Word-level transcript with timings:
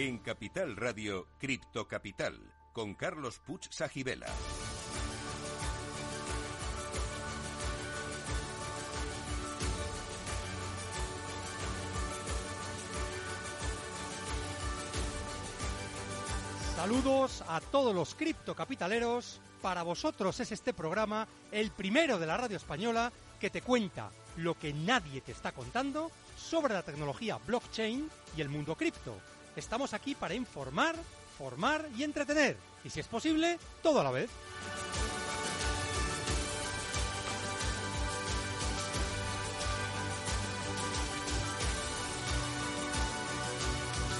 En 0.00 0.18
Capital 0.18 0.76
Radio, 0.76 1.26
Cripto 1.40 1.88
Capital, 1.88 2.40
con 2.72 2.94
Carlos 2.94 3.40
Puch 3.40 3.68
Sajibela. 3.68 4.28
Saludos 16.76 17.42
a 17.48 17.60
todos 17.60 17.92
los 17.92 18.14
criptocapitaleros. 18.14 19.40
Para 19.60 19.82
vosotros 19.82 20.38
es 20.38 20.52
este 20.52 20.72
programa 20.72 21.26
el 21.50 21.72
primero 21.72 22.20
de 22.20 22.26
la 22.26 22.36
radio 22.36 22.56
española 22.56 23.10
que 23.40 23.50
te 23.50 23.62
cuenta 23.62 24.12
lo 24.36 24.56
que 24.56 24.72
nadie 24.72 25.22
te 25.22 25.32
está 25.32 25.50
contando 25.50 26.12
sobre 26.36 26.74
la 26.74 26.84
tecnología 26.84 27.38
blockchain 27.44 28.08
y 28.36 28.40
el 28.40 28.48
mundo 28.48 28.76
cripto. 28.76 29.16
Estamos 29.58 29.92
aquí 29.92 30.14
para 30.14 30.34
informar, 30.34 30.94
formar 31.36 31.84
y 31.96 32.04
entretener. 32.04 32.56
Y 32.84 32.90
si 32.90 33.00
es 33.00 33.08
posible, 33.08 33.58
todo 33.82 34.00
a 34.00 34.04
la 34.04 34.12
vez. 34.12 34.30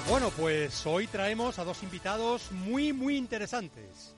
Bueno, 0.09 0.31
pues 0.31 0.85
hoy 0.87 1.07
traemos 1.07 1.61
a 1.61 1.65
dos 1.65 1.85
invitados 1.85 2.51
muy, 2.51 2.93
muy 2.93 3.17
interesantes. 3.17 4.17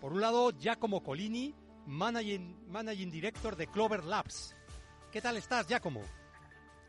Por 0.00 0.14
un 0.14 0.20
lado, 0.20 0.50
Giacomo 0.50 1.00
Colini, 1.04 1.54
Managing, 1.86 3.10
Director 3.12 3.54
de 3.54 3.68
Clover 3.68 4.02
Labs. 4.02 4.56
¿Qué 5.12 5.22
tal 5.22 5.36
estás, 5.36 5.68
Giacomo? 5.68 6.02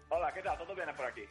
Hola, 0.09 0.33
¿qué 0.33 0.41
tal? 0.41 0.57
¿Todo 0.57 0.73
bien 0.73 0.87
por 0.95 1.05
aquí? 1.05 1.21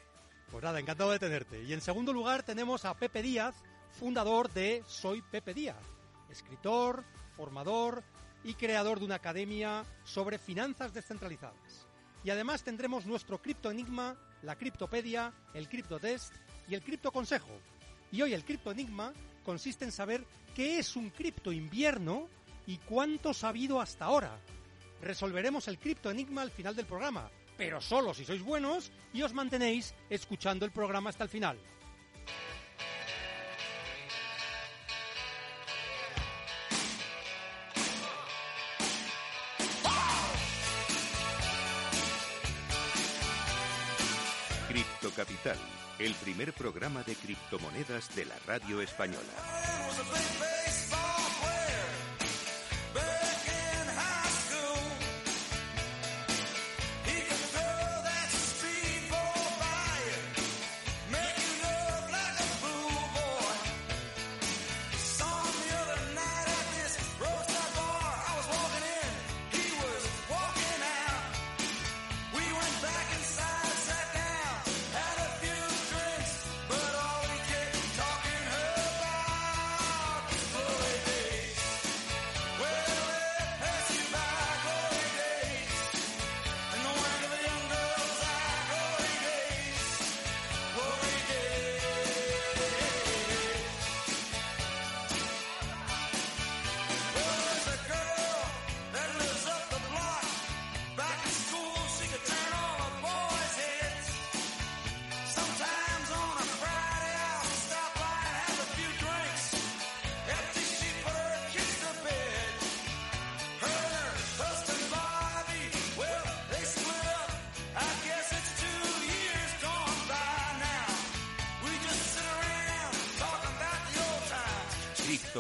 Pues 0.51 0.63
nada, 0.63 0.79
encantado 0.79 1.11
de 1.11 1.19
tenerte. 1.19 1.63
Y 1.65 1.73
en 1.73 1.81
segundo 1.81 2.13
lugar 2.13 2.43
tenemos 2.43 2.85
a 2.85 2.95
Pepe 2.95 3.23
Díaz, 3.23 3.57
fundador 3.91 4.53
de 4.53 4.83
Soy 4.87 5.23
Pepe 5.23 5.55
Díaz, 5.55 5.85
escritor, 6.31 7.05
formador 7.37 8.05
y 8.45 8.55
creador 8.55 9.01
de 9.01 9.07
una 9.07 9.17
academia 9.17 9.85
sobre 10.05 10.39
finanzas 10.39 10.95
descentralizadas. 10.95 11.87
Y 12.23 12.31
además 12.31 12.63
tendremos 12.63 13.07
nuestro 13.07 13.43
cripto 13.43 13.71
enigma, 13.71 14.17
la 14.43 14.57
criptopedia, 14.57 15.33
el 15.53 15.69
criptotest 15.69 16.33
y 16.69 16.75
el 16.75 16.83
cripto 16.83 17.11
consejo. 17.11 17.51
Y 18.13 18.23
hoy 18.23 18.33
el 18.33 18.45
cripto 18.45 18.71
enigma 18.71 19.13
consiste 19.45 19.85
en 19.85 19.93
saber 19.93 20.25
qué 20.55 20.79
es 20.79 20.95
un 20.97 21.11
cripto 21.11 21.53
invierno 21.53 22.29
y 22.67 22.79
cuánto 22.79 23.33
ha 23.43 23.49
habido 23.49 23.81
hasta 23.81 24.07
ahora. 24.07 24.39
Resolveremos 25.03 25.69
el 25.69 25.79
cripto 25.79 26.11
enigma 26.11 26.43
al 26.43 26.51
final 26.51 26.75
del 26.75 26.87
programa, 26.87 27.31
pero 27.57 27.81
solo 27.81 28.15
si 28.15 28.25
sois 28.25 28.43
buenos 28.43 28.93
y 29.13 29.23
os 29.23 29.33
mantenéis 29.33 29.95
escuchando 30.11 30.65
el 30.65 30.73
programa 30.73 31.11
hasta 31.11 31.25
el 31.25 31.31
final. 31.31 31.59
Cripto 44.69 45.11
Capital, 45.11 45.59
el 45.99 46.15
primer 46.15 46.53
programa 46.53 47.03
de 47.03 47.15
criptomonedas 47.15 48.15
de 48.15 48.27
la 48.27 48.39
radio 48.47 48.83
española. 48.83 50.56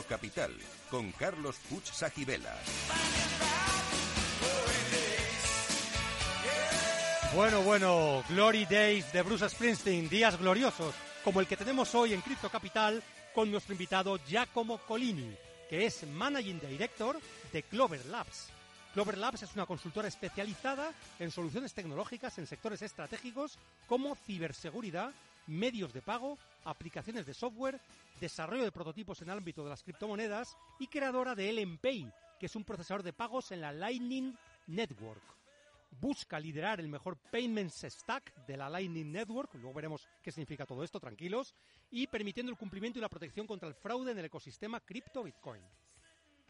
Capital, 0.05 0.53
con 0.91 1.13
Carlos 1.13 1.57
Puch 1.69 1.85
Sajibela. 1.85 2.55
Bueno, 7.35 7.63
bueno, 7.63 8.25
Glory 8.29 8.65
Days 8.65 9.13
de 9.13 9.23
Bruce 9.23 9.49
Springsteen, 9.49 10.09
días 10.09 10.39
gloriosos, 10.39 10.95
como 11.23 11.41
el 11.41 11.47
que 11.47 11.57
tenemos 11.57 11.95
hoy 11.95 12.15
en 12.15 12.23
Cripto 12.23 12.49
Capital 12.49 13.03
con 13.35 13.51
nuestro 13.51 13.75
invitado 13.75 14.19
Giacomo 14.27 14.79
Colini, 14.79 15.37
que 15.69 15.85
es 15.85 16.07
Managing 16.07 16.61
Director 16.61 17.21
de 17.53 17.63
Clover 17.65 18.07
Labs. 18.07 18.49
Clover 18.95 19.19
Labs 19.19 19.43
es 19.43 19.55
una 19.55 19.67
consultora 19.67 20.09
especializada 20.09 20.91
en 21.19 21.31
soluciones 21.31 21.75
tecnológicas 21.75 22.39
en 22.39 22.47
sectores 22.47 22.81
estratégicos 22.81 23.59
como 23.87 24.15
ciberseguridad, 24.15 25.13
medios 25.47 25.93
de 25.93 26.01
pago, 26.01 26.39
aplicaciones 26.65 27.27
de 27.27 27.35
software, 27.35 27.79
desarrollo 28.21 28.65
de 28.65 28.73
prototipos 28.73 29.21
en 29.23 29.31
el 29.31 29.39
ámbito 29.39 29.63
de 29.65 29.71
las 29.71 29.83
criptomonedas 29.83 30.57
y 30.79 30.87
creadora 30.87 31.35
de 31.35 31.53
LMPay, 31.53 32.13
que 32.39 32.47
es 32.47 32.57
un 32.57 32.65
procesador 32.65 33.03
de 33.03 33.13
pagos 33.13 33.53
en 33.53 33.61
la 33.61 33.73
Lightning 33.73 34.37
Network. 34.67 35.23
Busca 36.01 36.39
liderar 36.39 36.81
el 36.81 36.89
mejor 36.89 37.17
payments 37.17 37.87
stack 37.89 38.47
de 38.47 38.57
la 38.57 38.69
Lightning 38.69 39.11
Network, 39.11 39.55
luego 39.55 39.73
veremos 39.73 40.09
qué 40.23 40.31
significa 40.31 40.67
todo 40.67 40.85
esto, 40.85 41.01
tranquilos, 41.01 41.55
y 41.91 42.07
permitiendo 42.07 42.51
el 42.51 42.59
cumplimiento 42.59 42.99
y 42.99 43.03
la 43.03 43.09
protección 43.09 43.47
contra 43.47 43.69
el 43.69 43.75
fraude 43.75 44.13
en 44.13 44.19
el 44.19 44.27
ecosistema 44.27 44.81
cripto 44.81 45.23
Bitcoin. 45.23 45.63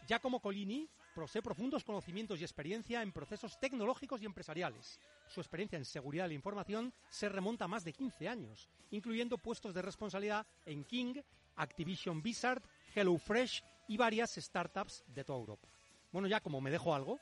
Giacomo 0.07 0.41
Colini 0.41 0.89
posee 1.15 1.43
profundos 1.43 1.83
conocimientos 1.83 2.41
y 2.41 2.45
experiencia 2.45 3.03
en 3.03 3.11
procesos 3.11 3.59
tecnológicos 3.59 4.23
y 4.23 4.27
empresariales. 4.27 5.01
Su 5.27 5.41
experiencia 5.41 5.77
en 5.77 5.85
seguridad 5.85 6.25
de 6.25 6.29
la 6.29 6.35
información 6.35 6.93
se 7.09 7.29
remonta 7.29 7.65
a 7.65 7.69
más 7.69 7.85
de 7.85 7.93
15 7.93 8.29
años, 8.29 8.69
incluyendo 8.91 9.39
puestos 9.39 9.75
de 9.75 9.83
responsabilidad 9.83 10.47
en 10.65 10.85
King, 10.85 11.15
Activision 11.57 12.23
Blizzard, 12.23 12.63
HelloFresh 12.95 13.63
y 13.89 13.97
varias 13.97 14.35
startups 14.35 15.05
de 15.07 15.25
toda 15.25 15.39
Europa. 15.39 15.69
Bueno, 16.13 16.29
ya 16.29 16.41
como 16.41 16.61
me 16.61 16.71
dejo 16.71 16.95
algo. 16.95 17.19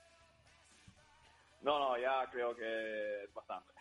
No, 1.63 1.79
no, 1.79 1.99
ya 1.99 2.29
creo 2.31 2.55
que 2.55 3.25
es 3.25 3.33
bastante. 3.33 3.73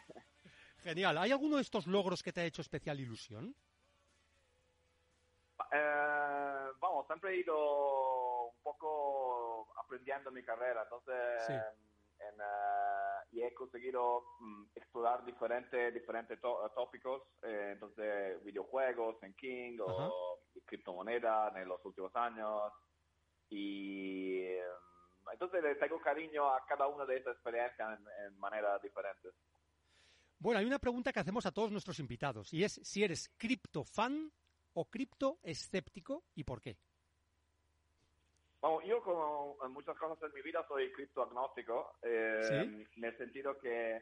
Genial. 0.84 1.18
¿Hay 1.18 1.32
alguno 1.32 1.58
de 1.58 1.62
estos 1.62 1.88
logros 1.88 2.24
que 2.24 2.32
te 2.34 2.42
ha 2.42 2.46
hecho 2.46 2.62
especial 2.62 3.00
ilusión? 3.00 3.56
Eh, 5.72 6.68
vamos, 6.80 7.06
siempre 7.08 7.32
he 7.34 7.40
ido 7.40 8.48
un 8.48 8.62
poco 8.62 9.74
aprendiendo 9.80 10.30
mi 10.32 10.44
carrera, 10.44 10.84
entonces 10.84 11.44
Sí. 11.48 11.54
en, 11.54 12.40
eh, 12.40 13.23
y 13.34 13.42
he 13.42 13.54
conseguido 13.54 14.24
mm, 14.40 14.64
explorar 14.76 15.26
diferentes 15.26 15.94
diferentes 15.94 16.40
tó- 16.40 16.70
tópicos, 16.76 17.24
eh, 17.42 17.72
entonces 17.74 18.44
videojuegos 18.44 19.22
en 19.24 19.34
King 19.34 19.78
o 19.82 20.40
criptomonedas 20.66 21.56
en 21.56 21.68
los 21.68 21.84
últimos 21.84 22.16
años 22.16 22.72
y 23.50 24.42
eh, 24.42 24.62
entonces 25.32 25.64
le 25.64 25.76
tengo 25.76 26.00
cariño 26.00 26.48
a 26.54 26.64
cada 26.66 26.88
una 26.88 27.06
de 27.06 27.18
estas 27.18 27.34
experiencias 27.36 28.00
en, 28.00 28.06
en 28.26 28.40
maneras 28.40 28.82
diferentes. 28.82 29.34
Bueno, 30.40 30.60
hay 30.60 30.66
una 30.66 30.80
pregunta 30.80 31.12
que 31.12 31.20
hacemos 31.20 31.46
a 31.46 31.52
todos 31.52 31.72
nuestros 31.72 32.00
invitados 32.00 32.54
y 32.54 32.64
es 32.64 32.80
si 32.84 33.04
eres 33.04 33.30
cripto 33.38 33.84
fan 33.84 34.32
o 34.74 34.86
cripto 34.90 35.40
escéptico 35.44 36.24
y 36.36 36.44
por 36.44 36.62
qué. 36.62 36.78
Vamos, 38.64 38.86
yo 38.86 39.04
como 39.04 39.58
en 39.62 39.72
muchas 39.74 39.98
cosas 39.98 40.18
en 40.24 40.34
mi 40.34 40.42
vida 40.42 40.66
soy 40.70 40.90
criptoagnóstico, 40.94 41.98
eh, 42.02 42.40
Sí. 42.48 42.88
en 42.96 43.04
el 43.04 43.18
sentido 43.18 43.58
que 43.60 44.02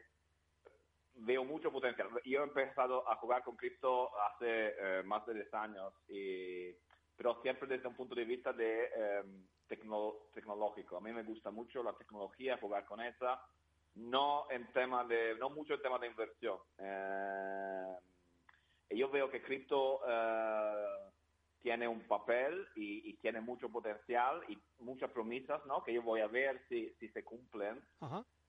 veo 1.14 1.42
mucho 1.44 1.72
potencial. 1.72 2.08
Yo 2.24 2.40
he 2.40 2.44
empezado 2.44 3.06
a 3.10 3.16
jugar 3.16 3.42
con 3.42 3.56
cripto 3.56 4.16
hace 4.20 4.68
eh, 4.78 5.02
más 5.02 5.26
de 5.26 5.34
10 5.34 5.52
años, 5.54 5.92
y, 6.06 6.72
pero 7.16 7.42
siempre 7.42 7.66
desde 7.66 7.88
un 7.88 7.96
punto 7.96 8.14
de 8.14 8.24
vista 8.24 8.52
de, 8.52 8.84
em, 8.94 9.48
tecnológico. 9.66 10.96
A 10.96 11.00
mí 11.00 11.12
me 11.12 11.24
gusta 11.24 11.50
mucho 11.50 11.82
la 11.82 11.94
tecnología, 11.94 12.56
jugar 12.58 12.84
con 12.84 13.00
esa, 13.00 13.44
no, 13.96 14.46
en 14.48 14.72
tema 14.72 15.02
de, 15.04 15.34
no 15.40 15.50
mucho 15.50 15.74
en 15.74 15.82
tema 15.82 15.98
de 15.98 16.06
inversión. 16.06 16.60
Eh, 16.78 17.96
y 18.90 18.98
yo 18.98 19.10
veo 19.10 19.28
que 19.28 19.42
cripto 19.42 20.02
eh, 20.06 21.11
tiene 21.62 21.86
un 21.88 22.00
papel 22.06 22.68
y, 22.74 23.14
tiene 23.22 23.40
mucho 23.40 23.68
potencial 23.68 24.42
y 24.48 24.58
muchas 24.80 25.10
promesas, 25.12 25.64
¿no? 25.66 25.82
Que 25.84 25.94
yo 25.94 26.02
voy 26.02 26.20
a 26.20 26.26
ver 26.26 26.60
si, 26.68 26.92
si 26.98 27.08
se 27.08 27.24
cumplen. 27.24 27.80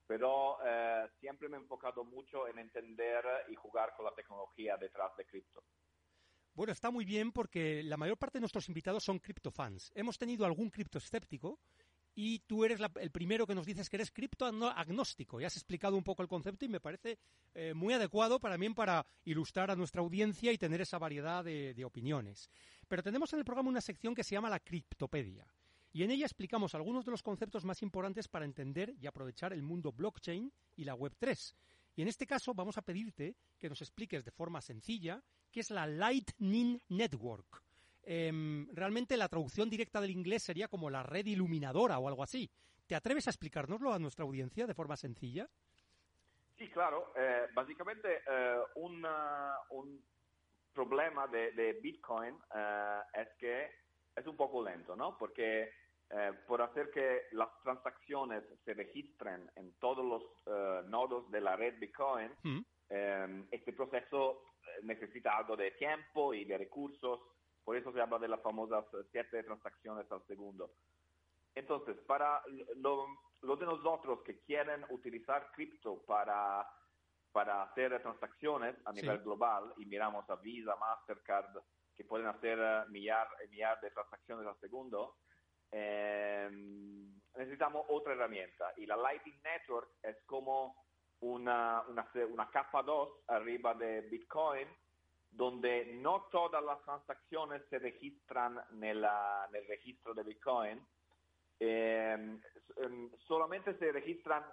Pero 0.08 0.58
eh, 0.66 1.08
siempre 1.20 1.48
me 1.48 1.58
he 1.58 1.60
enfocado 1.62 2.04
mucho 2.04 2.48
en 2.48 2.60
entender 2.60 3.24
y 3.50 3.56
jugar 3.56 3.94
con 3.96 4.06
la 4.06 4.14
tecnología 4.14 4.78
detrás 4.78 5.16
de 5.16 5.26
cripto. 5.26 5.64
Bueno, 6.56 6.74
está 6.74 6.92
muy 6.92 7.06
bien 7.06 7.32
porque 7.32 7.82
la 7.84 7.98
mayor 7.98 8.18
parte 8.18 8.38
de 8.38 8.42
nuestros 8.42 8.68
invitados 8.68 9.04
son 9.04 9.20
criptofans. 9.20 9.92
Hemos 9.96 10.18
tenido 10.18 10.46
algún 10.46 10.70
cripto 10.70 10.98
escéptico 10.98 11.60
y 12.16 12.40
tú 12.40 12.64
eres 12.64 12.80
el 13.00 13.12
primero 13.12 13.48
que 13.48 13.56
nos 13.56 13.66
dices 13.66 13.90
que 13.90 13.98
eres 13.98 14.12
criptoagnóstico. 14.12 15.40
Ya 15.40 15.48
has 15.48 15.56
explicado 15.56 15.96
un 15.96 16.04
poco 16.04 16.22
el 16.22 16.28
concepto 16.28 16.66
y 16.66 16.70
me 16.70 16.80
parece 16.80 17.18
eh, 17.54 17.74
muy 17.74 17.94
adecuado 17.94 18.40
para 18.40 18.58
mí 18.58 18.70
para 18.70 19.06
ilustrar 19.26 19.72
a 19.72 19.76
nuestra 19.76 20.02
audiencia 20.02 20.52
y 20.52 20.58
tener 20.58 20.82
esa 20.82 21.00
variedad 21.00 21.44
de, 21.44 21.74
de 21.74 21.86
opiniones. 21.86 22.50
Pero 22.88 23.04
tenemos 23.04 23.34
en 23.34 23.40
el 23.40 23.46
programa 23.46 23.70
una 23.70 23.82
sección 23.82 24.14
que 24.16 24.24
se 24.24 24.36
llama 24.36 24.50
la 24.50 24.60
criptopedia. 24.60 25.48
Y 25.92 26.04
en 26.04 26.12
ella 26.12 26.26
explicamos 26.26 26.74
algunos 26.74 27.06
de 27.06 27.12
los 27.12 27.22
conceptos 27.22 27.66
más 27.66 27.84
importantes 27.84 28.28
para 28.28 28.46
entender 28.46 28.96
y 29.00 29.06
aprovechar 29.06 29.54
el 29.54 29.62
mundo 29.62 29.92
blockchain 29.92 30.52
y 30.76 30.84
la 30.86 30.96
Web3. 30.96 31.54
Y 31.96 32.02
en 32.02 32.08
este 32.08 32.26
caso 32.26 32.54
vamos 32.54 32.78
a 32.78 32.82
pedirte 32.82 33.36
que 33.60 33.70
nos 33.70 33.82
expliques 33.82 34.26
de 34.26 34.32
forma 34.32 34.62
sencilla 34.62 35.24
qué 35.52 35.60
es 35.60 35.70
la 35.70 35.86
Lightning 35.86 36.82
Network. 36.90 37.62
Em, 38.06 38.68
realmente 38.74 39.16
la 39.16 39.30
traducción 39.30 39.70
directa 39.70 40.02
del 40.02 40.12
inglés 40.12 40.44
sería 40.44 40.68
como 40.68 40.90
la 40.90 41.04
red 41.04 41.26
iluminadora 41.26 42.00
o 42.00 42.08
algo 42.08 42.24
así. 42.24 42.50
¿Te 42.86 42.96
atreves 42.96 43.28
a 43.28 43.30
explicárnoslo 43.30 43.94
a 43.94 44.00
nuestra 44.00 44.26
audiencia 44.26 44.68
de 44.68 44.74
forma 44.74 44.98
sencilla? 44.98 45.48
Sí, 46.58 46.70
claro. 46.70 47.14
Eh, 47.16 47.48
básicamente 47.54 48.22
eh, 48.30 48.58
un 48.76 50.04
problema 50.74 51.28
de, 51.28 51.80
Bitcoin 51.82 52.36
eh, 52.56 53.02
es 53.14 53.30
que 53.40 53.72
es 54.16 54.28
un 54.28 54.36
poco 54.36 54.64
lento, 54.64 54.96
¿no? 54.96 55.18
Porque 55.18 55.72
por 56.46 56.62
hacer 56.62 56.92
que 56.92 57.24
las 57.32 57.50
transacciones 57.64 58.44
se 58.64 58.76
registren 58.76 59.50
en 59.56 59.74
todos 59.80 60.06
los 60.06 60.86
nodos 60.86 61.32
de 61.32 61.42
la 61.42 61.56
red 61.56 61.80
Bitcoin, 61.80 62.32
mm. 62.44 62.60
este 63.50 63.74
proceso 63.74 64.44
necesita 64.84 65.36
algo 65.36 65.58
de 65.58 65.72
tiempo 65.72 66.36
y 66.36 66.46
de 66.46 66.60
recursos 66.60 67.20
por 67.64 67.78
eso 67.78 67.92
se 67.94 68.02
habla 68.02 68.20
de 68.20 68.28
las 68.28 68.42
famosas 68.42 68.86
siete 69.12 69.44
transacciones 69.44 70.12
al 70.12 70.26
segundo. 70.28 70.72
Entonces, 71.56 71.98
para 72.08 72.42
los 72.76 73.60
de 73.60 73.66
nosotros 73.66 74.22
que 74.24 74.40
quieren 74.42 74.86
utilizar 74.90 75.52
cripto 75.52 76.04
para, 76.06 76.68
para 77.32 77.64
hacer 77.64 78.02
transacciones 78.02 78.76
a 78.86 78.92
nivel 78.92 79.20
global, 79.20 79.74
y 79.78 79.86
miramos 79.86 80.28
a 80.30 80.36
Visa, 80.38 80.76
Mastercard, 80.76 81.58
que 81.96 82.04
pueden 82.06 82.28
hacer 82.28 82.58
eh, 82.60 82.84
millar, 82.90 83.28
millar 83.50 83.80
de 83.82 83.92
transacciones 83.92 84.48
al 84.48 84.60
segundo, 84.60 85.18
em, 85.72 87.14
necesitamos 87.36 87.86
otra 87.90 88.14
herramienta. 88.14 88.74
Y 88.78 88.88
la 88.88 88.98
Lightning 88.98 89.40
Network 89.44 89.92
es 90.02 90.18
como 90.26 90.76
una, 91.20 91.84
una, 91.88 92.10
una 92.30 92.50
capa 92.50 92.82
2 92.82 93.26
arriba 93.28 93.76
de 93.76 94.02
Bitcoin 94.02 94.68
donde 95.36 95.86
no 95.96 96.28
todas 96.32 96.64
las 96.64 96.82
transacciones 96.84 97.64
se 97.70 97.80
registran 97.80 98.60
en 98.72 98.84
el 98.84 99.68
registro 99.68 100.14
de 100.14 100.24
Bitcoin, 100.24 100.86
eh, 101.60 102.40
solamente 103.28 103.78
se 103.78 103.92
registran 103.92 104.44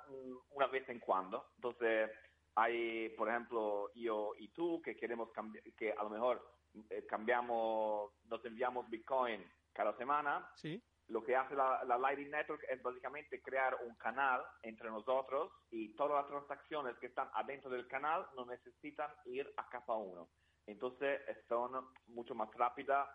una 0.50 0.66
vez 0.68 0.88
en 0.88 1.00
cuando. 1.00 1.50
Entonces, 1.56 2.10
hay, 2.54 3.10
por 3.10 3.28
ejemplo, 3.28 3.90
yo 3.94 4.32
y 4.38 4.48
tú 4.48 4.80
que 4.82 4.96
queremos 4.96 5.30
cambiar, 5.32 5.64
que 5.76 5.92
a 5.92 6.02
lo 6.02 6.10
mejor 6.10 6.42
eh, 6.88 7.04
cambiamos, 7.06 8.12
nos 8.24 8.44
enviamos 8.44 8.88
Bitcoin 8.88 9.44
cada 9.72 9.96
semana. 9.96 10.50
Sí. 10.56 10.82
Lo 11.08 11.24
que 11.24 11.34
hace 11.34 11.56
la, 11.56 11.82
la, 11.84 11.98
Lightning 11.98 12.30
Network 12.30 12.64
es 12.68 12.80
básicamente 12.80 13.42
crear 13.42 13.76
un 13.84 13.96
canal 13.96 14.42
entre 14.62 14.88
nosotros 14.88 15.50
y 15.68 15.96
todas 15.96 16.22
las 16.22 16.28
transacciones 16.28 16.96
que 16.98 17.06
están 17.06 17.28
adentro 17.34 17.68
del 17.68 17.88
canal 17.88 18.24
no 18.36 18.46
necesitan 18.46 19.10
ir 19.24 19.52
a 19.56 19.68
capa 19.68 19.96
1 19.96 20.28
entonces 20.70 21.20
son 21.48 21.72
mucho 22.08 22.34
más 22.34 22.48
rápidas 22.54 23.08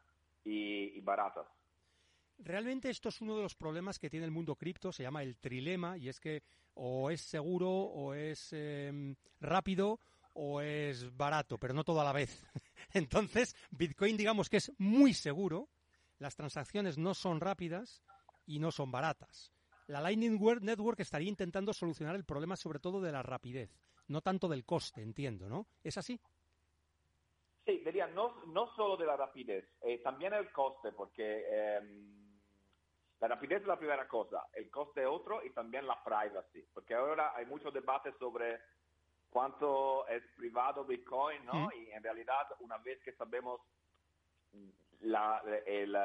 y, 0.44 1.00
baratas. 1.02 1.48
Realmente 2.38 2.90
esto 2.90 3.10
es 3.10 3.22
uno 3.22 3.36
de 3.36 3.44
los 3.44 3.56
problemas 3.56 3.98
que 3.98 4.10
tiene 4.10 4.26
el 4.26 4.32
mundo 4.32 4.56
cripto, 4.56 4.92
se 4.92 5.04
llama 5.04 5.24
el 5.24 5.38
trilema, 5.38 5.98
y 5.98 6.10
es 6.10 6.20
que 6.20 6.44
o 6.74 7.10
es 7.10 7.22
seguro, 7.22 7.70
o 7.70 8.14
es 8.14 8.52
em, 8.52 9.16
rápido, 9.40 10.00
o 10.34 10.60
es 10.60 11.16
barato, 11.16 11.58
pero 11.58 11.74
no 11.74 11.86
todo 11.86 12.02
a 12.02 12.04
la 12.04 12.12
vez. 12.12 12.46
Entonces, 12.94 13.56
Bitcoin 13.72 14.18
digamos 14.18 14.50
que 14.50 14.58
es 14.58 14.72
muy 14.78 15.14
seguro, 15.14 15.70
las 16.20 16.36
transacciones 16.36 16.98
no 16.98 17.14
son 17.14 17.40
rápidas 17.40 18.04
y 18.46 18.60
no 18.60 18.72
son 18.72 18.92
baratas. 18.92 19.54
La 19.88 20.02
Lightning 20.02 20.40
Network 20.62 21.00
estaría 21.00 21.30
intentando 21.30 21.72
solucionar 21.74 22.16
el 22.16 22.26
problema 22.26 22.56
sobre 22.58 22.80
todo 22.80 23.02
de 23.02 23.12
la 23.12 23.24
rapidez, 23.24 23.70
no 24.08 24.22
tanto 24.22 24.50
del 24.50 24.66
coste, 24.66 25.02
entiendo, 25.02 25.48
¿no? 25.48 25.68
¿Es 25.84 25.98
así? 25.98 26.20
Sí, 27.66 27.82
diría, 27.84 28.06
no, 28.08 28.44
no 28.48 28.68
solo 28.76 28.96
de 28.96 29.08
la 29.08 29.18
rapidez, 29.18 29.66
eh, 29.82 29.98
también 30.04 30.34
el 30.34 30.52
coste, 30.52 30.92
porque 30.92 31.46
em, 31.50 32.40
la 33.20 33.28
rapidez 33.28 33.62
es 33.62 33.68
la 33.68 33.80
primera 33.80 34.08
cosa, 34.08 34.48
el 34.54 34.70
coste 34.70 35.02
es 35.02 35.08
otro 35.08 35.44
y 35.44 35.50
también 35.50 35.88
la 35.88 36.04
privacy, 36.04 36.62
porque 36.74 36.94
ahora 36.94 37.34
hay 37.36 37.48
mucho 37.48 37.72
debate 37.72 38.14
sobre 38.20 38.60
cuánto 39.32 40.08
es 40.08 40.22
privado 40.38 40.86
Bitcoin, 40.86 41.44
¿no? 41.44 41.70
Y 41.74 41.90
en 41.90 42.04
realidad, 42.04 42.48
una 42.60 42.78
vez 42.78 43.02
que 43.04 43.14
sabemos 43.14 43.60
la, 45.02 45.42
el, 45.66 45.98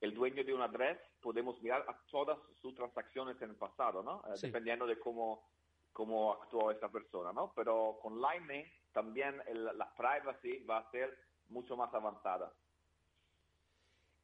el, 0.00 0.14
dueño 0.14 0.44
de 0.44 0.54
una 0.54 0.66
adres, 0.66 0.98
podemos 1.20 1.60
mirar 1.60 1.84
a 1.88 1.98
todas 2.10 2.38
sus 2.60 2.74
transacciones 2.76 3.42
en 3.42 3.50
el 3.50 3.56
pasado, 3.56 4.04
¿no? 4.04 4.22
Eh, 4.28 4.38
dependiendo 4.40 4.86
de 4.86 4.98
cómo, 5.00 5.48
cómo 5.92 6.32
actuó 6.34 6.70
esta 6.70 6.88
persona, 6.88 7.32
¿no? 7.32 7.52
Pero 7.56 7.98
con 8.00 8.20
Lightning 8.20 8.64
también 8.92 9.42
la 9.54 9.94
privacy 9.94 10.64
va 10.64 10.78
a 10.78 10.90
ser 10.90 11.16
mucho 11.48 11.76
más 11.76 11.92
avanzada. 11.94 12.52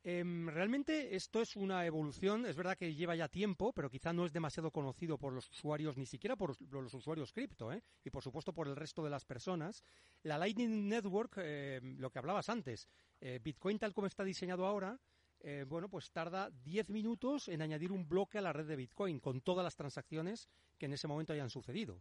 Em, 0.05 0.49
realmente 0.49 1.17
esto 1.17 1.43
es 1.43 1.57
una 1.57 1.85
evolución, 1.85 2.47
es 2.47 2.57
verdad 2.57 2.79
que 2.79 2.95
lleva 2.95 3.17
ya 3.17 3.29
tiempo, 3.29 3.73
pero 3.73 3.91
quizá 3.91 4.13
no 4.13 4.25
es 4.25 4.33
demasiado 4.33 4.71
conocido 4.71 5.19
por 5.19 5.33
los 5.33 5.51
usuarios, 5.51 5.99
ni 5.99 6.07
siquiera 6.07 6.37
por 6.37 6.57
los 6.73 6.95
usuarios 6.95 7.33
cripto, 7.33 7.73
¿eh? 7.73 7.83
y 8.05 8.11
por 8.11 8.23
supuesto 8.23 8.55
por 8.55 8.69
el 8.69 8.77
resto 8.77 9.03
de 9.03 9.11
las 9.11 9.25
personas. 9.25 9.83
La 10.23 10.39
Lightning 10.39 10.89
Network, 10.89 11.39
em, 11.39 11.99
lo 11.99 12.11
que 12.11 12.21
hablabas 12.21 12.49
antes, 12.49 12.89
eh, 13.21 13.41
Bitcoin 13.43 13.79
tal 13.79 13.93
como 13.93 14.07
está 14.07 14.23
diseñado 14.23 14.65
ahora, 14.67 14.99
eh, 15.41 15.65
bueno, 15.69 15.89
pues 15.89 16.11
tarda 16.11 16.51
10 16.51 16.91
minutos 16.91 17.49
en 17.49 17.63
añadir 17.63 17.93
un 17.93 18.09
bloque 18.09 18.39
a 18.39 18.43
la 18.43 18.53
red 18.53 18.67
de 18.67 18.77
Bitcoin 18.77 19.21
con 19.21 19.41
todas 19.41 19.65
las 19.65 19.77
transacciones 19.77 20.49
que 20.79 20.87
en 20.87 20.93
ese 20.93 21.07
momento 21.07 21.33
hayan 21.33 21.51
sucedido. 21.51 22.01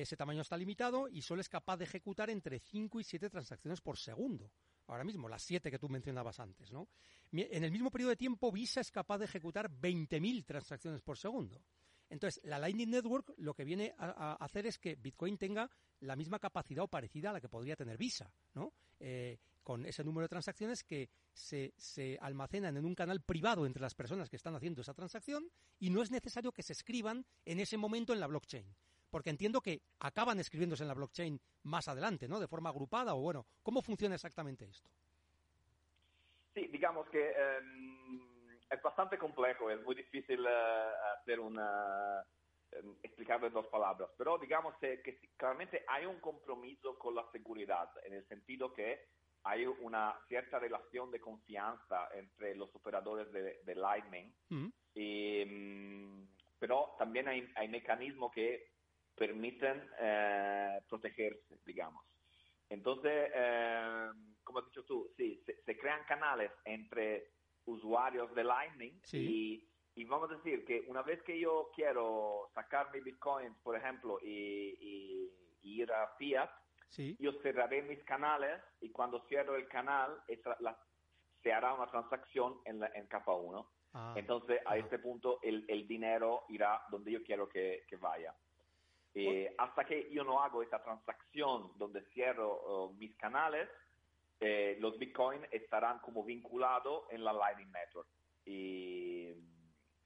Ese 0.00 0.16
tamaño 0.16 0.40
está 0.40 0.56
limitado 0.56 1.06
y 1.06 1.20
solo 1.20 1.42
es 1.42 1.50
capaz 1.50 1.76
de 1.76 1.84
ejecutar 1.84 2.30
entre 2.30 2.58
5 2.58 2.98
y 2.98 3.04
7 3.04 3.28
transacciones 3.28 3.82
por 3.82 3.98
segundo. 3.98 4.50
Ahora 4.86 5.04
mismo, 5.04 5.28
las 5.28 5.42
7 5.42 5.70
que 5.70 5.78
tú 5.78 5.86
mencionabas 5.90 6.40
antes, 6.40 6.72
¿no? 6.72 6.88
En 7.30 7.62
el 7.62 7.70
mismo 7.70 7.90
periodo 7.90 8.08
de 8.08 8.16
tiempo, 8.16 8.50
Visa 8.50 8.80
es 8.80 8.90
capaz 8.90 9.18
de 9.18 9.26
ejecutar 9.26 9.70
20.000 9.70 10.46
transacciones 10.46 11.02
por 11.02 11.18
segundo. 11.18 11.62
Entonces, 12.08 12.40
la 12.44 12.58
Lightning 12.58 12.88
Network 12.88 13.34
lo 13.36 13.52
que 13.52 13.64
viene 13.64 13.94
a, 13.98 14.32
hacer 14.42 14.64
es 14.66 14.78
que 14.78 14.94
Bitcoin 14.94 15.36
tenga 15.36 15.70
la 16.00 16.16
misma 16.16 16.38
capacidad 16.38 16.84
o 16.84 16.88
parecida 16.88 17.28
a 17.28 17.34
la 17.34 17.40
que 17.42 17.50
podría 17.50 17.76
tener 17.76 17.98
Visa, 17.98 18.32
¿no? 18.54 18.72
Eh, 18.98 19.36
con 19.62 19.84
ese 19.84 20.02
número 20.02 20.24
de 20.24 20.30
transacciones 20.30 20.84
que 20.84 21.10
se, 21.34 21.74
se, 21.76 22.18
almacenan 22.22 22.78
en 22.78 22.86
un 22.86 22.94
canal 22.94 23.20
privado 23.20 23.66
entre 23.66 23.82
las 23.82 23.94
personas 23.94 24.30
que 24.30 24.36
están 24.36 24.54
haciendo 24.54 24.80
esa 24.80 24.94
transacción 24.94 25.50
y 25.78 25.90
no 25.90 26.00
es 26.00 26.10
necesario 26.10 26.50
que 26.50 26.62
se 26.62 26.72
escriban 26.72 27.26
en 27.44 27.60
ese 27.60 27.76
momento 27.76 28.14
en 28.14 28.20
la 28.20 28.26
blockchain 28.26 28.74
porque 29.12 29.30
entiendo 29.30 29.60
que 29.60 29.82
acaban 30.00 30.40
escribiéndose 30.40 30.82
en 30.82 30.88
la 30.88 30.94
blockchain 30.94 31.38
más 31.64 31.86
adelante, 31.86 32.26
¿no? 32.26 32.40
De 32.40 32.48
forma 32.48 32.70
agrupada 32.70 33.14
o 33.14 33.20
bueno, 33.20 33.46
¿cómo 33.62 33.82
funciona 33.82 34.14
exactamente 34.14 34.64
esto? 34.64 34.88
Sí, 36.54 36.66
digamos 36.68 37.06
que 37.10 37.30
em, 37.30 38.58
es 38.70 38.82
bastante 38.82 39.18
complejo, 39.18 39.70
es 39.70 39.82
muy 39.82 39.94
difícil 39.94 40.44
eh, 40.46 40.88
hacer 41.18 41.40
una 41.40 42.24
em, 42.72 42.96
explicarlo 43.02 43.46
en 43.46 43.52
dos 43.52 43.66
palabras, 43.66 44.08
pero 44.16 44.38
digamos 44.38 44.74
que, 44.78 45.02
claramente 45.36 45.84
hay 45.88 46.06
un 46.06 46.18
compromiso 46.18 46.98
con 46.98 47.14
la 47.14 47.30
seguridad, 47.32 47.90
en 48.04 48.14
el 48.14 48.26
sentido 48.28 48.72
que 48.72 49.08
hay 49.44 49.66
una 49.66 50.18
cierta 50.26 50.58
relación 50.58 51.10
de 51.10 51.20
confianza 51.20 52.08
entre 52.14 52.54
los 52.54 52.74
operadores 52.74 53.30
de, 53.30 53.74
Lightning, 53.74 54.32
mm. 54.48 54.68
em, 54.94 56.28
pero 56.58 56.94
también 56.98 57.28
hay, 57.28 57.52
hay 57.56 57.68
mecanismos 57.68 58.32
que 58.32 58.72
permiten 59.16 59.88
protegerse, 60.88 61.58
digamos. 61.64 62.04
Entonces, 62.68 63.30
como 64.44 64.58
has 64.60 64.66
dicho 64.66 64.84
tú, 64.84 65.10
sí, 65.16 65.42
se, 65.44 65.78
crean 65.78 66.04
canales 66.06 66.50
entre 66.64 67.32
usuarios 67.66 68.34
de 68.34 68.44
Lightning 68.44 69.00
y, 69.12 69.68
vamos 70.06 70.30
a 70.30 70.36
decir 70.36 70.64
que 70.64 70.84
una 70.88 71.02
vez 71.02 71.22
que 71.22 71.38
yo 71.38 71.70
quiero 71.74 72.50
sacar 72.54 72.90
mi 72.92 73.00
Bitcoin, 73.00 73.54
por 73.62 73.76
ejemplo, 73.76 74.18
y, 74.22 75.30
ir 75.62 75.92
a 75.92 76.08
Fiat, 76.18 76.50
yo 77.18 77.32
cerraré 77.42 77.82
mis 77.82 78.02
canales 78.04 78.60
y 78.80 78.90
cuando 78.90 79.24
cierro 79.28 79.56
el 79.56 79.68
canal 79.68 80.22
se 81.42 81.52
hará 81.52 81.74
una 81.74 81.90
transacción 81.90 82.60
en, 82.64 82.80
la, 82.80 82.90
en 82.94 83.06
capa 83.06 83.34
1. 83.34 83.70
Ah, 83.94 84.14
Entonces, 84.16 84.60
a 84.64 84.76
este 84.76 84.98
punto, 84.98 85.38
el, 85.42 85.86
dinero 85.86 86.44
irá 86.48 86.82
donde 86.90 87.12
yo 87.12 87.22
quiero 87.22 87.48
que, 87.48 87.84
vaya. 88.00 88.34
Eh, 89.14 89.54
hasta 89.58 89.84
que 89.84 90.10
yo 90.10 90.24
no 90.24 90.42
hago 90.42 90.62
esa 90.62 90.82
transacción 90.82 91.72
donde 91.76 92.02
cierro 92.12 92.50
oh, 92.50 92.92
mis 92.94 93.14
canales, 93.16 93.68
eh, 94.40 94.76
los 94.80 94.98
bitcoins 94.98 95.46
estarán 95.52 95.98
como 96.00 96.24
vinculados 96.24 97.04
en 97.10 97.22
la 97.22 97.32
Lightning 97.32 97.70
Network 97.70 98.08
y, 98.44 99.32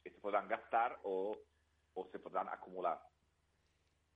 se 0.02 0.10
podrán 0.20 0.46
gastar 0.46 1.00
o, 1.04 1.36
se 2.12 2.18
podrán 2.18 2.48
acumular. 2.48 3.00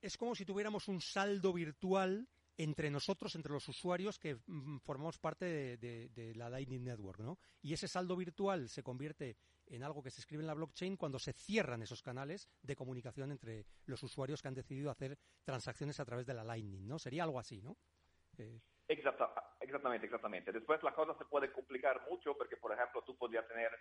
Es 0.01 0.17
como 0.17 0.35
si 0.35 0.45
tuviéramos 0.45 0.87
un 0.87 1.01
saldo 1.01 1.51
virtual 1.53 2.27
entre 2.57 2.89
nosotros, 2.89 3.35
entre 3.35 3.51
los 3.51 3.67
usuarios 3.67 4.19
que 4.19 4.35
mm, 4.45 4.77
formamos 4.79 5.17
parte 5.17 5.77
de, 5.77 6.33
la 6.35 6.49
Lightning 6.49 6.83
Network, 6.83 7.19
¿no? 7.19 7.39
Y 7.61 7.73
ese 7.73 7.87
saldo 7.87 8.15
virtual 8.15 8.69
se 8.69 8.83
convierte 8.83 9.37
en 9.71 9.83
algo 9.83 10.03
que 10.03 10.11
se 10.11 10.21
escribe 10.21 10.41
en 10.41 10.47
la 10.47 10.53
blockchain 10.53 10.97
cuando 10.97 11.17
se 11.17 11.33
cierran 11.33 11.81
esos 11.81 12.01
canales 12.01 12.49
de 12.61 12.75
comunicación 12.75 13.31
entre 13.31 13.65
los 13.85 14.03
usuarios 14.03 14.41
que 14.41 14.47
han 14.49 14.53
decidido 14.53 14.91
hacer 14.91 15.17
transacciones 15.43 15.99
a 15.99 16.05
través 16.05 16.25
de 16.25 16.33
la 16.33 16.43
Lightning, 16.43 16.87
¿no? 16.87 16.99
Sería 16.99 17.23
algo 17.23 17.39
así, 17.39 17.61
¿no? 17.61 17.77
Eh, 18.37 18.59
exactamente, 18.87 20.05
exactamente. 20.05 20.51
Después 20.51 20.83
la 20.83 20.93
cosa 20.93 21.17
se 21.17 21.25
puede 21.25 21.51
complicar 21.51 22.01
mucho 22.09 22.35
porque, 22.37 22.57
por 22.57 22.73
ejemplo, 22.73 23.01
tú 23.03 23.17
podrías 23.17 23.47
tener 23.47 23.71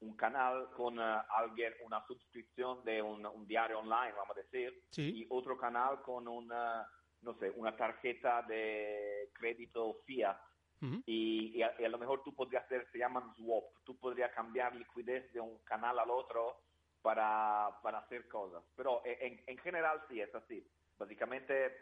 un 0.00 0.16
canal 0.16 0.70
con 0.70 0.98
eh, 0.98 1.22
alguien, 1.30 1.74
una 1.84 2.04
suscripción 2.06 2.82
de 2.84 3.02
un, 3.02 3.46
diario 3.46 3.80
online, 3.80 4.12
vamos 4.12 4.36
a 4.36 4.40
decir, 4.40 4.84
y 4.96 5.26
otro 5.28 5.58
canal 5.58 6.00
con 6.00 6.26
una, 6.26 6.88
no 7.20 7.34
sé, 7.38 7.50
una 7.50 7.76
tarjeta 7.76 8.42
de 8.42 9.30
crédito 9.34 10.00
fiat. 10.06 10.38
Y, 11.06 11.62
a, 11.62 11.88
lo 11.88 11.98
mejor 11.98 12.22
tú 12.22 12.34
podrías 12.34 12.64
hacer, 12.64 12.86
se 12.92 12.98
llaman 12.98 13.34
swap, 13.36 13.64
tú 13.84 13.96
podrías 13.98 14.32
cambiar 14.32 14.74
liquidez 14.74 15.32
de 15.32 15.40
un 15.40 15.58
canal 15.64 15.98
al 15.98 16.10
otro 16.10 16.60
para, 17.02 17.70
para 17.82 17.98
hacer 17.98 18.28
cosas. 18.28 18.62
Pero 18.76 19.02
eh, 19.04 19.18
en, 19.20 19.42
en 19.46 19.58
general 19.58 20.00
sí 20.08 20.20
es 20.20 20.34
así. 20.34 20.66
Básicamente 20.98 21.72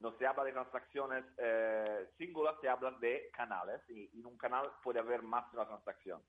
no 0.00 0.16
se 0.18 0.26
habla 0.26 0.44
de 0.44 0.52
transacciones 0.52 1.24
eh, 1.38 2.08
singulares, 2.18 2.60
se 2.60 2.68
habla 2.68 2.90
de 3.00 3.30
canales 3.32 3.80
y, 3.88 4.10
en 4.18 4.26
un 4.26 4.36
canal 4.36 4.70
puede 4.82 5.00
haber 5.00 5.22
más 5.22 5.50
de 5.50 5.58
una 5.58 5.66
transacción. 5.66 6.22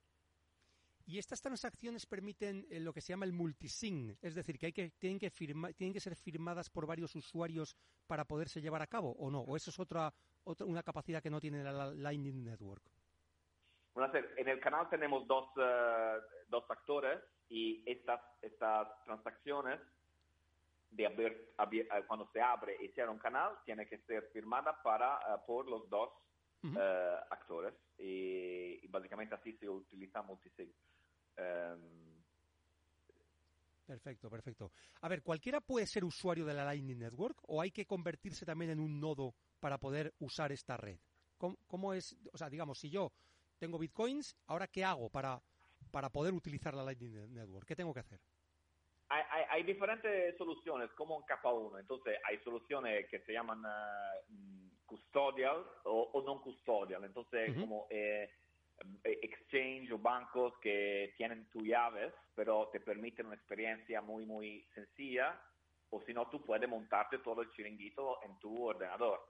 Y 1.05 1.19
estas 1.19 1.41
transacciones 1.41 2.05
permiten 2.05 2.65
eh, 2.69 2.79
lo 2.81 2.91
que 2.93 2.99
se 2.99 3.13
llama 3.13 3.25
el 3.25 3.31
multisig, 3.31 4.17
es 4.21 4.35
decir, 4.35 4.59
que, 4.59 4.67
hay 4.67 4.73
que, 4.73 4.91
tienen, 4.91 5.19
que 5.19 5.29
tienen 5.29 5.93
que 5.93 5.99
ser 6.01 6.15
firmadas 6.15 6.69
por 6.69 6.85
varios 6.85 7.15
usuarios 7.15 7.77
para 8.07 8.25
poderse 8.25 8.61
llevar 8.61 8.81
a 8.81 8.87
cabo, 8.87 9.11
¿o 9.13 9.31
no? 9.31 9.39
¿O 9.39 9.55
eso 9.55 9.69
es 9.69 9.79
otra, 9.79 10.13
otra 10.47 10.65
una 10.65 10.83
capacidad 10.83 11.21
que 11.21 11.29
no 11.29 11.39
tiene 11.39 11.63
la 11.63 11.93
Lightning 11.93 12.43
Network? 12.43 12.83
Bueno, 13.93 14.13
en 14.13 14.47
el 14.47 14.59
canal 14.59 14.87
tenemos 14.89 15.27
dos, 15.27 15.45
uh, 15.57 16.21
dos 16.49 16.65
factores 16.67 17.19
y 17.49 17.83
estas, 17.89 18.21
estas 18.41 18.87
transacciones 19.03 19.79
de 20.91 21.05
abrir, 21.05 21.49
eh, 21.91 22.03
cuando 22.07 22.29
se 22.31 22.41
abre 22.41 22.77
y 22.81 22.89
cierra 22.89 23.11
un 23.11 23.19
canal, 23.19 23.57
tiene 23.65 23.87
que 23.87 23.97
ser 23.99 24.29
firmada 24.31 24.81
para, 24.81 25.15
eh, 25.15 25.41
por 25.45 25.67
los 25.67 25.89
dos 25.89 26.09
eh, 26.63 27.17
actores 27.29 27.73
y, 27.97 28.85
básicamente 28.87 29.35
así 29.35 29.53
se 29.53 29.69
utiliza 29.69 30.21
multisig. 30.21 30.73
Em, 31.35 32.21
perfecto, 33.85 34.29
perfecto. 34.29 34.71
A 35.01 35.07
ver, 35.07 35.21
¿cualquiera 35.21 35.61
puede 35.61 35.85
ser 35.85 36.03
usuario 36.03 36.45
de 36.45 36.53
la 36.53 36.65
Lightning 36.65 36.99
Network 36.99 37.37
o 37.43 37.61
hay 37.61 37.71
que 37.71 37.85
convertirse 37.85 38.45
también 38.45 38.71
en 38.71 38.79
un 38.79 38.99
nodo 38.99 39.33
para 39.59 39.77
poder 39.77 40.13
usar 40.19 40.51
esta 40.51 40.77
red? 40.77 40.99
¿Cómo, 41.37 41.57
cómo 41.67 41.93
es? 41.93 42.15
O 42.31 42.37
sea, 42.37 42.49
digamos, 42.49 42.79
si 42.79 42.89
yo 42.89 43.11
tengo 43.57 43.77
bitcoins, 43.77 44.35
¿ahora 44.47 44.67
qué 44.67 44.83
hago 44.83 45.09
para, 45.09 45.41
para 45.91 46.09
poder 46.09 46.33
utilizar 46.33 46.73
la 46.73 46.83
Lightning 46.83 47.33
Network? 47.33 47.67
¿Qué 47.67 47.75
tengo 47.75 47.93
que 47.93 48.01
hacer? 48.01 48.21
hay, 49.09 49.63
diferentes 49.63 50.37
soluciones, 50.37 50.91
como 50.93 51.17
en 51.17 51.23
capa 51.23 51.51
1. 51.53 51.79
Entonces, 51.79 52.17
hay 52.25 52.37
soluciones 52.39 53.07
que 53.09 53.19
se 53.19 53.33
llaman 53.33 53.63
uh, 53.63 54.85
custodial 54.85 55.65
o, 55.85 56.11
o, 56.13 56.21
non 56.23 56.41
custodial. 56.41 57.03
Entonces, 57.03 57.55
como 57.55 57.87
eh, 57.89 58.29
eh, 59.03 59.19
exchange 59.21 59.91
o 59.91 59.97
bancos 59.97 60.53
que 60.61 61.13
tienen 61.17 61.49
tus 61.49 61.63
llaves, 61.63 62.13
pero 62.35 62.69
te 62.71 62.79
permiten 62.79 63.27
una 63.27 63.35
experiencia 63.35 64.01
muy, 64.01 64.25
muy 64.25 64.67
sencilla. 64.73 65.39
O 65.89 66.01
si 66.01 66.13
no, 66.13 66.29
tú 66.29 66.43
puedes 66.43 66.69
montarte 66.69 67.19
todo 67.19 67.41
el 67.41 67.51
chiringuito 67.51 68.21
en 68.23 68.37
tu 68.39 68.65
ordenador. 68.65 69.23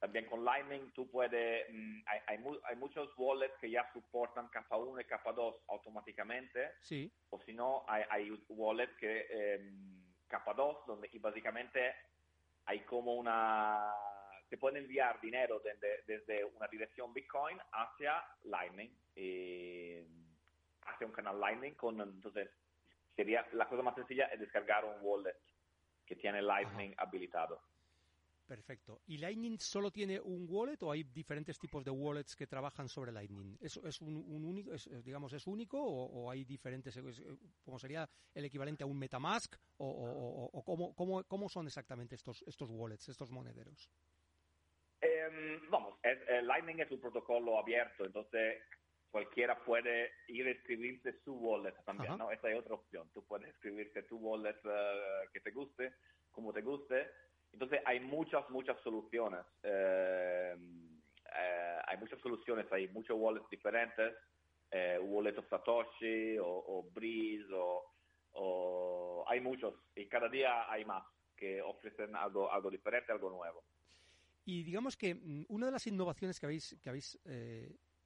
También 0.00 0.24
con 0.24 0.42
Lightning 0.42 0.90
tú 0.92 1.10
puedes, 1.10 1.66
mm, 1.70 2.00
hay, 2.06 2.20
hay, 2.64 2.76
muchos 2.76 3.12
wallets 3.18 3.54
que 3.60 3.70
ya 3.70 3.86
soportan 3.92 4.48
capa 4.48 4.78
1 4.78 4.98
y 4.98 5.04
capa 5.04 5.32
2 5.32 5.64
automáticamente. 5.68 6.72
Sí. 6.80 7.12
O 7.28 7.38
si 7.42 7.52
no, 7.52 7.84
hay, 7.86 8.04
hay 8.08 8.30
wallets 8.48 8.96
que 8.96 9.26
eh, 9.28 9.70
capa 10.26 10.54
2, 10.54 10.86
donde 10.86 11.10
básicamente 11.20 11.94
hay 12.64 12.80
como 12.80 13.14
una... 13.14 13.92
Se 14.48 14.56
puede 14.56 14.78
enviar 14.78 15.20
dinero 15.20 15.60
desde, 15.60 16.02
desde 16.06 16.44
una 16.44 16.66
dirección 16.66 17.12
Bitcoin 17.12 17.58
hacia 17.70 18.24
Lightning, 18.44 18.90
hacia 20.86 21.06
un 21.06 21.12
canal 21.12 21.38
Lightning. 21.38 21.74
Con, 21.74 22.00
entonces, 22.00 22.48
sería 23.14 23.46
la 23.52 23.68
cosa 23.68 23.82
más 23.82 23.94
sencilla 23.94 24.24
es 24.26 24.40
descargar 24.40 24.84
un 24.84 24.96
wallet 25.02 25.36
que 26.06 26.16
tiene 26.16 26.42
Lightning 26.42 26.94
habilitado. 26.96 27.62
Perfecto. 28.50 29.00
¿Y 29.06 29.18
Lightning 29.18 29.60
solo 29.60 29.92
tiene 29.92 30.18
un 30.18 30.44
wallet 30.48 30.82
o 30.82 30.90
hay 30.90 31.04
diferentes 31.04 31.56
tipos 31.56 31.84
de 31.84 31.92
wallets 31.92 32.34
que 32.34 32.48
trabajan 32.48 32.88
sobre 32.88 33.12
Lightning? 33.12 33.56
¿Es, 33.60 33.76
es 33.76 34.00
un, 34.00 34.16
único, 34.44 34.72
digamos, 35.04 35.32
es 35.34 35.46
único 35.46 35.80
o, 35.80 36.28
hay 36.28 36.42
diferentes, 36.44 36.98
como 37.62 37.78
sería 37.78 38.10
el 38.34 38.44
equivalente 38.44 38.82
a 38.82 38.88
un 38.88 38.98
MetaMask 38.98 39.54
o, 39.76 40.64
cómo, 40.96 41.22
cómo, 41.28 41.48
son 41.48 41.68
exactamente 41.68 42.16
estos, 42.16 42.42
estos 42.42 42.68
wallets, 42.72 43.08
estos 43.08 43.30
monederos? 43.30 43.88
Em, 45.00 45.70
vamos, 45.70 45.96
Lightning 46.42 46.80
es 46.80 46.90
un 46.90 47.00
protocolo 47.00 47.56
abierto, 47.56 48.04
entonces 48.04 48.64
cualquiera 49.12 49.62
puede 49.62 50.10
ir 50.26 50.48
a 50.48 50.50
escribirse 50.50 51.12
su 51.22 51.34
wallet 51.34 51.84
también, 51.84 52.18
¿no? 52.18 52.32
Esa 52.32 52.50
es 52.50 52.58
otra 52.58 52.74
opción. 52.74 53.08
Tú 53.14 53.24
puedes 53.24 53.48
escribirte 53.48 54.02
tu 54.02 54.16
wallet 54.16 54.58
eh, 54.64 55.28
que 55.32 55.38
te 55.38 55.52
guste, 55.52 55.92
como 56.32 56.52
te 56.52 56.62
guste 56.62 57.06
entonces 57.52 57.80
hay 57.84 58.00
muchas, 58.00 58.48
muchas 58.50 58.80
soluciones. 58.82 59.40
Eh, 59.62 60.56
eh, 60.56 61.78
hay 61.86 61.96
muchas 61.98 62.20
soluciones, 62.20 62.66
hay 62.72 62.88
muchos 62.88 63.16
wallets 63.18 63.48
diferentes, 63.50 64.14
eh, 64.70 64.98
wallet 65.02 65.36
of 65.38 65.48
Satoshi 65.48 66.36
o, 66.40 66.88
Breeze 66.94 67.48
o, 67.52 69.24
hay 69.28 69.40
muchos 69.40 69.74
y 69.94 70.06
cada 70.06 70.28
día 70.28 70.70
hay 70.70 70.84
más 70.84 71.04
que 71.36 71.60
ofrecen 71.62 72.16
algo, 72.16 72.50
algo 72.50 72.70
diferente, 72.70 73.12
algo 73.12 73.30
nuevo. 73.30 73.62
Y 74.44 74.62
digamos 74.62 74.96
que 74.96 75.14
mm, 75.14 75.44
una 75.48 75.66
de 75.66 75.72
las 75.72 75.86
innovaciones 75.86 76.40
que 76.40 76.46
habéis, 76.46 76.76
que 76.82 76.88
habéis 76.88 77.18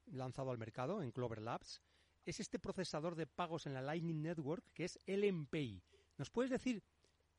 lanzado 0.07 0.51
al 0.51 0.59
mercado 0.59 1.03
en 1.03 1.13
Clover 1.13 1.41
Labs 1.41 1.83
es 2.25 2.41
este 2.41 2.59
procesador 2.59 3.15
de 3.15 3.27
pagos 3.27 3.67
en 3.67 3.75
la 3.75 3.83
Lightning 3.83 4.23
Network 4.23 4.65
que 4.73 4.85
es 4.85 4.99
LMPay. 5.07 5.83
¿Nos 6.17 6.31
puedes 6.31 6.51
decir 6.51 6.83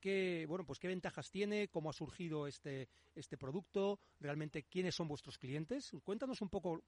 qué, 0.06 0.46
bueno, 0.48 0.64
pues 0.64 0.78
qué 0.78 0.88
ventajas 0.88 1.32
tiene, 1.32 1.68
cómo 1.68 1.90
ha 1.90 1.94
surgido 1.94 2.46
este, 2.46 2.88
este 3.16 3.40
producto, 3.40 4.00
realmente 4.20 4.62
quiénes 4.62 4.94
son 4.94 5.08
vuestros 5.08 5.40
clientes. 5.40 5.92
Cuéntanos 6.04 6.44
un 6.44 6.50
poco 6.52 6.84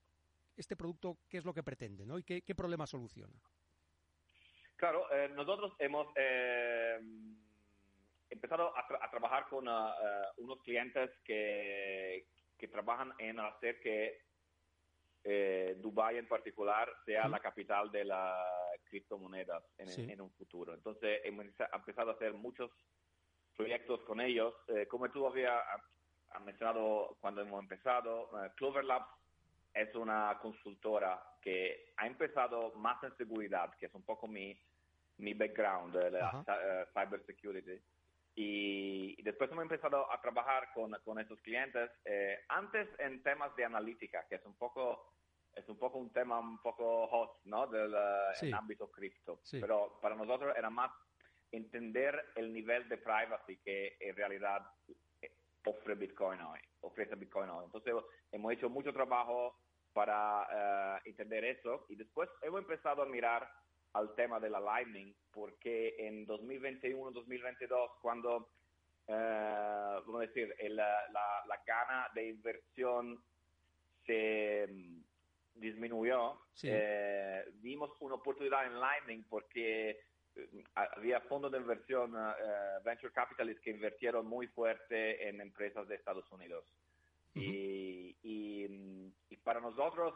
este 0.55 0.75
producto, 0.75 1.17
qué 1.27 1.39
es 1.39 1.45
lo 1.45 1.51
que 1.51 1.63
pretende 1.63 2.05
¿no? 2.05 2.19
y 2.19 2.23
qué, 2.23 2.43
qué 2.43 2.53
problema 2.53 2.85
soluciona. 2.85 3.33
Claro, 4.75 5.11
eh, 5.11 5.29
nosotros 5.29 5.73
hemos 5.79 6.05
eh, 6.15 6.99
empezado 8.29 8.71
a, 8.77 9.09
trabajar 9.09 9.47
con 9.49 9.67
uh, 9.67 9.71
uh, 9.71 10.43
unos 10.43 10.61
clientes 10.61 11.09
que, 11.25 12.27
que 12.55 12.67
trabajan 12.67 13.13
en 13.17 13.39
hacer 13.39 13.79
que 13.79 14.21
eh, 15.23 15.75
Dubai 15.79 16.19
en 16.19 16.27
particular 16.27 16.87
sea 17.03 17.27
la 17.27 17.39
capital 17.39 17.91
de 17.91 18.05
las 18.05 18.45
criptomonedas 18.83 19.63
en, 19.79 20.11
en, 20.11 20.21
un 20.21 20.29
futuro. 20.33 20.75
Entonces 20.75 21.19
hemos 21.23 21.47
empezado 21.73 22.11
a 22.11 22.13
hacer 22.13 22.33
muchos 22.33 22.69
proyectos 23.57 24.01
con 24.01 24.21
ellos. 24.21 24.53
Eh, 24.67 24.87
como 24.87 25.09
tú 25.09 25.27
habías 25.27 25.61
mencionado 26.45 27.17
cuando 27.19 27.41
hemos 27.41 27.61
empezado, 27.61 28.29
uh, 28.31 28.55
Clover 28.55 28.85
Labs 28.85 29.09
es 29.73 29.93
una 29.95 30.37
consultora 30.41 31.21
que 31.41 31.93
ha 31.97 32.07
empezado 32.07 32.73
más 32.75 33.03
en 33.03 33.15
seguridad, 33.17 33.73
que 33.79 33.87
es 33.87 33.93
un 33.93 34.03
poco 34.03 34.27
mi, 34.27 34.57
mi 35.17 35.33
background, 35.33 35.95
de 35.95 36.11
la 36.11 36.39
uh, 36.39 36.93
cyber 36.93 37.25
security. 37.25 37.81
Y, 38.35 39.19
después 39.23 39.51
hemos 39.51 39.63
empezado 39.63 40.11
a 40.11 40.21
trabajar 40.21 40.71
con, 40.73 40.95
con 41.03 41.19
estos 41.19 41.41
clientes, 41.41 41.89
eh, 42.05 42.45
antes 42.49 42.87
en 42.99 43.23
temas 43.23 43.55
de 43.55 43.65
analítica, 43.65 44.27
que 44.29 44.35
es 44.35 44.45
un 44.45 44.55
poco 44.55 45.13
es 45.55 45.67
un 45.69 45.77
poco 45.77 45.97
un 45.97 46.11
tema 46.11 46.39
un 46.39 46.61
poco 46.61 47.07
hot, 47.07 47.39
¿no? 47.45 47.65
Del 47.65 47.91
eh, 47.93 48.51
ámbito 48.53 48.91
cripto. 48.91 49.41
Pero 49.49 49.97
para 49.99 50.15
nosotros 50.15 50.53
era 50.55 50.69
más 50.69 50.91
entender 51.51 52.25
el 52.35 52.53
nivel 52.53 52.87
de 52.89 52.97
privacy 52.97 53.57
que 53.57 53.97
en 53.99 54.15
realidad 54.15 54.61
eh, 55.21 55.31
ofrece 55.65 55.99
Bitcoin 55.99 56.41
hoy, 56.41 56.59
ofrece 56.81 57.15
Bitcoin 57.15 57.49
hoy. 57.49 57.65
Entonces 57.65 57.93
hemos 58.31 58.53
hecho 58.53 58.69
mucho 58.69 58.93
trabajo 58.93 59.57
para 59.93 61.01
entender 61.05 61.43
eso 61.43 61.85
y 61.89 61.95
después 61.95 62.29
hemos 62.43 62.61
empezado 62.61 63.01
a 63.01 63.05
mirar 63.07 63.49
al 63.93 64.13
tema 64.15 64.39
de 64.39 64.49
la 64.49 64.59
Lightning, 64.59 65.13
porque 65.31 65.95
en 65.97 66.27
2021-2022, 66.27 67.99
cuando, 68.01 68.49
eh, 69.07 70.01
vamos 70.05 70.21
a 70.21 70.27
decir, 70.27 70.53
la, 70.69 70.87
la, 71.11 71.63
gana 71.65 72.07
de 72.13 72.29
inversión 72.29 73.21
se 74.05 74.67
mm, 74.69 75.01
disminuyó, 75.55 76.39
eh, 76.63 77.43
vimos 77.55 77.91
una 77.99 78.15
oportunidad 78.15 78.65
en 78.65 78.79
Lightning 78.79 79.23
porque 79.29 79.99
había 80.75 81.19
fondos 81.21 81.51
de 81.51 81.57
inversión, 81.59 82.13
venture 82.83 83.13
capitalists, 83.13 83.61
que 83.63 83.71
invirtieron 83.71 84.25
muy 84.25 84.47
fuerte 84.47 85.27
en 85.27 85.41
empresas 85.41 85.87
de 85.87 85.95
Estados 85.95 86.29
Unidos. 86.31 86.65
y, 87.35 88.15
y, 88.23 88.67
mm, 88.67 89.11
y, 89.29 89.37
para 89.37 89.59
nosotros, 89.59 90.13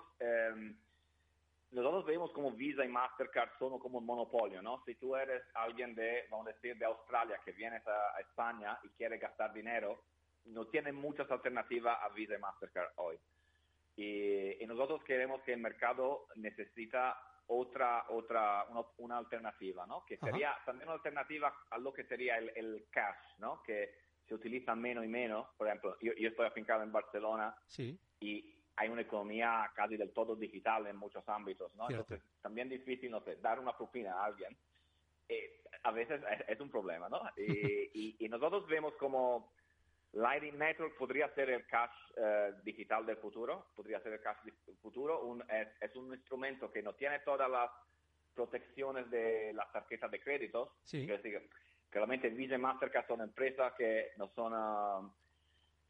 nosotros 1.71 2.05
vemos 2.05 2.31
como 2.31 2.51
Visa 2.51 2.83
y 2.83 2.89
Mastercard 2.89 3.51
son 3.57 3.79
como 3.79 3.99
un 3.99 4.05
monopolio, 4.05 4.61
¿no? 4.61 4.83
Si 4.85 4.95
tú 4.95 5.15
eres 5.15 5.41
alguien 5.53 5.95
de, 5.95 6.25
vamos 6.29 6.47
a 6.47 6.51
decir, 6.51 6.77
de 6.77 6.85
Australia 6.85 7.39
que 7.45 7.53
vienes 7.53 7.81
a, 7.87 8.19
España 8.19 8.77
y 8.83 8.89
quiere 8.89 9.17
gastar 9.17 9.53
dinero, 9.53 10.03
no 10.45 10.67
tiene 10.67 10.91
muchas 10.91 11.29
alternativas 11.31 11.97
a 12.01 12.09
Visa 12.09 12.35
y 12.35 12.39
Mastercard 12.39 12.91
hoy. 12.97 13.17
Y, 13.95 14.65
nosotros 14.65 15.03
queremos 15.03 15.41
que 15.43 15.53
el 15.53 15.61
mercado 15.61 16.27
necesita 16.35 17.17
otra, 17.53 18.05
otra, 18.09 18.65
una, 18.97 19.17
alternativa, 19.17 19.85
¿no? 19.85 20.05
Que 20.05 20.17
sería 20.17 20.55
también 20.65 20.87
una 20.87 20.95
alternativa 20.95 21.53
a 21.69 21.77
lo 21.77 21.91
que 21.91 22.05
sería 22.05 22.37
el, 22.37 22.85
cash, 22.89 23.39
¿no? 23.39 23.61
Que 23.61 23.93
se 24.25 24.33
utiliza 24.33 24.73
menos 24.73 25.03
y 25.03 25.09
menos. 25.09 25.47
Por 25.57 25.67
ejemplo, 25.67 25.97
yo, 26.01 26.13
yo 26.13 26.29
estoy 26.29 26.47
afincado 26.47 26.81
en 26.83 26.93
Barcelona 26.93 27.53
sí. 27.67 27.99
y 28.21 28.55
hay 28.77 28.87
una 28.87 29.01
economía 29.01 29.69
casi 29.75 29.97
del 29.97 30.13
todo 30.13 30.35
digital 30.35 30.87
en 30.87 30.95
muchos 30.95 31.27
ámbitos, 31.27 31.75
¿no? 31.75 31.89
Entonces, 31.89 32.21
también 32.41 32.69
difícil, 32.69 33.11
no 33.11 33.19
sé, 33.21 33.35
dar 33.35 33.59
una 33.59 33.75
propina 33.75 34.13
a 34.13 34.25
alguien, 34.25 34.55
eh, 35.27 35.61
a 35.83 35.91
veces 35.91 36.21
es, 36.47 36.59
un 36.61 36.69
problema, 36.69 37.09
¿no? 37.09 37.19
Y, 37.93 38.15
y, 38.17 38.29
nosotros 38.29 38.65
vemos 38.67 38.93
como 38.95 39.51
Lightning 40.13 40.57
Network 40.57 40.97
podría 40.97 41.29
ser 41.33 41.49
el 41.49 41.65
cash 41.65 41.91
eh, 42.17 42.53
digital 42.63 43.05
del 43.05 43.17
futuro, 43.17 43.71
podría 43.75 43.99
ser 44.01 44.13
el 44.13 44.21
cash 44.21 44.37
del 44.43 44.77
futuro, 44.77 45.23
un, 45.23 45.43
es, 45.49 45.95
un 45.95 46.13
instrumento 46.13 46.71
que 46.71 46.81
no 46.81 46.93
tiene 46.93 47.19
todas 47.19 47.49
las 47.49 47.69
protecciones 48.33 49.09
de 49.09 49.53
las 49.53 49.71
tarjetas 49.71 50.11
de 50.11 50.19
crédito, 50.19 50.75
sí. 50.83 51.01
es 51.01 51.23
decir, 51.23 51.49
claramente 51.89 52.29
Visa 52.29 52.55
y 52.55 52.57
Mastercard 52.57 53.07
son 53.07 53.21
empresas 53.21 53.73
que 53.77 54.11
no 54.17 54.27
son... 54.29 54.53
Ah, 54.55 55.01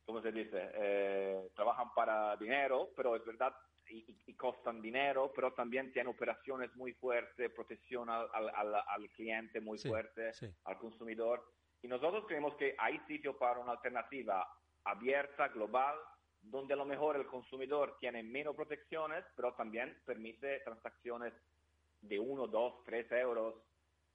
¿cómo 0.06 0.22
se 0.22 0.32
dice? 0.32 0.72
Eh, 0.74 1.50
trabajan 1.56 1.94
para 1.94 2.36
dinero, 2.36 2.90
pero 2.96 3.16
es 3.16 3.26
verdad, 3.26 3.54
y, 3.90 4.34
costan 4.36 4.82
dinero, 4.82 5.32
pero 5.36 5.54
también 5.54 5.92
tienen 5.92 6.12
operaciones 6.12 6.76
muy 6.76 6.94
fuertes, 6.94 7.52
protección 7.52 8.10
al, 8.10 8.28
al, 8.34 9.10
cliente 9.12 9.62
muy 9.62 9.78
fuerte, 9.78 10.32
al 10.64 10.78
consumidor. 10.78 11.46
Y 11.82 11.88
nosotros 11.88 12.26
creemos 12.28 12.56
que 12.56 12.76
hay 12.78 13.00
sitio 13.08 13.38
para 13.38 13.60
una 13.60 13.74
alternativa 13.74 14.48
abierta, 14.84 15.48
global, 15.50 15.96
donde 16.42 16.74
a 16.74 16.78
lo 16.78 16.86
mejor 16.86 17.16
el 17.16 17.28
consumidor 17.28 17.98
tiene 18.00 18.24
menos 18.24 18.56
protecciones, 18.56 19.24
pero 19.36 19.54
también 19.54 19.98
permite 20.06 20.60
transacciones 20.60 21.34
de 22.02 22.20
1, 22.20 22.48
2, 22.48 22.84
3 22.84 23.12
euros 23.14 23.56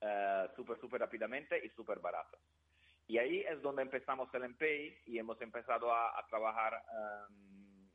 eh, 0.00 0.48
súper, 0.54 0.78
súper 0.78 1.00
rápidamente 1.00 1.64
y 1.64 1.68
súper 1.70 2.00
baratas. 2.00 2.40
Y 3.08 3.18
ahí 3.18 3.40
es 3.40 3.62
donde 3.62 3.82
empezamos 3.82 4.32
el 4.34 4.48
MPI 4.48 4.98
y 5.06 5.18
hemos 5.18 5.40
empezado 5.40 5.94
a, 5.94 6.24
trabajar. 6.28 6.82
Um, 7.30 7.88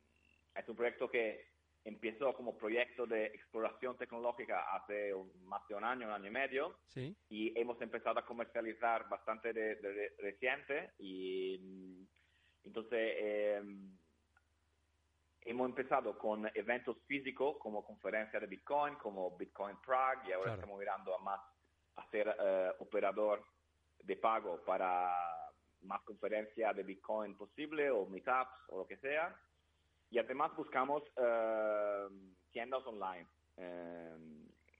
es 0.55 0.67
un 0.67 0.75
proyecto 0.75 1.09
que 1.09 1.50
empezó 1.83 2.33
como 2.33 2.57
proyecto 2.57 3.05
de 3.07 3.27
exploración 3.27 3.97
tecnológica 3.97 4.75
hace 4.75 5.13
más 5.43 5.67
de 5.67 5.75
un 5.75 5.83
año, 5.83 6.07
un 6.07 6.13
año 6.13 6.27
y 6.27 6.31
medio. 6.31 6.77
Sí. 6.89 7.15
Y 7.29 7.59
hemos 7.59 7.81
empezado 7.81 8.19
a 8.19 8.25
comercializar 8.25 9.09
bastante 9.09 9.53
de, 9.53 10.13
reciente. 10.19 10.91
Y 10.99 12.07
entonces 12.63 13.15
em, 13.17 13.97
hemos 15.41 15.69
empezado 15.69 16.17
con 16.17 16.49
eventos 16.53 16.97
físicos 17.07 17.57
como 17.57 17.83
conferencia 17.83 18.39
de 18.39 18.47
Bitcoin, 18.47 18.95
como 18.95 19.35
Bitcoin 19.37 19.77
Prague, 19.77 20.29
y 20.29 20.31
ahora 20.33 20.53
estamos 20.53 20.79
mirando 20.79 21.15
a 21.15 21.19
más 21.19 21.39
a 21.95 22.09
ser 22.09 22.35
eh, 22.39 22.71
operador 22.79 23.43
de 24.03 24.15
pago 24.15 24.63
para 24.63 25.13
más 25.81 26.01
conferencias 26.03 26.75
de 26.75 26.83
Bitcoin 26.83 27.35
posible 27.35 27.89
o 27.89 28.05
meetups 28.05 28.69
o 28.69 28.79
lo 28.79 28.87
que 28.87 28.97
sea. 28.97 29.35
Y 30.11 30.19
además 30.19 30.55
buscamos 30.55 31.03
eh, 31.15 32.07
tiendas 32.51 32.85
online. 32.85 33.27
Eh, 33.57 34.17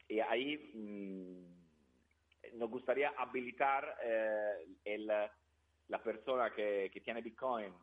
y 0.10 0.20
ahí 0.20 0.72
mm, 0.74 2.58
nos 2.60 2.70
gustaría 2.70 3.14
habilitar 3.18 3.98
eh, 4.04 4.78
el, 4.84 5.08
la 5.08 6.04
persona 6.04 6.54
que, 6.54 6.92
que 6.94 7.02
tiene 7.02 7.22
Bitcoin, 7.22 7.74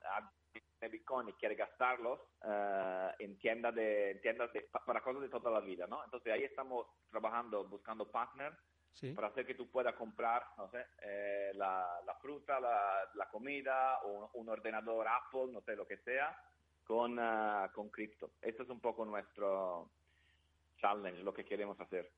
Bitcoin 0.90 1.30
y 1.30 1.32
quiere 1.32 1.56
gastarlos 1.56 2.20
en 3.18 3.38
tiendas 3.38 3.74
de, 3.74 4.20
tiendas 4.22 4.52
de, 4.52 4.68
para 4.86 5.00
cosas 5.00 5.22
de 5.22 5.28
toda 5.28 5.50
la 5.50 5.60
vida, 5.60 5.86
¿no? 5.88 6.04
Entonces 6.04 6.32
ahí 6.32 6.44
estamos 6.44 6.86
trabajando, 7.10 7.64
buscando 7.64 8.10
partners 8.10 8.56
para 9.14 9.28
hacer 9.28 9.46
que 9.46 9.54
tú 9.54 9.70
puedas 9.70 9.94
comprar, 9.94 10.44
no 10.56 10.68
sé, 10.70 10.84
eh, 11.02 11.52
la, 11.54 11.86
fruta, 12.20 12.58
la, 12.58 13.28
comida 13.30 14.00
o 14.02 14.30
un, 14.34 14.48
ordenador 14.48 15.06
Apple, 15.06 15.52
no 15.52 15.60
sé, 15.60 15.76
lo 15.76 15.86
que 15.86 15.98
sea, 15.98 16.36
con, 16.88 17.18
uh, 17.18 17.70
con 17.74 17.90
cripto. 17.90 18.30
Esto 18.40 18.62
es 18.62 18.70
un 18.70 18.80
poco 18.80 19.04
nuestro 19.04 19.90
challenge, 20.78 21.22
lo 21.22 21.34
que 21.34 21.44
queremos 21.44 21.78
hacer. 21.78 22.10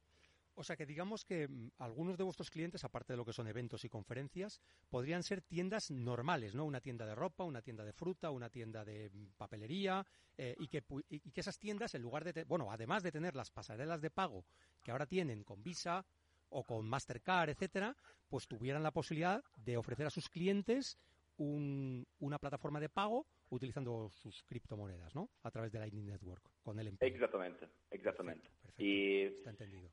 O 0.54 0.62
sea 0.62 0.76
que 0.76 0.86
digamos 0.86 1.24
que 1.24 1.48
mm, 1.48 1.72
algunos 1.78 2.16
de 2.16 2.22
vuestros 2.22 2.50
clientes, 2.50 2.84
aparte 2.84 3.12
de 3.12 3.16
lo 3.16 3.24
que 3.24 3.32
son 3.32 3.48
eventos 3.48 3.84
y 3.84 3.88
conferencias, 3.88 4.60
podrían 4.88 5.24
ser 5.24 5.42
tiendas 5.42 5.90
normales, 5.90 6.54
¿no? 6.54 6.64
Una 6.64 6.80
tienda 6.80 7.04
de 7.04 7.16
ropa, 7.16 7.42
una 7.42 7.62
tienda 7.62 7.84
de 7.84 7.92
fruta, 7.92 8.30
una 8.30 8.48
tienda 8.48 8.84
de 8.84 9.10
mm, 9.10 9.32
papelería, 9.36 10.06
eh, 10.38 10.54
y, 10.60 10.68
que, 10.68 10.84
y 11.08 11.32
que 11.32 11.40
esas 11.40 11.58
tiendas, 11.58 11.96
en 11.96 12.02
lugar 12.02 12.22
de, 12.22 12.44
bueno, 12.44 12.70
además 12.70 13.02
de 13.02 13.10
tener 13.10 13.34
las 13.34 13.50
pasarelas 13.50 14.00
de 14.00 14.10
pago 14.10 14.44
que 14.84 14.92
ahora 14.92 15.06
tienen 15.06 15.42
con 15.42 15.64
Visa, 15.64 16.06
o 16.50 16.64
con 16.64 16.88
Mastercard, 16.88 17.50
etcétera, 17.50 17.96
pues 18.28 18.46
tuvieran 18.46 18.82
la 18.82 18.90
posibilidad 18.90 19.42
de 19.56 19.76
ofrecer 19.76 20.06
a 20.06 20.10
sus 20.10 20.28
clientes 20.28 20.98
una 21.36 22.38
plataforma 22.38 22.80
de 22.80 22.90
pago 22.90 23.26
utilizando 23.50 24.08
sus 24.10 24.42
criptomonedas, 24.44 25.14
¿no? 25.14 25.28
A 25.42 25.50
través 25.50 25.72
de 25.72 25.78
Lightning 25.78 26.06
Network 26.06 26.42
con 26.62 26.78
el 26.78 26.88
empleo. 26.88 27.12
Exactamente, 27.12 27.68
exactamente. 27.90 28.48
Y 28.76 29.22
Está 29.24 29.50
entendido. 29.50 29.90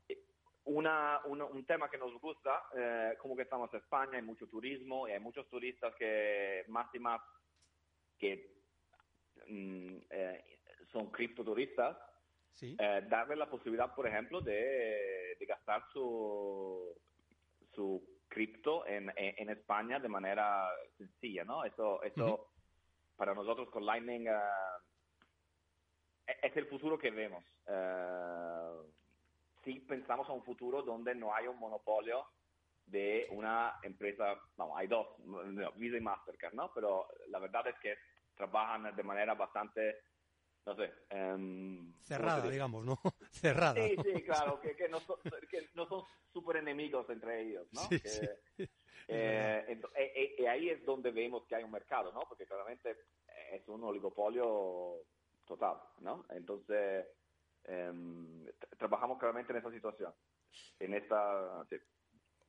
Una, 0.64 1.20
un 1.24 1.64
tema 1.64 1.88
que 1.90 1.96
nos 1.96 2.12
gusta, 2.20 2.64
eh, 2.76 3.14
como 3.18 3.34
que 3.34 3.42
estamos 3.42 3.72
en 3.72 3.80
España, 3.80 4.16
hay 4.16 4.22
mucho 4.22 4.46
turismo 4.48 5.08
y 5.08 5.12
hay 5.12 5.20
muchos 5.20 5.48
turistas 5.48 5.94
que 5.96 6.64
más 6.68 6.94
y 6.94 6.98
más 6.98 7.20
que 8.18 8.54
mm, 9.46 9.96
eh, 10.10 10.44
son 10.92 11.10
criptoturistas 11.10 11.96
eh, 12.60 13.06
darle 13.08 13.36
la 13.36 13.48
posibilidad, 13.48 13.94
por 13.94 14.06
ejemplo, 14.06 14.40
de, 14.40 15.36
gastar 15.46 15.82
su, 15.92 16.94
su 17.72 18.18
cripto 18.28 18.86
en, 18.86 19.10
en, 19.16 19.48
España 19.48 19.98
de 19.98 20.08
manera 20.08 20.68
sencilla, 20.98 21.44
¿no? 21.44 21.64
Eso, 21.64 22.02
eso 22.02 22.50
para 23.18 23.34
nosotros 23.34 23.68
con 23.68 23.84
Lightning 23.84 24.28
eh, 24.28 24.38
es 26.40 26.56
el 26.56 26.66
futuro 26.66 26.96
que 26.96 27.10
vemos. 27.10 27.44
Uh, 27.66 28.86
sí 29.64 29.80
pensamos 29.80 30.28
a 30.28 30.32
un 30.32 30.44
futuro 30.44 30.82
donde 30.82 31.14
no 31.14 31.34
hay 31.34 31.48
un 31.48 31.58
monopolio 31.58 32.24
de 32.86 33.26
una 33.32 33.74
empresa, 33.82 34.40
no, 34.56 34.74
hay 34.74 34.86
dos, 34.86 35.08
Visa 35.76 35.96
y 35.96 36.00
Mastercard, 36.00 36.54
¿no? 36.54 36.72
Pero 36.72 37.08
la 37.28 37.40
verdad 37.40 37.66
es 37.66 37.78
que 37.80 37.96
trabajan 38.34 38.94
de 38.94 39.02
manera 39.02 39.34
bastante 39.34 39.96
no 40.64 40.76
sé. 40.76 40.92
Em, 41.08 41.94
Cerrada, 42.02 42.48
digamos, 42.48 42.84
¿no? 42.84 43.00
Cerrada. 43.30 43.74
Sí, 43.74 43.96
sí, 44.02 44.22
claro, 44.22 44.60
que, 44.60 44.76
que, 44.76 44.88
no, 44.88 45.00
son, 45.00 45.16
que 45.50 45.70
no 45.74 45.86
son 45.86 46.04
súper 46.30 46.58
enemigos 46.58 47.08
entre 47.08 47.42
ellos, 47.42 47.66
¿no? 47.72 47.80
Sí, 47.88 47.98
sí. 48.04 48.68
Eh, 49.06 49.64
y 49.68 50.00
eh, 50.00 50.34
eh, 50.38 50.48
ahí 50.48 50.70
es 50.70 50.84
donde 50.84 51.10
vemos 51.10 51.44
que 51.46 51.54
hay 51.54 51.64
un 51.64 51.70
mercado, 51.70 52.12
¿no? 52.12 52.20
Porque 52.28 52.46
claramente 52.46 52.96
es 53.52 53.66
un 53.68 53.84
oligopolio 53.84 55.02
total, 55.46 55.76
¿no? 56.00 56.26
Entonces, 56.30 57.06
em, 57.64 58.46
trabajamos 58.76 59.18
claramente 59.18 59.52
en 59.52 59.58
esa 59.58 59.70
situación, 59.70 60.12
en 60.78 60.94
esta... 60.94 61.66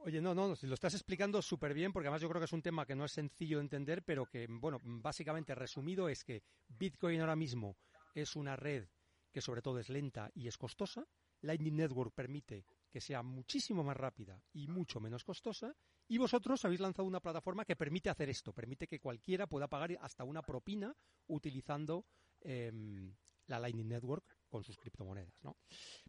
Oye, 0.02 0.22
no, 0.22 0.34
no, 0.34 0.56
si 0.56 0.66
lo 0.66 0.76
estás 0.76 0.94
explicando 0.94 1.42
súper 1.42 1.74
bien, 1.74 1.92
porque 1.92 2.08
además 2.08 2.22
yo 2.22 2.30
creo 2.30 2.40
que 2.40 2.46
es 2.46 2.54
un 2.54 2.62
tema 2.62 2.86
que 2.86 2.96
no 2.96 3.04
es 3.04 3.12
sencillo 3.12 3.58
de 3.58 3.64
entender, 3.64 4.04
pero 4.04 4.26
que, 4.26 4.48
bueno, 4.50 4.80
básicamente 4.82 5.54
resumido 5.56 6.08
es 6.08 6.24
que 6.24 6.42
Bitcoin 6.70 7.20
ahora 7.20 7.36
mismo 7.36 7.76
es 8.16 8.38
una 8.38 8.56
red 8.56 8.88
que 9.32 9.42
sobre 9.42 9.62
todo 9.62 9.80
es 9.80 9.90
lenta 9.90 10.32
y 10.34 10.48
es 10.48 10.58
costosa. 10.58 11.06
Lightning 11.42 11.76
Network 11.76 12.14
permite 12.14 12.66
que 12.90 13.02
sea 13.02 13.22
muchísimo 13.22 13.84
más 13.84 13.98
rápida 13.98 14.42
y 14.54 14.68
mucho 14.68 15.00
menos 15.00 15.24
costosa. 15.24 15.76
Y 16.12 16.18
vosotros 16.18 16.66
habéis 16.66 16.82
lanzado 16.82 17.08
una 17.08 17.20
plataforma 17.20 17.64
que 17.64 17.76
permite 17.76 18.10
hacer 18.10 18.30
esto, 18.30 18.52
permite 18.52 18.88
que 18.88 19.00
cualquiera 19.00 19.46
pueda 19.46 19.68
pagar 19.68 19.96
hasta 20.02 20.24
una 20.24 20.42
propina 20.42 20.96
utilizando 21.28 22.08
em, 22.42 23.16
la 23.46 23.60
Lightning 23.60 23.88
Network 23.88 24.26
con 24.50 24.64
sus 24.64 24.76
criptomonedas. 24.76 25.44
¿no? 25.44 25.56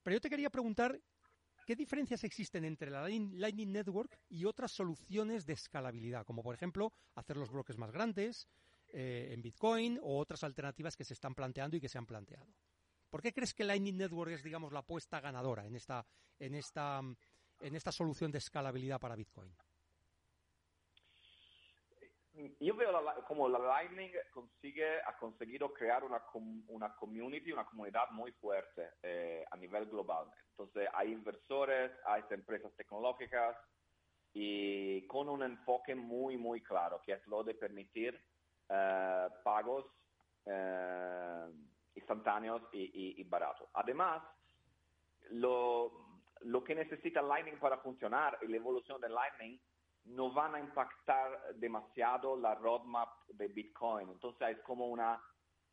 Pero 0.03 0.17
yo 0.17 0.21
te 0.23 0.31
quería 0.31 0.49
preguntar, 0.49 0.99
¿qué 1.67 1.77
diferencias 1.77 2.25
existen 2.25 2.65
entre 2.65 2.91
la 2.91 3.03
Lightning 3.03 3.73
Network 3.73 4.19
y 4.31 4.47
otras 4.47 4.73
soluciones 4.73 5.45
de 5.45 5.53
escalabilidad? 5.53 6.25
Como 6.25 6.43
por 6.43 6.55
ejemplo 6.55 6.95
hacer 7.15 7.37
los 7.37 7.51
bloques 7.51 7.77
más 7.77 7.93
grandes 7.93 8.49
eh, 8.89 9.29
en 9.33 9.43
Bitcoin 9.43 10.01
o 10.03 10.19
otras 10.19 10.43
alternativas 10.45 10.97
que 10.97 11.05
se 11.05 11.13
están 11.13 11.35
planteando 11.35 11.77
y 11.77 11.81
que 11.81 11.91
se 11.91 11.99
han 11.99 12.07
planteado. 12.07 12.55
¿Por 13.11 13.21
qué 13.21 13.35
crees 13.35 13.53
que 13.53 13.65
Lightning 13.65 13.99
Network 13.99 14.33
es, 14.33 14.43
digamos, 14.43 14.73
la 14.73 14.79
apuesta 14.79 15.21
ganadora 15.21 15.67
en 15.67 15.77
esta, 15.77 16.07
en 16.39 16.55
esta, 16.55 17.03
en 17.61 17.77
esta 17.77 17.93
solución 17.93 18.31
de 18.31 18.39
escalabilidad 18.39 18.99
para 18.99 19.15
Bitcoin? 19.15 19.55
Yo 22.61 22.77
veo 22.77 22.93
como 23.27 23.49
la 23.49 23.59
Lightning 23.59 24.13
consigue, 24.33 25.03
ha 25.03 25.17
conseguido 25.19 25.73
crear 25.73 26.05
una, 26.05 26.23
una 26.69 26.95
community, 26.95 27.53
una 27.53 27.65
comunidad 27.65 28.09
muy 28.13 28.31
fuerte 28.33 28.91
eh, 29.03 29.45
a 29.51 29.57
nivel 29.57 29.87
global. 29.87 30.27
Entonces 30.51 30.89
hay 30.95 31.13
inversores, 31.13 31.91
hay 32.07 32.23
empresas 32.31 32.73
tecnológicas 32.77 33.57
y 34.33 35.07
con 35.09 35.29
un 35.29 35.43
enfoque 35.43 35.95
muy, 35.95 36.37
muy 36.37 36.63
claro, 36.63 37.03
que 37.05 37.15
es 37.15 37.27
lo 37.27 37.43
de 37.43 37.55
permitir 37.55 38.19
eh, 38.69 39.29
pagos 39.43 39.87
eh, 40.47 41.47
instantáneos 41.97 42.63
y, 42.73 43.25
baratos. 43.25 43.69
Además, 43.75 44.23
lo, 45.31 46.21
lo 46.43 46.63
que 46.63 46.77
necesita 46.77 47.23
Lightning 47.23 47.59
para 47.59 47.79
funcionar 47.79 48.39
y 48.43 48.47
la 48.47 48.57
evolución 48.57 49.01
de 49.01 49.09
Lightning 49.09 49.61
no 50.11 50.33
van 50.33 50.55
a 50.55 50.61
impactar 50.61 51.55
demasiado 51.57 52.37
la 52.37 52.55
roadmap 52.55 53.09
de 53.29 53.49
Bitcoin. 53.49 54.09
Entonces 54.11 54.57
es 54.57 54.61
como 54.63 54.87
una, 54.89 55.23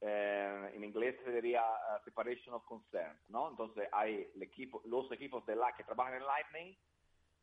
eh, 0.02 0.72
en 0.74 0.84
inglés 0.84 1.16
se 1.24 1.32
diría 1.32 1.64
uh, 1.64 2.04
separation 2.04 2.54
of 2.54 2.64
concerns, 2.66 3.20
¿no? 3.30 3.50
Entonces 3.50 3.90
hay 3.92 4.30
el 4.36 4.44
equipo, 4.44 4.82
los 4.86 5.12
equipos 5.12 5.46
de 5.46 5.56
la 5.56 5.74
que 5.76 5.84
trabajan 5.84 6.16
en 6.16 6.26
Lightning 6.26 6.78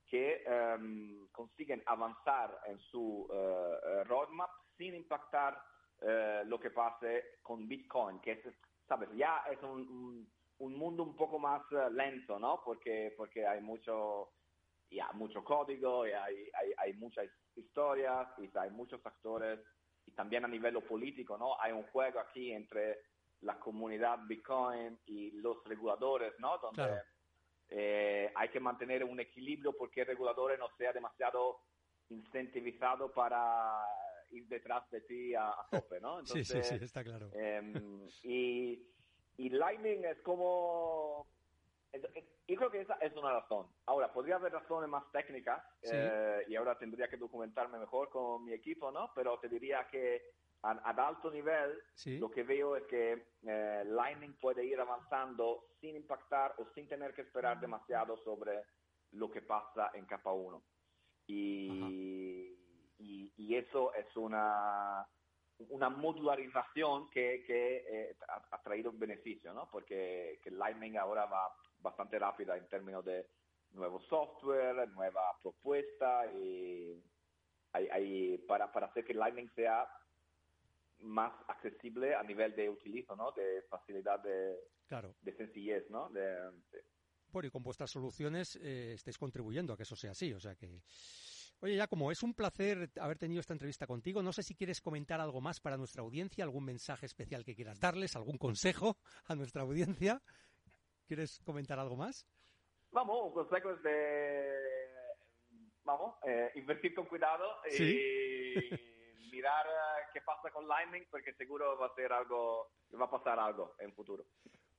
que 0.07 0.45
um, 0.47 1.27
consiguen 1.33 1.83
avanzar 1.87 2.61
en 2.67 2.79
su 2.79 3.27
uh, 3.29 4.05
roadmap 4.05 4.51
sin 4.77 4.95
impactar 4.95 5.59
uh, 6.03 6.47
lo 6.47 6.61
que 6.61 6.71
pase 6.71 7.39
con 7.43 7.67
Bitcoin, 7.67 8.21
que 8.21 8.33
es, 8.33 8.41
sabes, 8.87 9.09
ya 9.17 9.43
es 9.51 9.61
un, 9.63 10.29
un, 10.59 10.79
mundo 10.79 11.03
un 11.03 11.17
poco 11.17 11.39
más 11.39 11.63
lento, 11.93 12.39
¿no? 12.39 12.61
Porque, 12.65 13.15
porque 13.17 13.47
hay 13.47 13.61
mucho 13.63 14.29
y 14.95 15.01
hay 15.01 15.15
mucho 15.15 15.43
código, 15.43 16.07
y 16.07 16.13
hay, 16.13 16.49
hay, 16.55 16.73
hay, 16.77 16.93
muchas 16.95 17.29
historias, 17.57 18.29
y 18.39 18.49
hay 18.57 18.71
muchos 18.71 19.05
actores, 19.05 19.59
y 20.07 20.13
también 20.13 20.45
a 20.45 20.49
nivel 20.49 20.81
político, 20.85 21.37
¿no? 21.37 21.61
Hay 21.61 21.73
un 21.73 21.83
juego 21.85 22.21
aquí 22.21 22.53
entre 22.53 23.01
la 23.41 23.59
comunidad 23.59 24.21
Bitcoin 24.29 24.99
y 25.07 25.33
los 25.33 25.65
reguladores, 25.65 26.33
¿no? 26.39 26.59
Donde 26.59 27.03
eh, 27.71 28.33
hay 28.37 28.49
que 28.51 28.61
mantener 28.61 29.03
un 29.03 29.19
equilibrio 29.19 29.73
porque 29.77 30.03
el 30.03 30.07
regulador 30.07 30.57
no 30.59 30.69
sea 30.79 30.93
demasiado 30.93 31.59
incentivizado 32.11 33.13
para 33.13 33.85
ir 34.31 34.47
detrás 34.47 34.89
de 34.91 35.01
ti 35.01 35.35
a, 35.35 35.53
tope, 35.73 36.01
¿no? 36.01 36.21
Entonces, 36.21 36.47
sí, 36.63 36.63
sí, 36.63 36.79
sí, 36.79 36.85
está 36.85 37.03
claro. 37.03 37.31
Em, 37.33 38.09
y, 38.23 38.81
y 39.39 39.49
Lightning 39.49 40.05
es 40.05 40.21
como 40.21 41.27
yo 42.47 42.57
creo 42.57 42.71
que 42.71 42.81
esa 42.81 42.95
es 42.95 43.15
una 43.17 43.33
razón. 43.33 43.67
Ahora, 43.87 44.13
podría 44.13 44.37
haber 44.37 44.53
razones 44.53 44.89
más 44.89 45.11
técnicas 45.13 45.63
eh, 45.83 46.45
y 46.49 46.57
ahora 46.57 46.79
tendría 46.79 47.09
que 47.09 47.17
documentarme 47.17 47.79
mejor 47.79 48.11
con 48.11 48.45
mi 48.45 48.53
equipo, 48.53 48.91
¿no? 48.91 49.11
Pero 49.15 49.39
te 49.39 49.49
diría 49.49 49.87
que 49.91 50.23
a, 50.63 50.91
alto 50.91 51.31
nivel 51.31 51.83
lo 52.19 52.31
que 52.31 52.43
veo 52.43 52.77
es 52.77 52.85
que 52.85 53.27
eh, 53.43 53.83
Lightning 53.87 54.35
puede 54.41 54.65
ir 54.65 54.81
avanzando 54.81 55.67
sin 55.81 55.97
impactar 55.97 56.55
o 56.59 56.67
sin 56.75 56.89
tener 56.89 57.15
que 57.15 57.23
esperar 57.23 57.61
demasiado 57.61 58.17
sobre 58.19 58.63
lo 59.13 59.31
que 59.31 59.43
pasa 59.43 59.91
en 59.95 60.07
capa 60.07 60.33
1. 60.33 60.63
Y, 61.27 62.59
y, 62.99 63.55
eso 63.57 63.95
es 63.95 64.17
una, 64.17 65.07
una 65.71 65.89
modularización 65.89 67.09
que, 67.11 67.45
que 67.47 67.85
eh, 67.89 68.17
ha, 68.29 68.63
traído 68.63 68.91
un 68.91 68.99
beneficio, 68.99 69.55
¿no? 69.55 69.69
Porque 69.71 70.41
que 70.43 70.51
Lightning 70.51 70.97
ahora 70.97 71.27
va 71.27 71.55
bastante 71.85 72.19
rápida 72.19 72.57
en 72.57 72.67
términos 72.69 73.05
de 73.05 73.29
nuevo 73.71 74.01
software, 74.01 74.89
nueva 74.89 75.39
propuesta 75.41 76.27
y 76.33 77.01
hay, 77.73 78.39
para, 78.49 78.73
para 78.73 78.87
hacer 78.87 79.05
que 79.05 79.15
Lightning 79.15 79.51
sea 79.55 79.87
más 81.01 81.33
accesible 81.49 82.15
a 82.15 82.23
nivel 82.23 82.55
de 82.55 82.71
utilizo, 82.71 83.17
¿no? 83.17 83.33
De 83.33 83.63
facilidad 83.69 84.21
de, 84.21 84.57
claro. 84.87 85.15
de 85.21 85.37
sencillez, 85.37 85.91
¿no? 85.91 86.09
De, 86.11 86.53
Bueno, 87.29 87.49
y 87.49 87.51
con 87.51 87.63
vuestras 87.63 87.91
soluciones 87.91 88.57
eh, 88.57 88.93
estáis 88.95 89.19
contribuyendo 89.19 89.73
a 89.73 89.77
que 89.77 89.83
eso 89.83 89.97
sea 89.97 90.13
así, 90.13 90.33
o 90.33 90.41
sea 90.41 90.55
que... 90.55 90.83
Oye, 91.61 91.77
ya 91.77 91.87
como 91.87 92.11
es 92.13 92.23
un 92.23 92.35
placer 92.35 92.91
haber 93.01 93.19
tenido 93.19 93.41
esta 93.41 93.55
entrevista 93.55 93.87
contigo, 93.87 94.23
no 94.23 94.33
sé 94.33 94.43
si 94.43 94.55
quieres 94.55 94.81
comentar 94.81 95.21
algo 95.21 95.41
más 95.41 95.61
para 95.61 95.77
nuestra 95.77 96.03
audiencia, 96.03 96.45
algún 96.45 96.65
mensaje 96.65 97.07
especial 97.07 97.45
que 97.45 97.55
quieras 97.55 97.81
darles, 97.81 98.17
algún 98.17 98.39
consejo 98.39 98.99
a 99.25 99.35
nuestra 99.35 99.63
audiencia. 99.63 100.21
¿Quieres 101.07 101.41
comentar 101.45 101.79
algo 101.79 101.97
más? 101.97 102.27
Vamos, 102.93 103.27
un 103.27 103.33
consejo 103.33 103.71
es 103.73 103.83
de, 103.83 104.53
vamos, 105.85 106.15
eh, 106.27 106.53
invertir 106.55 106.95
con 106.95 107.07
cuidado 107.07 107.45
y 107.71 107.75
mirar 109.33 109.67
eh, 109.67 110.07
qué 110.13 110.21
pasa 110.21 110.51
con 110.53 110.67
Lightning 110.69 111.05
porque 111.11 111.35
seguro 111.35 111.77
va 111.79 111.87
a 111.87 111.95
ser 111.95 112.13
algo, 112.13 112.71
va 112.99 113.07
a 113.07 113.11
pasar 113.11 113.39
algo 113.39 113.75
en 113.79 113.93
futuro. 113.93 114.25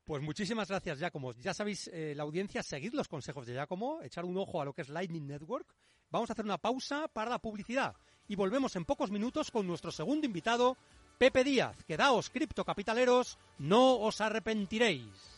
Pues 0.05 0.21
muchísimas 0.21 0.69
gracias, 0.69 0.99
Giacomo. 0.99 1.33
Ya 1.33 1.53
sabéis, 1.53 1.87
eh, 1.87 2.13
la 2.15 2.23
audiencia, 2.23 2.61
seguid 2.63 2.93
los 2.93 3.07
consejos 3.07 3.45
de 3.45 3.53
Giacomo, 3.53 4.01
echar 4.03 4.23
un 4.23 4.37
ojo 4.37 4.61
a 4.61 4.65
lo 4.65 4.73
que 4.73 4.83
es 4.83 4.89
Lightning 4.89 5.27
Network. 5.27 5.67
Vamos 6.09 6.29
a 6.29 6.33
hacer 6.33 6.45
una 6.45 6.59
pausa 6.59 7.07
para 7.07 7.31
la 7.31 7.39
publicidad 7.39 7.95
y 8.27 8.35
volvemos 8.35 8.75
en 8.75 8.85
pocos 8.85 9.11
minutos 9.11 9.51
con 9.51 9.67
nuestro 9.67 9.91
segundo 9.91 10.25
invitado, 10.25 10.77
Pepe 11.17 11.43
Díaz. 11.43 11.83
Quedaos, 11.83 12.29
criptocapitaleros, 12.29 13.37
no 13.57 13.99
os 13.99 14.21
arrepentiréis. 14.21 15.34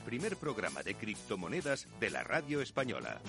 Primer 0.00 0.36
programa 0.36 0.82
de 0.82 0.94
criptomonedas 0.94 1.86
de 2.00 2.10
la 2.10 2.22
radio 2.22 2.60
española. 2.60 3.20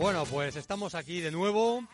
Bueno, 0.00 0.24
pues 0.24 0.56
estamos 0.56 0.94
aquí 0.94 1.20
de 1.20 1.30
nuevo. 1.30 1.86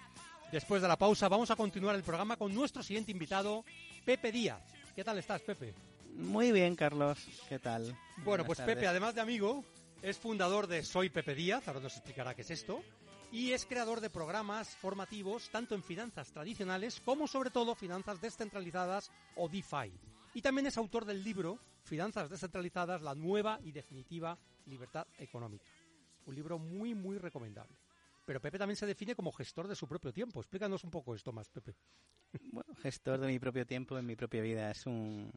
Después 0.52 0.80
de 0.80 0.86
la 0.86 0.96
pausa 0.96 1.28
vamos 1.28 1.50
a 1.50 1.56
continuar 1.56 1.96
el 1.96 2.04
programa 2.04 2.36
con 2.36 2.54
nuestro 2.54 2.80
siguiente 2.80 3.10
invitado, 3.10 3.64
Pepe 4.04 4.30
Díaz. 4.30 4.62
¿Qué 4.94 5.02
tal 5.02 5.18
estás, 5.18 5.42
Pepe? 5.42 5.74
Muy 6.14 6.52
bien, 6.52 6.76
Carlos. 6.76 7.26
¿Qué 7.48 7.58
tal? 7.58 7.98
Bueno, 8.18 8.44
pues 8.44 8.60
Pepe, 8.60 8.86
además 8.86 9.16
de 9.16 9.22
amigo, 9.22 9.64
Es 10.02 10.18
fundador 10.18 10.68
de 10.68 10.84
Soy 10.84 11.10
Pepe 11.10 11.34
Díaz, 11.34 11.66
ahora 11.66 11.80
nos 11.80 11.96
explicará 11.96 12.32
qué 12.36 12.42
es 12.42 12.50
esto, 12.52 12.80
y 13.32 13.50
es 13.50 13.66
creador 13.66 14.00
de 14.00 14.08
programas 14.08 14.68
formativos 14.76 15.50
tanto 15.50 15.74
en 15.74 15.82
finanzas 15.82 16.30
tradicionales 16.30 17.02
como 17.04 17.26
sobre 17.26 17.50
todo 17.50 17.74
finanzas 17.74 18.20
descentralizadas 18.20 19.10
o 19.34 19.48
DeFi. 19.48 19.92
Y 20.32 20.42
también 20.42 20.68
es 20.68 20.78
autor 20.78 21.06
del 21.06 21.24
libro 21.24 21.58
Finanzas 21.82 22.30
descentralizadas, 22.30 23.02
la 23.02 23.16
nueva 23.16 23.58
y 23.64 23.72
definitiva 23.72 24.38
libertad 24.66 25.08
económica. 25.18 25.64
Un 26.26 26.36
libro 26.36 26.60
muy, 26.60 26.94
muy 26.94 27.18
recomendable. 27.18 27.76
Pero 28.26 28.40
Pepe 28.40 28.58
también 28.58 28.76
se 28.76 28.86
define 28.86 29.14
como 29.14 29.30
gestor 29.30 29.68
de 29.68 29.76
su 29.76 29.86
propio 29.86 30.12
tiempo. 30.12 30.40
Explícanos 30.40 30.82
un 30.82 30.90
poco 30.90 31.14
esto 31.14 31.32
más, 31.32 31.48
Pepe. 31.48 31.76
Bueno, 32.50 32.74
gestor 32.74 33.20
de 33.20 33.28
mi 33.28 33.38
propio 33.38 33.64
tiempo 33.64 33.96
en 33.96 34.04
mi 34.04 34.16
propia 34.16 34.42
vida 34.42 34.70
es 34.70 34.84
un, 34.84 35.32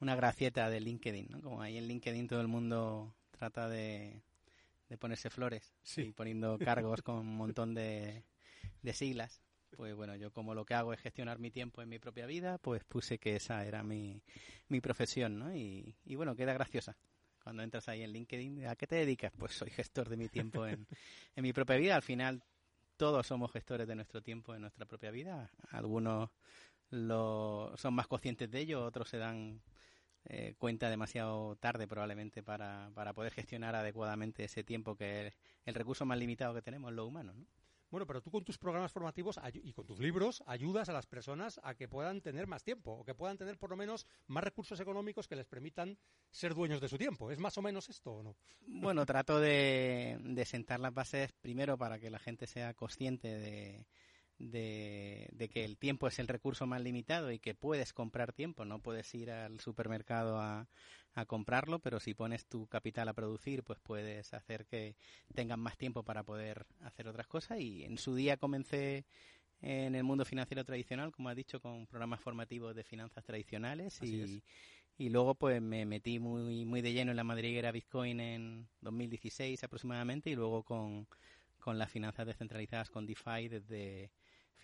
una 0.00 0.16
gracieta 0.16 0.68
de 0.70 0.80
LinkedIn, 0.80 1.28
¿no? 1.30 1.42
Como 1.42 1.60
ahí 1.60 1.76
en 1.76 1.86
LinkedIn 1.86 2.26
todo 2.26 2.40
el 2.40 2.48
mundo 2.48 3.14
trata 3.30 3.68
de, 3.68 4.22
ponerse 4.98 5.28
flores 5.28 5.74
y 5.98 6.12
poniendo 6.12 6.58
cargos 6.58 7.02
con 7.02 7.16
un 7.16 7.36
montón 7.36 7.74
de, 7.74 8.24
de 8.82 8.92
siglas. 8.94 9.42
Pues 9.76 9.94
bueno, 9.94 10.16
yo 10.16 10.32
como 10.32 10.54
lo 10.54 10.64
que 10.64 10.72
hago 10.72 10.94
es 10.94 11.00
gestionar 11.00 11.38
mi 11.38 11.50
tiempo 11.50 11.82
en 11.82 11.90
mi 11.90 11.98
propia 11.98 12.24
vida, 12.24 12.56
pues 12.56 12.82
puse 12.84 13.18
que 13.18 13.36
esa 13.36 13.66
era 13.66 13.82
mi, 13.82 14.22
mi 14.68 14.80
profesión, 14.80 15.38
¿no? 15.38 15.54
Y, 15.54 15.96
y 16.06 16.14
bueno, 16.14 16.34
queda 16.34 16.54
graciosa 16.54 16.96
cuando 17.46 17.62
entras 17.62 17.88
ahí 17.88 18.02
en 18.02 18.12
LinkedIn, 18.12 18.66
¿a 18.66 18.74
qué 18.74 18.88
te 18.88 18.96
dedicas? 18.96 19.30
Pues 19.38 19.52
soy 19.52 19.70
gestor 19.70 20.08
de 20.08 20.16
mi 20.16 20.28
tiempo 20.28 20.66
en, 20.66 20.84
en 21.36 21.42
mi 21.44 21.52
propia 21.52 21.76
vida. 21.76 21.94
Al 21.94 22.02
final, 22.02 22.42
todos 22.96 23.24
somos 23.24 23.52
gestores 23.52 23.86
de 23.86 23.94
nuestro 23.94 24.20
tiempo 24.20 24.52
en 24.52 24.62
nuestra 24.62 24.84
propia 24.84 25.12
vida. 25.12 25.48
Algunos 25.70 26.30
lo, 26.90 27.72
son 27.76 27.94
más 27.94 28.08
conscientes 28.08 28.50
de 28.50 28.58
ello, 28.58 28.84
otros 28.84 29.08
se 29.08 29.18
dan 29.18 29.62
eh, 30.24 30.56
cuenta 30.58 30.90
demasiado 30.90 31.54
tarde 31.54 31.86
probablemente 31.86 32.42
para, 32.42 32.90
para 32.96 33.12
poder 33.12 33.32
gestionar 33.32 33.76
adecuadamente 33.76 34.42
ese 34.42 34.64
tiempo 34.64 34.96
que 34.96 35.28
es 35.28 35.34
el 35.66 35.74
recurso 35.76 36.04
más 36.04 36.18
limitado 36.18 36.52
que 36.52 36.62
tenemos, 36.62 36.92
lo 36.92 37.06
humano. 37.06 37.32
¿no? 37.32 37.46
Bueno, 37.90 38.06
pero 38.06 38.20
tú 38.20 38.30
con 38.30 38.44
tus 38.44 38.58
programas 38.58 38.92
formativos 38.92 39.38
y 39.52 39.72
con 39.72 39.86
tus 39.86 39.98
libros 39.98 40.42
ayudas 40.46 40.88
a 40.88 40.92
las 40.92 41.06
personas 41.06 41.60
a 41.62 41.74
que 41.74 41.88
puedan 41.88 42.20
tener 42.20 42.46
más 42.46 42.64
tiempo 42.64 42.92
o 42.92 43.04
que 43.04 43.14
puedan 43.14 43.36
tener 43.36 43.58
por 43.58 43.70
lo 43.70 43.76
menos 43.76 44.06
más 44.26 44.44
recursos 44.44 44.80
económicos 44.80 45.28
que 45.28 45.36
les 45.36 45.46
permitan 45.46 45.98
ser 46.30 46.54
dueños 46.54 46.80
de 46.80 46.88
su 46.88 46.98
tiempo. 46.98 47.30
¿Es 47.30 47.38
más 47.38 47.56
o 47.58 47.62
menos 47.62 47.88
esto 47.88 48.12
o 48.12 48.22
no? 48.22 48.36
Bueno, 48.66 49.06
trato 49.06 49.38
de, 49.38 50.18
de 50.20 50.44
sentar 50.44 50.80
las 50.80 50.92
bases 50.92 51.32
primero 51.32 51.78
para 51.78 51.98
que 51.98 52.10
la 52.10 52.18
gente 52.18 52.46
sea 52.46 52.74
consciente 52.74 53.28
de, 53.28 53.86
de, 54.38 55.48
que 55.52 55.64
el 55.64 55.78
tiempo 55.78 56.08
es 56.08 56.18
el 56.18 56.28
recurso 56.28 56.66
más 56.66 56.82
limitado 56.82 57.30
y 57.30 57.38
que 57.38 57.54
puedes 57.54 57.92
comprar 57.92 58.32
tiempo, 58.32 58.64
no 58.64 58.80
puedes 58.80 59.14
ir 59.14 59.30
al 59.30 59.60
supermercado 59.60 60.38
a, 60.38 60.68
a, 61.14 61.24
comprarlo, 61.24 61.78
pero 61.78 62.00
si 62.00 62.14
pones 62.14 62.46
tu 62.46 62.66
capital 62.66 63.08
a 63.08 63.14
producir, 63.14 63.62
pues 63.62 63.78
puedes 63.80 64.34
hacer 64.34 64.66
que 64.66 64.96
tengan 65.34 65.60
más 65.60 65.76
tiempo 65.78 66.02
para 66.02 66.22
poder 66.22 66.66
hacer 66.80 67.08
otras 67.08 67.26
cosas. 67.26 67.60
Y 67.60 67.84
en 67.84 67.98
su 67.98 68.14
día 68.14 68.36
comencé 68.36 69.06
en 69.62 69.94
el 69.94 70.04
mundo 70.04 70.24
financiero 70.24 70.64
tradicional, 70.64 71.12
como 71.12 71.28
has 71.28 71.36
dicho, 71.36 71.60
con 71.60 71.86
programas 71.86 72.20
formativos 72.20 72.74
de 72.74 72.84
finanzas 72.84 73.24
tradicionales 73.24 74.02
y, 74.02 74.42
y 74.98 75.08
luego 75.08 75.34
pues 75.34 75.60
me 75.60 75.84
metí 75.86 76.18
muy, 76.18 76.64
muy 76.64 76.82
de 76.82 76.92
lleno 76.92 77.10
en 77.10 77.16
la 77.16 77.24
madriguera 77.24 77.72
Bitcoin 77.72 78.20
en 78.20 78.68
2016 78.80 79.64
aproximadamente 79.64 80.30
y 80.30 80.34
luego 80.34 80.62
con, 80.62 81.06
con 81.58 81.78
las 81.78 81.90
finanzas 81.90 82.26
descentralizadas 82.26 82.90
con 82.90 83.06
DeFi 83.06 83.48
desde 83.48 84.10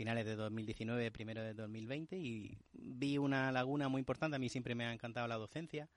finales 0.03 0.27
de 0.27 0.35
2019, 0.35 1.13
primero 1.13 1.45
de 1.45 1.55
2020 1.55 2.17
y 2.17 2.59
vi 2.73 3.19
una 3.19 3.53
laguna 3.53 3.89
muy 3.89 4.01
importante. 4.01 4.35
A 4.35 4.41
mí 4.41 4.49
siempre 4.49 4.75
me 4.75 4.85
ha 4.85 4.93
encantado 4.93 5.29
la 5.29 5.37
docencia. 5.37 5.89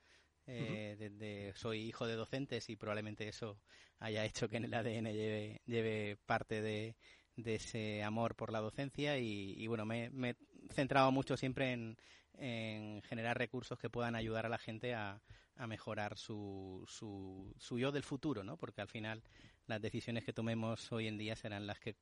Eh, 0.45 0.95
desde, 0.99 1.55
soy 1.55 1.79
hijo 1.79 2.05
de 2.05 2.13
docentes 2.13 2.69
y 2.69 2.75
probablemente 2.75 3.27
eso 3.27 3.59
haya 3.97 4.23
hecho 4.23 4.47
que 4.47 4.57
en 4.57 4.65
el 4.65 4.75
ADN 4.75 5.11
lleve, 5.11 5.61
lleve 5.65 6.17
parte 6.27 6.61
de, 6.61 6.95
de 7.35 7.55
ese 7.55 8.03
amor 8.03 8.35
por 8.35 8.51
la 8.51 8.59
docencia 8.59 9.17
y, 9.17 9.65
bueno, 9.65 9.87
me, 9.87 10.11
he 10.29 10.35
centrado 10.71 11.11
mucho 11.11 11.35
siempre 11.35 11.71
en, 11.71 11.97
en, 12.37 13.01
generar 13.01 13.39
recursos 13.39 13.79
que 13.79 13.89
puedan 13.89 14.13
ayudar 14.13 14.45
a 14.45 14.49
la 14.49 14.59
gente 14.59 14.93
a, 14.93 15.19
a 15.55 15.65
mejorar 15.65 16.19
su, 16.19 16.85
su, 16.87 17.55
su, 17.57 17.79
yo 17.79 17.91
del 17.91 18.03
futuro, 18.03 18.43
¿no? 18.43 18.55
Porque 18.55 18.81
al 18.81 18.87
final 18.87 19.23
las 19.65 19.81
decisiones 19.81 20.23
que 20.23 20.31
tomemos 20.31 20.91
hoy 20.91 21.07
en 21.07 21.17
día 21.17 21.35
serán 21.35 21.65
las 21.65 21.79
que 21.79 21.95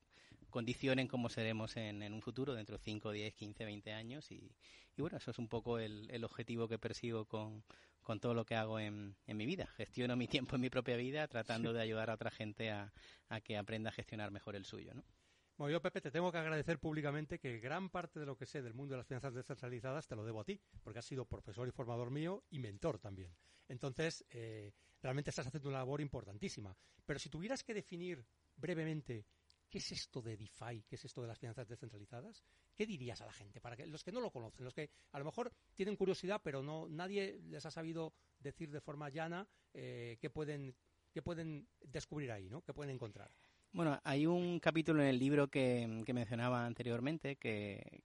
condicionen 0.54 1.08
cómo 1.08 1.30
seremos 1.30 1.76
en, 1.78 2.04
en 2.04 2.13
un 2.13 2.22
futuro, 2.22 2.54
dentro 2.54 2.78
de 2.78 2.84
5, 2.84 3.12
10, 3.12 3.34
15, 3.34 3.66
20 3.66 3.92
años. 3.92 4.32
Y, 4.32 4.52
y 4.96 5.02
bueno, 5.02 5.18
eso 5.18 5.32
es 5.32 5.39
un 5.39 5.48
poco 5.48 5.80
el, 5.80 6.08
el 6.12 6.24
objetivo 6.24 6.68
que 6.68 6.78
persigo 6.78 7.26
con, 7.26 7.63
con 8.04 8.20
todo 8.20 8.36
lo 8.36 8.46
que 8.46 8.54
hago 8.54 8.80
en, 8.80 9.16
en, 9.26 9.36
mi 9.36 9.48
vida. 9.48 9.66
Gestiono 9.66 10.16
mi 10.16 10.28
tiempo 10.28 10.56
en 10.56 10.62
mi 10.62 10.70
propia 10.70 10.96
vida 10.96 11.28
tratando 11.28 11.74
de 11.74 11.82
ayudar 11.82 12.12
a 12.12 12.13
otra 12.13 12.30
gente 12.30 12.70
a, 12.70 12.94
a 13.30 13.42
que 13.42 13.58
aprenda 13.58 13.89
a 13.89 13.94
gestionar 13.94 14.30
mejor 14.30 14.56
el 14.56 14.63
suyo, 14.63 14.94
¿no? 14.94 15.04
Bueno, 15.58 15.72
yo, 15.72 15.82
Pepe, 15.82 16.02
te 16.02 16.12
tengo 16.12 16.32
que 16.32 16.38
agradecer 16.38 16.78
públicamente 16.78 17.39
que 17.39 17.60
gran 17.60 17.89
parte 17.89 18.20
de 18.20 18.28
lo 18.28 18.38
que 18.38 18.46
sé 18.46 18.62
del 18.62 18.76
mundo 18.76 18.94
de 18.94 18.98
las 19.00 19.08
finanzas 19.08 19.34
descentralizadas 19.34 20.08
te 20.08 20.16
lo 20.16 20.24
debo 20.24 20.42
a 20.42 20.44
ti, 20.44 20.62
porque 20.84 21.00
has 21.00 21.06
sido 21.06 21.26
profesor 21.26 21.68
y 21.68 21.72
formador 21.72 22.12
mío 22.12 22.44
y 22.52 22.60
mentor 22.60 23.00
también. 23.00 23.36
Entonces, 23.68 24.24
eh, 24.30 24.72
realmente 25.02 25.32
estás 25.32 25.48
haciendo 25.48 25.70
una 25.70 25.80
labor 25.80 26.00
importantísima. 26.00 26.78
Pero 27.06 27.20
si 27.20 27.30
tuvieras 27.30 27.63
que 27.63 27.74
definir 27.74 28.24
brevemente 28.56 29.26
qué 29.73 29.79
es 29.79 29.91
esto 29.91 30.21
de 30.21 30.38
DeFi, 30.38 30.83
qué 30.88 30.97
es 30.97 31.05
esto 31.05 31.23
de 31.23 31.27
las 31.27 31.39
finanzas 31.39 31.67
descentralizadas, 31.67 32.43
¿qué 32.75 32.86
dirías 32.86 33.19
a 33.21 33.25
la 33.25 33.33
gente? 33.33 33.59
Para 33.59 33.75
que 33.75 33.88
los 33.88 34.03
que 34.03 34.12
no 34.12 34.21
lo 34.21 34.29
conocen, 34.29 34.63
los 34.63 34.75
que 34.75 34.91
a 35.12 35.17
lo 35.17 35.25
mejor 35.25 35.51
tienen 35.73 35.95
curiosidad, 35.95 36.41
pero 36.43 36.62
no 36.62 36.88
nadie 36.88 37.41
les 37.47 37.65
ha 37.65 37.71
sabido 37.71 38.13
decir 38.38 38.69
de 38.69 38.81
forma 38.81 39.09
llana 39.09 39.47
eh, 39.73 40.19
qué 40.21 40.29
pueden 40.29 40.75
qué 41.12 41.23
pueden 41.23 41.67
descubrir 41.81 42.31
ahí, 42.31 42.49
¿no? 42.49 42.62
¿Qué 42.62 42.71
pueden 42.71 42.93
encontrar? 42.93 43.31
Bueno, 43.71 43.99
hay 44.03 44.27
un 44.27 44.59
capítulo 44.59 45.01
en 45.01 45.09
el 45.09 45.17
libro 45.17 45.47
que, 45.47 45.88
mencionaba 46.13 46.67
anteriormente 46.67 47.38
que, 47.38 48.03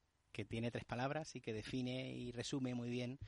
tiene 0.49 0.71
tres 0.71 0.87
palabras 0.87 1.37
y 1.37 1.41
que 1.43 1.53
define 1.53 2.13
y 2.15 2.31
resume 2.33 2.73
muy 2.73 2.89
bien 2.89 3.19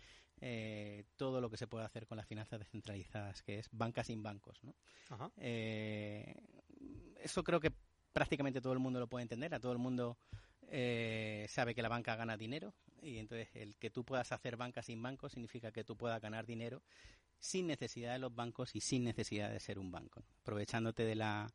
eh, 0.40 1.04
todo 1.16 1.40
lo 1.40 1.50
que 1.50 1.56
se 1.56 1.66
puede 1.66 1.84
hacer 1.84 2.06
con 2.06 2.16
las 2.16 2.26
finanzas 2.26 2.60
descentralizadas, 2.60 3.42
que 3.42 3.58
es 3.58 3.68
banca 3.72 4.04
sin 4.04 4.22
bancos. 4.22 4.62
¿no? 4.62 4.74
Eh, 5.36 6.34
eso 7.20 7.42
creo 7.42 7.58
que 7.58 7.72
prácticamente 8.12 8.60
todo 8.60 8.72
el 8.72 8.78
mundo 8.78 9.00
lo 9.00 9.08
puede 9.08 9.22
entender, 9.22 9.54
a 9.54 9.60
todo 9.60 9.72
el 9.72 9.78
mundo 9.78 10.18
eh, 10.68 11.46
sabe 11.48 11.74
que 11.74 11.82
la 11.82 11.88
banca 11.88 12.16
gana 12.16 12.36
dinero 12.36 12.74
y 13.02 13.18
entonces 13.18 13.48
el 13.54 13.76
que 13.76 13.90
tú 13.90 14.04
puedas 14.04 14.32
hacer 14.32 14.56
banca 14.56 14.82
sin 14.82 15.02
bancos 15.02 15.32
significa 15.32 15.72
que 15.72 15.84
tú 15.84 15.96
puedas 15.96 16.20
ganar 16.20 16.46
dinero 16.46 16.82
sin 17.38 17.66
necesidad 17.66 18.12
de 18.12 18.18
los 18.18 18.34
bancos 18.34 18.74
y 18.74 18.80
sin 18.80 19.04
necesidad 19.04 19.50
de 19.50 19.60
ser 19.60 19.78
un 19.78 19.90
banco, 19.90 20.22
aprovechándote 20.42 21.04
de 21.04 21.14
la 21.14 21.52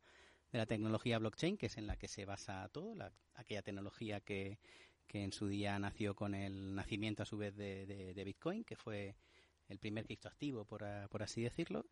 de 0.52 0.58
la 0.58 0.66
tecnología 0.66 1.18
blockchain, 1.18 1.56
que 1.56 1.66
es 1.66 1.76
en 1.76 1.86
la 1.86 1.96
que 1.96 2.08
se 2.08 2.24
basa 2.24 2.68
todo, 2.68 2.94
la, 2.94 3.12
aquella 3.34 3.62
tecnología 3.62 4.20
que, 4.20 4.58
que, 5.06 5.22
en 5.22 5.32
su 5.32 5.48
día 5.48 5.78
nació 5.78 6.14
con 6.14 6.34
el 6.34 6.74
nacimiento 6.74 7.22
a 7.22 7.26
su 7.26 7.36
vez 7.36 7.56
de, 7.56 7.86
de, 7.86 8.24
Bitcoin, 8.24 8.64
que 8.64 8.76
fue 8.76 9.16
el 9.68 9.78
primer 9.78 10.06
criptoactivo, 10.06 10.64
por, 10.64 10.84
por 11.08 11.22
así 11.22 11.42
decirlo. 11.42 11.86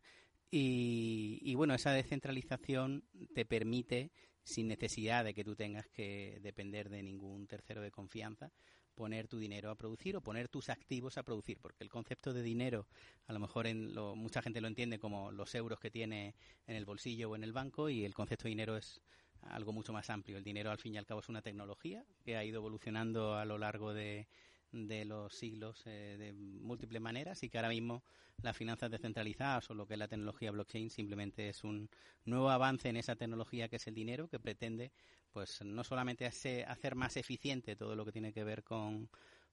Y, 0.51 1.39
y, 1.41 1.55
bueno, 1.55 1.73
esa 1.73 1.91
descentralización 1.91 3.03
te 3.33 3.45
permite, 3.45 4.11
sin 4.45 4.67
necesidad 4.67 5.25
de 5.25 5.33
que 5.33 5.43
tú 5.43 5.55
tengas 5.55 5.89
que 5.89 6.39
depender 6.41 6.89
de 6.89 7.03
ningún 7.03 7.47
tercero 7.47 7.81
de 7.81 7.91
confianza, 7.91 8.51
poner 8.93 9.27
tu 9.27 9.39
dinero 9.39 9.69
a 9.69 9.75
producir 9.75 10.15
o 10.15 10.21
poner 10.21 10.47
tus 10.47 10.69
activos 10.69 11.17
a 11.17 11.23
producir, 11.23 11.57
porque 11.59 11.83
el 11.83 11.89
concepto 11.89 12.31
de 12.31 12.43
dinero, 12.43 12.87
a 13.27 13.33
lo 13.33 13.39
mejor 13.39 13.67
en 13.67 13.93
lo, 13.93 14.15
mucha 14.15 14.41
gente 14.41 14.61
lo 14.61 14.67
entiende 14.67 14.99
como 14.99 15.31
los 15.31 15.53
euros 15.55 15.79
que 15.79 15.91
tiene 15.91 16.35
en 16.67 16.75
el 16.75 16.85
bolsillo 16.85 17.31
o 17.31 17.35
en 17.35 17.43
el 17.43 17.51
banco 17.51 17.89
y 17.89 18.05
el 18.05 18.13
concepto 18.13 18.43
de 18.43 18.49
dinero 18.51 18.77
es 18.77 19.01
algo 19.41 19.73
mucho 19.73 19.91
más 19.91 20.09
amplio. 20.09 20.37
El 20.37 20.43
dinero 20.43 20.71
al 20.71 20.77
fin 20.77 20.93
y 20.93 20.97
al 20.97 21.05
cabo 21.05 21.19
es 21.19 21.29
una 21.29 21.41
tecnología 21.41 22.05
que 22.23 22.37
ha 22.37 22.43
ido 22.45 22.57
evolucionando 22.57 23.35
a 23.35 23.45
lo 23.45 23.57
largo 23.57 23.93
de, 23.93 24.27
de 24.75 25.05
los 25.05 25.33
siglos 25.33 25.81
eh, 25.85 26.17
de 26.19 26.33
múltiples 26.33 27.01
maneras 27.01 27.41
y 27.43 27.49
que 27.49 27.57
ahora 27.57 27.69
mismo 27.69 28.03
las 28.41 28.55
finanzas 28.57 28.91
descentralizadas 28.91 29.69
o 29.69 29.73
lo 29.73 29.87
que 29.87 29.93
es 29.93 29.99
la 29.99 30.09
tecnología 30.09 30.51
blockchain 30.51 30.89
simplemente 30.89 31.47
es 31.47 31.63
un 31.63 31.89
nuevo 32.25 32.49
avance 32.49 32.89
en 32.89 32.97
esa 32.97 33.15
tecnología 33.15 33.69
que 33.69 33.77
es 33.77 33.87
el 33.87 33.95
dinero 33.95 34.27
que 34.27 34.39
pretende 34.39 34.91
pues 35.31 35.63
no 35.63 35.83
solamente 35.83 36.25
hacer 36.25 36.95
más 36.95 37.15
eficiente 37.15 37.77
todo 37.77 37.95
lo 37.95 38.05
que 38.05 38.11
tiene 38.11 38.33
que 38.33 38.43
ver 38.43 38.63
con, 38.63 39.09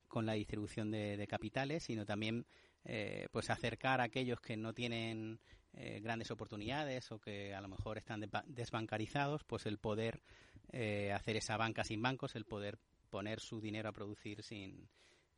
con 0.08 0.26
la 0.26 0.32
distribución 0.32 0.90
de, 0.90 1.24
capitales 1.28 1.84
sino 1.84 2.04
también 2.04 2.44
eh, 2.84 3.28
pues 3.30 3.48
acercar 3.48 4.00
a 4.00 4.04
aquellos 4.04 4.40
que 4.40 4.56
no 4.56 4.74
tienen 4.74 5.38
eh, 5.74 6.00
grandes 6.02 6.32
oportunidades 6.32 7.12
o 7.12 7.20
que 7.20 7.54
a 7.54 7.60
lo 7.60 7.68
mejor 7.68 7.96
están 7.96 8.28
desbancarizados 8.46 9.44
pues 9.44 9.66
el 9.66 9.78
poder 9.78 10.20
hacer 11.14 11.36
esa 11.36 11.58
banca 11.58 11.84
sin 11.84 12.00
bancos 12.00 12.34
el 12.34 12.46
poder 12.46 12.78
poner 13.12 13.40
su 13.40 13.60
dinero 13.60 13.90
a 13.90 13.92
producir 13.92 14.42
sin, 14.42 14.88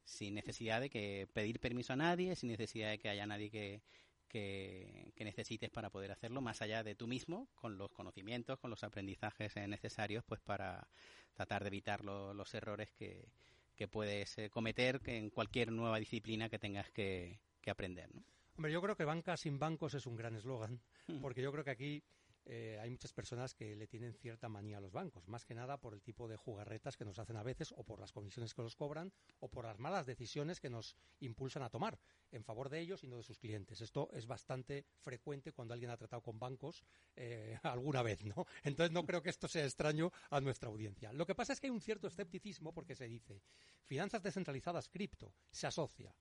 sin 0.04 0.34
necesidad 0.34 0.80
de 0.80 0.90
que 0.90 1.28
pedir 1.32 1.60
permiso 1.60 1.92
a 1.92 1.96
nadie, 1.96 2.36
sin 2.36 2.50
necesidad 2.50 2.90
de 2.90 2.98
que 2.98 3.08
haya 3.08 3.26
nadie 3.26 3.50
que, 3.50 3.82
que, 4.28 5.24
necesites 5.24 5.70
para 5.70 5.90
poder 5.90 6.12
hacerlo, 6.12 6.40
más 6.40 6.60
allá 6.60 6.82
de 6.82 6.94
tú 6.94 7.06
mismo, 7.06 7.48
con 7.54 7.78
los 7.78 7.90
conocimientos, 7.92 8.58
con 8.58 8.70
los 8.70 8.84
aprendizajes 8.84 9.56
necesarios, 9.68 10.24
pues 10.24 10.40
para 10.40 10.88
tratar 11.32 11.62
de 11.62 11.68
evitar 11.68 12.04
los 12.04 12.54
errores 12.54 12.92
que, 12.92 13.28
que 13.74 13.88
puedes 13.88 14.38
eh, 14.38 14.50
cometer 14.50 15.00
en 15.06 15.30
cualquier 15.30 15.72
nueva 15.72 15.98
disciplina 15.98 16.48
que 16.48 16.58
tengas 16.58 16.90
que, 16.90 17.40
aprender. 17.66 18.10
Hombre, 18.56 18.70
yo 18.70 18.82
creo 18.82 18.94
que 18.94 19.04
banca 19.04 19.36
sin 19.38 19.58
bancos 19.58 19.94
es 19.94 20.06
un 20.06 20.16
gran 20.16 20.36
eslogan, 20.36 20.80
hmm. 21.08 21.20
porque 21.20 21.42
yo 21.42 21.50
creo 21.50 21.64
que 21.64 21.70
aquí 21.70 22.02
eh, 22.46 22.78
hay 22.80 22.90
muchas 22.90 23.12
personas 23.12 23.54
que 23.54 23.74
le 23.74 23.86
tienen 23.86 24.12
cierta 24.12 24.48
manía 24.48 24.78
a 24.78 24.80
los 24.80 24.92
bancos, 24.92 25.28
más 25.28 25.44
que 25.44 25.54
nada 25.54 25.80
por 25.80 25.94
el 25.94 26.02
tipo 26.02 26.28
de 26.28 26.36
jugarretas 26.36 26.96
que 26.96 27.04
nos 27.04 27.18
hacen 27.18 27.36
a 27.36 27.42
veces, 27.42 27.72
o 27.76 27.84
por 27.84 28.00
las 28.00 28.12
comisiones 28.12 28.54
que 28.54 28.62
los 28.62 28.76
cobran, 28.76 29.12
o 29.40 29.48
por 29.48 29.64
las 29.64 29.78
malas 29.78 30.06
decisiones 30.06 30.60
que 30.60 30.70
nos 30.70 30.96
impulsan 31.20 31.62
a 31.62 31.70
tomar 31.70 31.98
en 32.32 32.44
favor 32.44 32.68
de 32.68 32.80
ellos 32.80 33.02
y 33.04 33.08
no 33.08 33.16
de 33.16 33.22
sus 33.22 33.38
clientes. 33.38 33.80
Esto 33.80 34.10
es 34.12 34.26
bastante 34.26 34.84
frecuente 35.00 35.52
cuando 35.52 35.74
alguien 35.74 35.90
ha 35.90 35.96
tratado 35.96 36.22
con 36.22 36.38
bancos 36.38 36.84
eh, 37.16 37.58
alguna 37.62 38.02
vez, 38.02 38.24
¿no? 38.24 38.46
Entonces 38.62 38.92
no 38.92 39.04
creo 39.04 39.22
que 39.22 39.30
esto 39.30 39.48
sea 39.48 39.64
extraño 39.64 40.12
a 40.30 40.40
nuestra 40.40 40.68
audiencia. 40.68 41.12
Lo 41.12 41.26
que 41.26 41.34
pasa 41.34 41.52
es 41.52 41.60
que 41.60 41.68
hay 41.68 41.72
un 41.72 41.80
cierto 41.80 42.08
escepticismo 42.08 42.72
porque 42.72 42.96
se 42.96 43.06
dice 43.06 43.42
finanzas 43.84 44.22
descentralizadas, 44.22 44.88
cripto, 44.88 45.34
se 45.50 45.66
asocia 45.66 46.14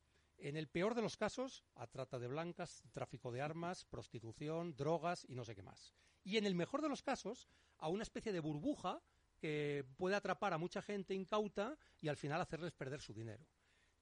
en 0.43 0.57
el 0.57 0.67
peor 0.67 0.93
de 0.93 1.01
los 1.01 1.15
casos, 1.15 1.63
a 1.75 1.87
trata 1.87 2.19
de 2.19 2.27
blancas, 2.27 2.83
tráfico 2.91 3.31
de 3.31 3.41
armas, 3.41 3.85
prostitución, 3.85 4.75
drogas 4.75 5.25
y 5.29 5.35
no 5.35 5.45
sé 5.45 5.55
qué 5.55 5.63
más. 5.63 5.93
Y 6.21 6.35
en 6.35 6.45
el 6.45 6.53
mejor 6.53 6.81
de 6.81 6.89
los 6.89 7.01
casos, 7.01 7.47
a 7.77 7.87
una 7.87 8.03
especie 8.03 8.33
de 8.33 8.41
burbuja 8.41 9.01
que 9.39 9.85
puede 9.95 10.17
atrapar 10.17 10.51
a 10.51 10.57
mucha 10.57 10.81
gente 10.81 11.13
incauta 11.13 11.77
y 12.01 12.09
al 12.09 12.17
final 12.17 12.41
hacerles 12.41 12.73
perder 12.73 12.99
su 12.99 13.13
dinero. 13.13 13.47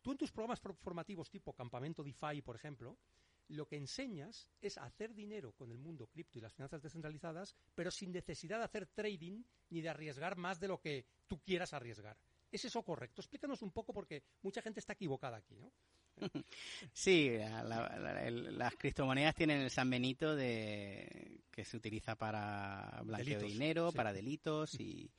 Tú 0.02 0.14
en 0.14 0.18
tus 0.18 0.32
programas 0.32 0.60
formativos 0.60 1.30
tipo 1.30 1.54
Campamento 1.54 2.04
DeFi, 2.04 2.42
por 2.42 2.56
ejemplo, 2.56 2.98
lo 3.48 3.68
que 3.68 3.78
enseñas 3.78 4.48
es 4.62 4.80
hacer 4.80 5.14
dinero 5.14 5.52
con 5.52 5.72
el 5.72 5.78
mundo 5.78 6.08
cripto 6.08 6.40
y 6.40 6.42
las 6.42 6.54
finanzas 6.54 6.82
descentralizadas, 6.82 7.56
pero 7.76 7.92
sin 7.92 8.12
necesidad 8.12 8.58
de 8.58 8.66
hacer 8.66 8.88
trading 8.88 9.44
ni 9.70 9.82
de 9.82 9.90
arriesgar 9.90 10.38
más 10.38 10.60
de 10.60 10.70
lo 10.70 10.82
que 10.82 11.06
tú 11.28 11.40
quieras 11.40 11.74
arriesgar. 11.74 12.18
¿Es 12.52 12.66
eso 12.66 12.84
correcto? 12.84 13.22
Explícanos 13.22 13.62
un 13.62 13.72
poco 13.72 13.94
porque 13.94 14.24
mucha 14.42 14.62
gente 14.62 14.80
está 14.80 14.94
equivocada 14.94 15.38
aquí, 15.38 15.56
¿no? 15.56 15.72
Sí, 16.94 17.32
las 17.64 18.76
criptomonedas 18.76 19.36
tienen 19.36 19.62
el 19.62 19.70
San 19.70 19.90
Benito 19.90 20.36
de 20.36 21.40
que 21.52 21.66
se 21.66 21.78
utiliza 21.78 22.16
para 22.16 23.02
blanqueo 23.04 23.40
de 23.40 23.48
dinero, 23.48 23.92
para 23.92 24.14
delitos 24.14 24.80
y, 24.80 25.12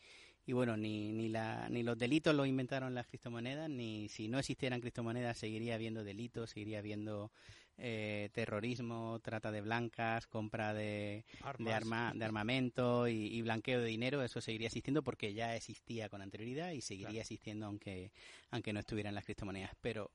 y 0.46 0.52
bueno, 0.52 0.76
ni, 0.76 1.12
ni, 1.12 1.28
la, 1.28 1.68
ni 1.68 1.82
los 1.82 1.98
delitos 1.98 2.34
los 2.34 2.46
inventaron 2.46 2.94
las 2.94 3.06
criptomonedas, 3.06 3.68
ni 3.68 4.08
si 4.08 4.28
no 4.28 4.38
existieran 4.38 4.80
criptomonedas 4.80 5.38
seguiría 5.38 5.74
habiendo 5.74 6.02
delitos, 6.04 6.50
seguiría 6.50 6.78
habiendo 6.78 7.30
eh, 7.78 8.30
terrorismo, 8.32 9.20
trata 9.22 9.50
de 9.50 9.60
blancas, 9.60 10.26
compra 10.26 10.74
de, 10.74 11.24
de, 11.58 11.72
arma, 11.72 12.12
de 12.14 12.24
armamento 12.24 13.08
y, 13.08 13.40
blanqueo 13.42 13.80
de 13.80 13.86
dinero, 13.86 14.22
eso 14.22 14.40
seguiría 14.40 14.66
existiendo 14.66 15.02
porque 15.02 15.32
ya 15.32 15.56
existía 15.56 16.08
con 16.08 16.22
anterioridad 16.22 16.72
y 16.72 16.80
seguiría 16.80 17.22
existiendo 17.22 17.66
aunque, 17.66 18.12
aunque 18.50 18.72
no 18.72 18.80
estuvieran 18.80 19.14
las 19.14 19.24
criptomonedas. 19.24 19.72
Pero 19.80 20.10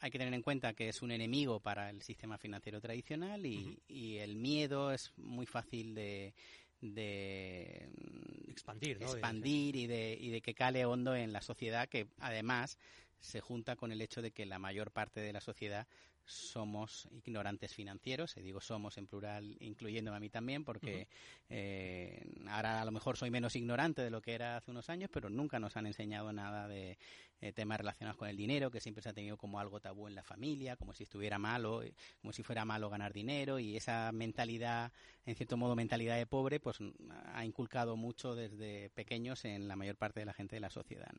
hay 0.00 0.10
que 0.10 0.18
tener 0.18 0.32
en 0.32 0.42
cuenta 0.42 0.72
que 0.72 0.88
es 0.88 1.02
un 1.02 1.12
enemigo 1.12 1.60
para 1.60 1.90
el 1.90 2.02
sistema 2.02 2.38
financiero 2.38 2.80
tradicional 2.80 3.44
y, 3.44 3.78
el 4.18 4.36
miedo 4.36 4.92
es 4.92 5.12
muy 5.16 5.46
fácil 5.46 5.94
de, 5.94 6.34
expandir, 8.48 8.96
expandir 9.00 9.76
y, 9.76 9.86
de, 9.86 10.16
y 10.18 10.30
de 10.30 10.40
que 10.40 10.54
cale 10.54 10.84
hondo 10.86 11.14
en 11.14 11.32
la 11.32 11.42
sociedad 11.42 11.88
que 11.88 12.08
además 12.18 12.78
se 13.18 13.40
junta 13.40 13.76
con 13.76 13.92
el 13.92 14.00
hecho 14.00 14.22
de 14.22 14.30
que 14.30 14.46
la 14.46 14.58
mayor 14.58 14.90
parte 14.90 15.20
de 15.20 15.32
la 15.32 15.40
sociedad 15.40 15.86
somos 16.32 17.08
ignorantes 17.12 17.74
financieros, 17.74 18.36
y 18.36 18.42
digo 18.42 18.60
somos 18.60 18.96
en 18.98 19.06
plural, 19.06 19.56
incluyéndome 19.60 20.16
a 20.16 20.20
mí 20.20 20.30
también, 20.30 20.64
porque 20.64 21.08
eh, 21.48 22.24
ahora 22.48 22.80
a 22.80 22.84
lo 22.84 22.90
mejor 22.90 23.16
soy 23.16 23.30
menos 23.30 23.56
ignorante 23.56 24.02
de 24.02 24.10
lo 24.10 24.20
que 24.22 24.34
era 24.34 24.56
hace 24.56 24.70
unos 24.70 24.88
años, 24.88 25.10
pero 25.12 25.28
nunca 25.28 25.58
nos 25.58 25.76
han 25.76 25.86
enseñado 25.86 26.32
nada 26.32 26.68
de 26.68 26.98
eh, 27.40 27.52
temas 27.52 27.78
relacionados 27.78 28.18
con 28.18 28.28
el 28.28 28.36
dinero, 28.36 28.70
que 28.70 28.80
siempre 28.80 29.02
se 29.02 29.08
ha 29.08 29.12
tenido 29.12 29.36
como 29.36 29.58
algo 29.58 29.80
tabú 29.80 30.08
en 30.08 30.14
la 30.14 30.22
familia, 30.22 30.76
como 30.76 30.92
si 30.92 31.04
estuviera 31.04 31.38
malo, 31.38 31.82
eh, 31.82 31.94
como 32.20 32.32
si 32.32 32.42
fuera 32.42 32.64
malo 32.64 32.90
ganar 32.90 33.12
dinero, 33.12 33.58
y 33.58 33.76
esa 33.76 34.12
mentalidad, 34.12 34.92
en 35.24 35.34
cierto 35.34 35.56
modo 35.56 35.74
mentalidad 35.74 36.16
de 36.16 36.26
pobre, 36.26 36.60
pues 36.60 36.78
ha 37.32 37.44
inculcado 37.44 37.96
mucho 37.96 38.34
desde 38.34 38.90
pequeños 38.90 39.44
en 39.44 39.68
la 39.68 39.76
mayor 39.76 39.96
parte 39.96 40.20
de 40.20 40.26
la 40.26 40.34
gente 40.34 40.56
de 40.56 40.60
la 40.60 40.70
sociedad. 40.70 41.12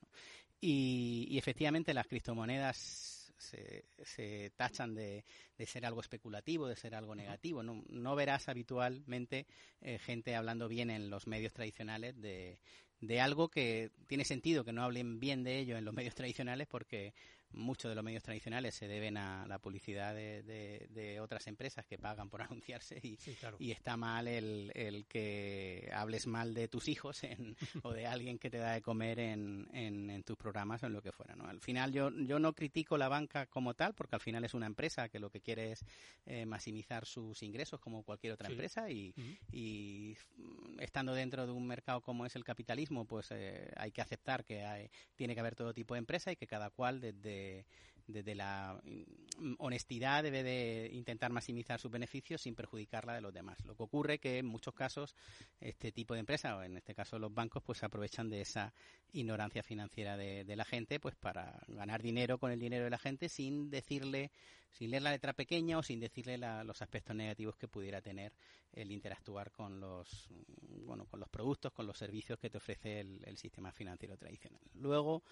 Y, 0.60 1.28
y 1.30 1.39
efectivamente 1.39 1.93
las 1.93 2.06
criptomonedas 2.06 3.20
se, 3.41 4.51
tachan 4.56 4.95
de, 4.95 5.23
ser 5.65 5.86
algo 5.86 6.01
especulativo, 6.01 6.67
de 6.67 6.75
ser 6.75 6.95
algo 6.95 7.15
negativo. 7.15 7.63
No, 7.63 8.15
verás 8.15 8.49
habitualmente 8.49 9.47
eh, 9.82 9.99
gente 9.99 10.36
hablando 10.36 10.67
bien 10.67 10.89
en 10.89 11.10
los 11.10 11.27
medios 11.27 11.54
tradicionales 11.54 12.19
de, 12.21 12.60
de 12.99 13.19
algo 13.19 13.49
que 13.49 13.91
tiene 14.08 14.23
sentido 14.23 14.63
que 14.63 14.73
no 14.73 14.84
hablen 14.84 15.19
bien 15.19 15.43
de 15.43 15.60
ello 15.60 15.77
en 15.77 15.86
los 15.86 15.93
medios 15.95 16.15
tradicionales 16.15 16.67
porque 16.67 17.13
muchos 17.54 17.89
de 17.89 17.95
los 17.95 18.04
medios 18.04 18.23
tradicionales 18.23 18.75
se 18.75 18.88
deben 18.88 19.17
a 19.17 19.45
la 19.47 19.60
publicidad 19.60 20.15
de, 20.15 20.41
de, 20.89 21.19
otras 21.19 21.47
empresas 21.47 21.86
que 21.86 21.97
pagan 21.97 22.30
por 22.30 22.41
anunciarse 22.41 22.99
y, 23.04 23.17
y 23.60 23.71
está 23.71 23.97
mal 23.97 24.27
el, 24.27 24.71
el, 24.73 25.06
que 25.06 25.89
hables 25.93 26.27
mal 26.27 26.54
de 26.54 26.67
tus 26.67 26.88
hijos 26.88 27.21
o 27.84 27.91
de 27.91 28.08
alguien 28.08 28.39
que 28.39 28.49
te 28.49 28.58
da 28.58 28.73
de 28.73 28.82
comer 28.82 29.19
en, 29.19 29.67
en, 29.73 30.10
tus 30.23 30.38
programas 30.38 30.84
o 30.84 30.88
en 30.88 30.93
lo 30.93 31.01
que 31.01 31.12
fuera. 31.12 31.36
¿no? 31.36 31.45
Al 31.45 31.60
final 31.60 31.91
yo, 31.91 32.10
yo 32.12 32.39
no 32.39 32.53
critico 32.53 32.97
la 32.97 33.07
banca 33.07 33.45
como 33.47 33.73
tal 33.73 33.93
porque 33.93 34.15
al 34.15 34.21
final 34.21 34.43
es 34.43 34.53
una 34.53 34.65
empresa 34.65 35.10
que 35.10 35.19
lo 35.19 35.29
que 35.29 35.41
quiere 35.41 35.71
es 35.71 35.86
eh, 36.25 36.45
maximizar 36.45 37.05
sus 37.05 37.43
ingresos 37.43 37.79
como 37.79 38.03
cualquier 38.03 38.34
otra 38.34 38.49
empresa 38.49 38.89
y, 38.89 39.13
y, 39.51 40.17
estando 40.79 41.13
dentro 41.13 41.45
de 41.45 41.51
un 41.51 41.67
mercado 41.67 42.01
como 42.01 42.25
es 42.25 42.36
el 42.36 42.43
capitalismo 42.43 43.05
pues 43.05 43.27
eh, 43.31 43.71
hay 43.77 43.91
que 43.91 44.01
aceptar 44.01 44.45
que 44.45 44.63
hay, 44.63 44.89
tiene 45.15 45.34
que 45.34 45.39
haber 45.39 45.55
todo 45.55 45.73
tipo 45.73 45.93
de 45.93 45.99
empresa 45.99 46.31
y 46.31 46.36
que 46.36 46.47
cada 46.47 46.69
cual 46.69 46.99
desde 47.01 47.65
desde, 48.12 48.36
la 48.36 48.80
mm, 48.84 49.56
honestidad 49.60 50.24
debe 50.24 50.43
de 50.43 50.89
intentar 50.93 51.32
maximizar 51.32 51.80
sus 51.80 51.91
beneficios 51.91 52.41
sin 52.41 52.56
perjudicar 52.56 53.06
de 53.06 53.21
los 53.21 53.34
demás. 53.34 53.63
Lo 53.65 53.76
que 53.76 53.84
ocurre 53.84 54.19
que 54.19 54.38
en 54.38 54.45
muchos 54.45 54.74
casos 54.74 55.15
este 55.60 55.91
tipo 55.91 56.13
de 56.13 56.19
empresas, 56.19 56.54
o 56.54 56.63
en 56.63 56.78
este 56.78 56.93
caso 56.93 57.17
los 57.19 57.34
bancos, 57.34 57.63
pues 57.63 57.84
aprovechan 57.84 58.30
de 58.30 58.41
esa 58.41 58.74
ignorancia 59.13 59.63
financiera 59.63 60.17
de, 60.17 60.56
la 60.56 60.65
gente 60.65 61.00
pues 61.00 61.15
para 61.15 61.63
ganar 61.67 62.02
dinero 62.02 62.38
con 62.38 62.52
el 62.52 62.60
dinero 62.60 62.84
de 62.84 62.89
la 62.89 62.97
gente 62.97 63.30
sin 63.30 63.69
decirle, 63.69 64.32
sin 64.71 64.91
leer 64.91 65.04
la 65.04 65.12
letra 65.12 65.34
pequeña 65.34 65.78
o 65.78 65.84
sin 65.84 66.00
decirle 66.00 66.38
los 66.38 66.82
aspectos 66.82 67.15
negativos 67.15 67.56
que 67.56 67.67
pudiera 67.67 68.02
tener 68.02 68.34
el 68.74 68.91
interactuar 68.91 69.52
con 69.52 69.80
los, 69.80 70.30
bueno, 70.86 71.06
con 71.06 71.19
los 71.19 71.30
productos, 71.30 71.71
con 71.71 71.88
los 71.88 71.97
servicios 71.97 72.38
que 72.38 72.50
te 72.50 72.58
ofrece 72.58 73.00
el, 73.00 73.21
el 73.26 73.38
sistema 73.38 73.71
financiero 73.71 74.17
tradicional. 74.17 74.62
Luego, 74.74 75.24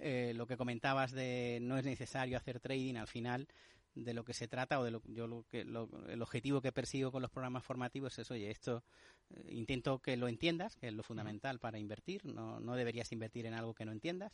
eh, 0.00 0.32
lo 0.34 0.46
que 0.46 0.56
comentabas 0.56 1.12
de 1.12 1.58
no 1.62 1.78
es 1.78 1.84
necesario 1.84 2.36
hacer 2.36 2.60
trading 2.60 2.96
al 2.96 3.06
final 3.06 3.48
de 3.94 4.14
lo 4.14 4.24
que 4.24 4.34
se 4.34 4.48
trata 4.48 4.80
o 4.80 4.84
de 4.84 4.90
lo, 4.90 5.02
yo 5.06 5.26
lo 5.26 5.44
que 5.44 5.60
el 5.60 6.22
objetivo 6.22 6.60
que 6.60 6.72
persigo 6.72 7.12
con 7.12 7.22
los 7.22 7.30
programas 7.30 7.64
formativos 7.64 8.18
es 8.18 8.30
oye 8.30 8.50
esto 8.50 8.82
eh, 9.30 9.52
intento 9.52 10.00
que 10.00 10.16
lo 10.16 10.28
entiendas 10.28 10.76
que 10.76 10.88
es 10.88 10.92
lo 10.92 11.02
fundamental 11.02 11.58
para 11.58 11.78
invertir. 11.78 12.24
No, 12.26 12.60
no 12.60 12.74
deberías 12.74 13.12
invertir 13.12 13.46
en 13.46 13.54
algo 13.54 13.74
que 13.74 13.84
no 13.84 13.92
entiendas. 13.92 14.32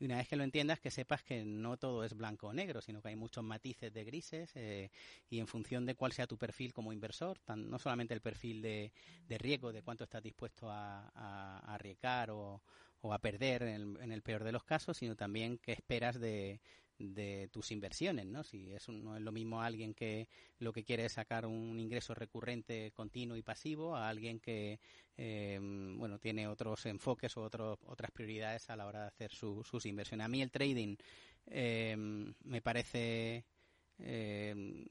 Y 0.00 0.04
una 0.04 0.18
vez 0.18 0.28
que 0.28 0.36
lo 0.36 0.44
entiendas 0.44 0.78
que 0.78 0.92
sepas 0.92 1.24
que 1.24 1.44
no 1.44 1.76
todo 1.76 2.04
es 2.04 2.14
blanco 2.14 2.46
o 2.48 2.52
negro 2.52 2.80
sino 2.80 3.02
que 3.02 3.08
hay 3.08 3.16
muchos 3.16 3.42
matices 3.42 3.92
de 3.92 4.04
grises 4.04 4.52
eh, 4.54 4.90
y 5.28 5.40
en 5.40 5.48
función 5.48 5.86
de 5.86 5.96
cuál 5.96 6.12
sea 6.12 6.28
tu 6.28 6.38
perfil 6.38 6.72
como 6.72 6.92
inversor 6.92 7.40
tan, 7.40 7.68
no 7.68 7.80
solamente 7.80 8.14
el 8.14 8.20
perfil 8.20 8.62
de, 8.62 8.92
de 9.26 9.38
riesgo 9.38 9.72
de 9.72 9.82
cuánto 9.82 10.04
estás 10.04 10.22
dispuesto 10.22 10.70
a, 10.70 11.10
a, 11.14 11.58
a 11.64 11.74
arriesgar 11.74 12.30
o 12.30 12.62
o 13.00 13.12
a 13.12 13.18
perder 13.18 13.62
en 13.62 14.12
el, 14.12 14.22
peor 14.22 14.44
de 14.44 14.52
los 14.52 14.64
casos, 14.64 14.96
sino 14.96 15.14
también 15.14 15.58
qué 15.58 15.72
esperas 15.72 16.18
de, 16.18 16.60
de 16.98 17.48
tus 17.52 17.70
inversiones, 17.70 18.26
¿no? 18.26 18.42
Si 18.42 18.72
es 18.72 18.88
no 18.88 19.16
es 19.16 19.22
lo 19.22 19.30
mismo 19.30 19.62
alguien 19.62 19.94
que 19.94 20.28
lo 20.58 20.72
que 20.72 20.84
quiere 20.84 21.04
es 21.04 21.12
sacar 21.12 21.46
un 21.46 21.78
ingreso 21.78 22.14
recurrente, 22.14 22.90
continuo 22.92 23.36
y 23.36 23.42
pasivo, 23.42 23.94
a 23.94 24.08
alguien 24.08 24.40
que, 24.40 24.80
eh, 25.16 25.58
bueno, 25.60 26.18
tiene 26.18 26.48
otros 26.48 26.84
enfoques 26.86 27.36
o 27.36 27.42
otras 27.42 28.10
prioridades 28.10 28.68
a 28.68 28.76
la 28.76 28.86
hora 28.86 29.02
de 29.02 29.06
hacer 29.06 29.32
sus 29.32 29.86
inversiones. 29.86 30.24
A 30.24 30.28
mí 30.28 30.42
el 30.42 30.50
trading 30.50 30.96
eh, 31.46 31.96
me 31.96 32.60
parece, 32.62 33.44
eh, 33.98 34.84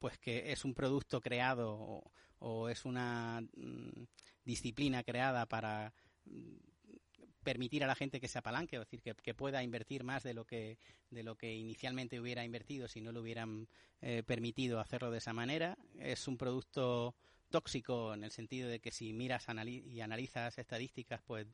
pues 0.00 0.18
que 0.18 0.50
es 0.50 0.64
un 0.64 0.74
producto 0.74 1.20
creado 1.20 1.74
o, 1.74 2.12
o 2.40 2.68
es 2.68 2.84
una 2.84 3.40
mm, 3.40 4.04
disciplina 4.44 5.04
creada 5.04 5.46
para 5.46 5.92
permitir 7.42 7.84
a 7.84 7.86
la 7.86 7.94
gente 7.94 8.20
que 8.20 8.28
se 8.28 8.38
apalanque, 8.38 8.76
es 8.76 8.80
decir, 8.80 9.00
que, 9.00 9.34
pueda 9.34 9.62
invertir 9.62 10.04
más 10.04 10.22
de 10.22 10.34
lo 10.34 10.44
que 10.44 10.78
de 11.10 11.22
lo 11.22 11.36
que 11.36 11.54
inicialmente 11.54 12.20
hubiera 12.20 12.44
invertido 12.44 12.88
si 12.88 13.00
no 13.00 13.12
le 13.12 13.20
hubieran 13.20 13.68
eh, 14.00 14.22
permitido 14.26 14.80
hacerlo 14.80 15.10
de 15.10 15.18
esa 15.18 15.32
manera. 15.32 15.78
Es 15.98 16.28
un 16.28 16.36
producto 16.36 17.14
tóxico 17.50 18.14
en 18.14 18.24
el 18.24 18.30
sentido 18.30 18.68
de 18.68 18.80
que 18.80 18.90
si 18.90 19.12
miras 19.12 19.46
y 19.66 20.00
analizas 20.00 20.58
estadísticas, 20.58 21.20
pues 21.26 21.46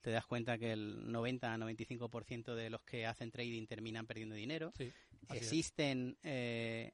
te 0.00 0.10
das 0.10 0.26
cuenta 0.26 0.58
que 0.58 0.72
el 0.72 1.06
90-95% 1.08 2.54
de 2.54 2.70
los 2.70 2.82
que 2.82 3.06
hacen 3.06 3.30
trading 3.30 3.66
terminan 3.66 4.06
perdiendo 4.06 4.34
dinero. 4.34 4.72
Existen 5.30 6.16
eh, 6.22 6.92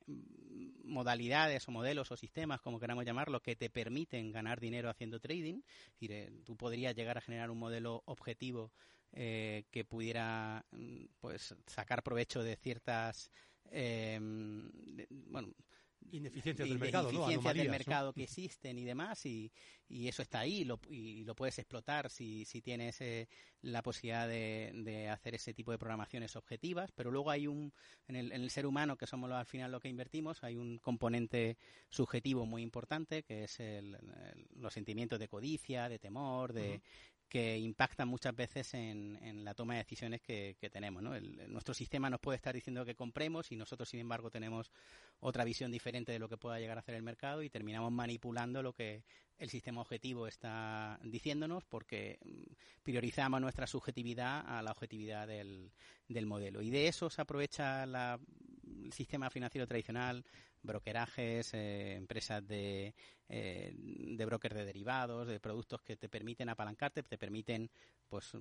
modalidades 0.84 1.66
o 1.68 1.72
modelos 1.72 2.10
o 2.12 2.16
sistemas, 2.16 2.60
como 2.60 2.78
queramos 2.78 3.04
llamarlo, 3.04 3.40
que 3.40 3.56
te 3.56 3.70
permiten 3.70 4.32
ganar 4.32 4.60
dinero 4.60 4.90
haciendo 4.90 5.20
trading. 5.20 5.60
Eh, 6.00 6.30
tú 6.44 6.56
podrías 6.56 6.94
llegar 6.94 7.18
a 7.18 7.20
generar 7.20 7.50
un 7.50 7.58
modelo 7.58 8.02
objetivo 8.06 8.72
eh, 9.12 9.64
que 9.70 9.84
pudiera 9.84 10.64
mm, 10.70 11.06
pues 11.20 11.54
sacar 11.66 12.02
provecho 12.02 12.42
de 12.42 12.56
ciertas 12.56 13.30
bueno, 15.10 15.52
ineficiencias 16.10 16.68
del 16.68 16.78
mercado, 16.78 17.10
ineficiencias 17.10 17.54
del 17.54 17.70
mercado 17.70 18.12
que 18.12 18.24
existen 18.24 18.78
y 18.78 18.84
demás, 18.84 19.24
y, 19.26 19.52
y 19.88 20.08
eso 20.08 20.22
está 20.22 20.40
ahí 20.40 20.64
lo, 20.64 20.80
y 20.88 21.24
lo 21.24 21.34
puedes 21.34 21.58
explotar 21.58 22.10
si, 22.10 22.44
si 22.44 22.62
tienes 22.62 23.00
eh, 23.00 23.28
la 23.62 23.82
posibilidad 23.82 24.28
de, 24.28 24.72
de, 24.74 25.08
hacer 25.08 25.34
ese 25.34 25.54
tipo 25.54 25.70
de 25.70 25.78
programaciones 25.78 26.36
objetivas, 26.36 26.92
pero 26.92 27.10
luego 27.10 27.30
hay 27.30 27.46
un, 27.46 27.72
en 28.06 28.16
el, 28.16 28.32
en 28.32 28.42
el 28.42 28.50
ser 28.50 28.66
humano, 28.66 28.96
que 28.96 29.06
somos 29.06 29.30
al 29.30 29.46
final 29.46 29.72
lo 29.72 29.80
que 29.80 29.88
invertimos, 29.88 30.42
hay 30.44 30.56
un 30.56 30.78
componente 30.78 31.56
subjetivo 31.88 32.46
muy 32.46 32.62
importante, 32.62 33.22
que 33.22 33.44
es 33.44 33.60
el, 33.60 33.96
los 34.56 34.72
sentimientos 34.72 35.18
de 35.18 35.28
codicia, 35.28 35.88
de 35.88 35.98
temor, 35.98 36.52
de, 36.52 36.80
que 37.28 37.58
impactan 37.58 38.08
muchas 38.08 38.34
veces 38.34 38.72
en, 38.74 39.18
en, 39.22 39.44
la 39.44 39.54
toma 39.54 39.74
de 39.74 39.80
decisiones 39.80 40.20
que, 40.22 40.56
que 40.58 40.70
tenemos. 40.70 41.02
¿no? 41.02 41.18
nuestro 41.48 41.74
sistema 41.74 42.08
nos 42.08 42.20
puede 42.20 42.36
estar 42.36 42.54
diciendo 42.54 42.84
que 42.84 42.94
compremos 42.94 43.52
y 43.52 43.56
nosotros, 43.56 43.88
sin 43.88 44.00
embargo, 44.00 44.30
tenemos 44.30 44.70
otra 45.20 45.44
visión 45.44 45.70
diferente 45.70 46.12
de 46.12 46.18
lo 46.18 46.28
que 46.28 46.36
pueda 46.36 46.58
llegar 46.58 46.78
a 46.78 46.80
hacer 46.80 46.94
el 46.94 47.02
mercado 47.02 47.42
y 47.42 47.50
terminamos 47.50 47.92
manipulando 47.92 48.62
lo 48.62 48.72
que 48.72 49.02
el 49.38 49.50
sistema 49.50 49.80
objetivo 49.80 50.26
está 50.26 50.98
diciéndonos 51.02 51.64
porque 51.64 52.18
mm, 52.24 52.52
priorizamos 52.82 53.40
nuestra 53.40 53.66
subjetividad 53.66 54.44
a 54.46 54.62
la 54.62 54.72
objetividad 54.72 55.28
del 55.28 56.26
modelo. 56.26 56.62
Y 56.62 56.70
de 56.70 56.88
eso 56.88 57.10
se 57.10 57.20
aprovecha 57.20 57.86
la, 57.86 58.18
el 58.84 58.92
sistema 58.92 59.30
financiero 59.30 59.66
tradicional, 59.66 60.24
brokerajes, 60.62 61.54
eh, 61.54 61.94
empresas 61.94 62.46
de, 62.46 62.94
eh, 63.28 63.72
de 63.76 64.24
brokers 64.24 64.56
de 64.56 64.64
derivados, 64.64 65.26
de 65.26 65.40
productos 65.40 65.82
que 65.82 65.96
te 65.96 66.08
permiten 66.08 66.48
apalancarte, 66.48 67.02
te 67.02 67.18
permiten 67.18 67.70
pues 68.08 68.32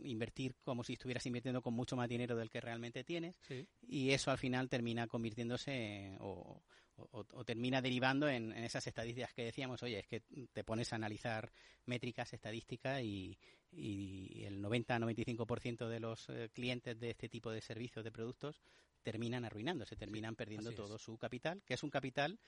invertir 0.00 0.54
como 0.62 0.84
si 0.84 0.94
estuvieras 0.94 1.26
invirtiendo 1.26 1.60
con 1.60 1.74
mucho 1.74 1.96
más 1.96 2.08
dinero 2.08 2.36
del 2.36 2.50
que 2.50 2.60
realmente 2.60 3.04
tienes. 3.04 3.40
Y 3.82 4.10
eso 4.10 4.30
al 4.30 4.38
final 4.38 4.68
termina 4.68 5.06
convirtiéndose 5.06 6.16
o, 6.20 6.62
o, 7.10 7.44
termina 7.44 7.80
derivando 7.80 8.28
en, 8.28 8.52
esas 8.52 8.86
estadísticas 8.86 9.32
que 9.34 9.44
decíamos, 9.44 9.82
oye, 9.82 10.00
es 10.00 10.06
que 10.06 10.22
te 10.52 10.64
pones 10.64 10.92
a 10.92 10.96
analizar 10.96 11.50
métricas, 11.86 12.32
estadísticas 12.32 13.02
y, 13.02 13.38
el 13.70 14.62
90-95% 14.62 15.88
de 15.88 16.00
los 16.00 16.28
eh, 16.30 16.48
clientes 16.54 16.98
de 16.98 17.10
este 17.10 17.28
tipo 17.28 17.50
de 17.50 17.60
servicios, 17.60 18.02
de 18.02 18.10
productos, 18.10 18.62
terminan 19.02 19.44
arruinándose, 19.44 19.96
terminan 19.96 20.36
perdiendo 20.36 20.72
todo 20.72 20.98
su 20.98 21.16
capital, 21.18 21.62
que 21.64 21.74
es 21.74 21.82
un 21.82 21.90
capital 21.90 22.38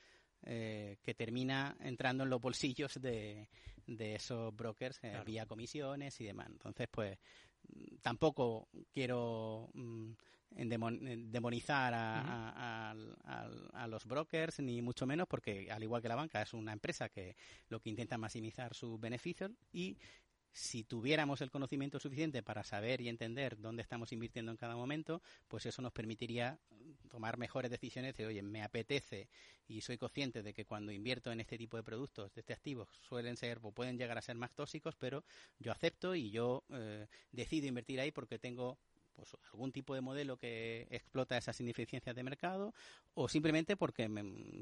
eh, 0.43 0.97
que 1.03 1.15
termina 1.15 1.77
entrando 1.81 2.25
en 2.25 2.31
los 2.31 2.41
bolsillos 2.41 3.01
de, 3.01 3.49
esos 3.87 4.55
brokers 4.57 4.99
eh, 5.03 5.21
vía 5.27 5.47
comisiones 5.47 6.21
y 6.21 6.25
demás. 6.25 6.49
Entonces, 6.51 6.89
pues 6.91 7.19
tampoco 8.01 8.69
quiero 8.91 9.69
mm, 9.75 10.13
demonizar 10.51 11.93
a, 11.95 12.95
a, 13.75 13.87
los 13.87 14.07
brokers, 14.07 14.61
ni 14.61 14.81
mucho 14.83 15.07
menos, 15.07 15.29
porque 15.29 15.71
al 15.71 15.83
igual 15.83 16.03
que 16.03 16.09
la 16.09 16.17
banca 16.17 16.43
es 16.43 16.55
una 16.55 16.73
empresa 16.73 17.09
que 17.09 17.37
lo 17.69 17.81
que 17.81 17.91
intenta 17.91 18.19
maximizar 18.19 18.75
sus 18.75 18.99
beneficios 18.99 19.51
y 19.73 19.97
si 20.53 20.85
tuviéramos 20.85 21.41
el 21.41 21.51
conocimiento 21.51 21.99
suficiente 21.99 22.43
para 22.43 22.65
saber 22.65 23.01
y 23.01 23.09
entender 23.09 23.59
dónde 23.59 23.83
estamos 23.83 24.13
invirtiendo 24.13 24.51
en 24.51 24.57
cada 24.57 24.77
momento, 24.77 25.23
pues 25.49 25.67
eso 25.67 25.83
nos 25.83 25.93
permitiría 25.93 26.59
tomar 27.11 27.39
mejores 27.39 27.71
decisiones 27.71 28.17
de, 28.17 28.27
oye, 28.27 28.43
me 28.43 28.63
apetece 28.63 29.29
y 29.69 29.81
soy 29.81 29.99
consciente 29.99 30.43
de 30.43 30.53
que 30.53 30.65
cuando 30.65 30.93
invierto 30.93 31.31
en 31.31 31.41
este 31.41 31.57
tipo 31.57 31.77
de 31.77 31.83
productos, 31.83 32.35
de 32.35 32.41
este 32.41 32.53
activo, 32.53 32.89
suelen 33.09 33.37
ser 33.37 33.61
o 33.63 33.73
pueden 33.73 33.99
llegar 33.99 34.19
a 34.19 34.23
ser 34.23 34.37
más 34.37 34.55
tóxicos, 34.55 34.97
pero 34.97 35.25
yo 35.59 35.73
acepto 35.73 36.15
y 36.15 36.31
yo 36.31 36.65
eh, 36.71 37.07
decido 37.31 37.67
invertir 37.67 38.01
ahí 38.01 38.11
porque 38.11 38.39
tengo 38.39 38.79
pues, 39.15 39.37
algún 39.53 39.73
tipo 39.73 39.95
de 39.95 40.01
modelo 40.01 40.37
que 40.37 40.87
explota 40.91 41.37
esas 41.37 41.61
ineficiencias 41.61 42.15
de 42.15 42.23
mercado 42.23 42.75
o 43.15 43.29
simplemente 43.29 43.77
porque 43.77 44.09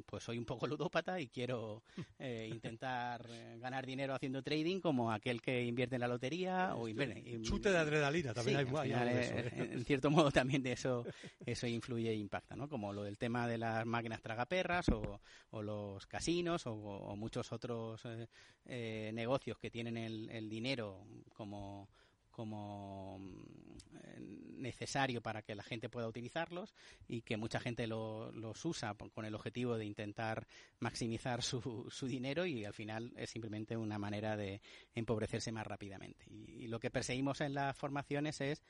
pues 0.06 0.24
soy 0.24 0.38
un 0.38 0.44
poco 0.44 0.66
ludópata 0.90 1.20
y 1.20 1.28
quiero 1.28 1.82
eh, 2.18 2.48
intentar 2.50 3.26
eh, 3.30 3.58
ganar 3.60 3.86
dinero 3.86 4.14
haciendo 4.14 4.42
trading 4.42 4.80
como 4.80 5.12
aquel 5.12 5.40
que 5.40 5.64
invierte 5.64 5.96
en 5.96 6.00
la 6.00 6.08
lotería 6.08 6.74
o 6.74 6.88
invierte, 6.88 7.40
chute 7.42 7.70
de 7.70 7.78
adrenalina 7.78 8.34
también 8.34 8.58
hay, 8.58 8.90
¿eh? 8.90 9.68
en 9.72 9.84
cierto 9.84 10.10
modo 10.10 10.30
también 10.30 10.62
de 10.62 10.72
eso 10.72 11.04
eso 11.44 11.66
influye 11.66 12.10
e 12.10 12.14
impacta 12.14 12.56
no 12.56 12.68
como 12.68 12.92
lo 12.92 13.02
del 13.02 13.18
tema 13.18 13.46
de 13.46 13.58
las 13.58 13.86
máquinas 13.86 14.20
tragaperras 14.20 14.88
o, 14.88 15.20
o 15.50 15.62
los 15.62 16.06
casinos 16.06 16.62
o, 16.66 17.14
muchos 17.16 17.52
otros 17.52 18.02
negocios 18.64 19.58
que 19.58 19.70
tienen 19.70 19.96
el 19.96 20.48
dinero 20.48 21.04
como 21.34 21.88
como 22.38 23.18
mm, 23.18 24.62
necesario 24.62 25.20
para 25.20 25.42
que 25.42 25.56
la 25.56 25.64
gente 25.64 25.88
pueda 25.88 26.06
utilizarlos 26.06 26.72
y 27.08 27.22
que 27.22 27.36
mucha 27.36 27.58
gente 27.58 27.88
los 27.88 28.64
usa 28.64 28.94
con 28.94 29.24
el 29.24 29.34
objetivo 29.34 29.76
de 29.76 29.84
intentar 29.84 30.46
maximizar 30.78 31.42
su, 31.42 31.88
su, 31.90 32.06
dinero 32.06 32.46
y 32.46 32.64
al 32.64 32.74
final 32.74 33.12
es 33.16 33.30
simplemente 33.30 33.76
una 33.76 33.98
manera 33.98 34.36
de 34.36 34.60
empobrecerse 34.94 35.50
más 35.50 35.66
rápidamente. 35.66 36.26
y 36.28 36.68
lo 36.68 36.78
que 36.78 36.90
perseguimos 36.90 37.40
en 37.40 37.54
las 37.54 37.76
formaciones 37.76 38.40
es 38.40 38.62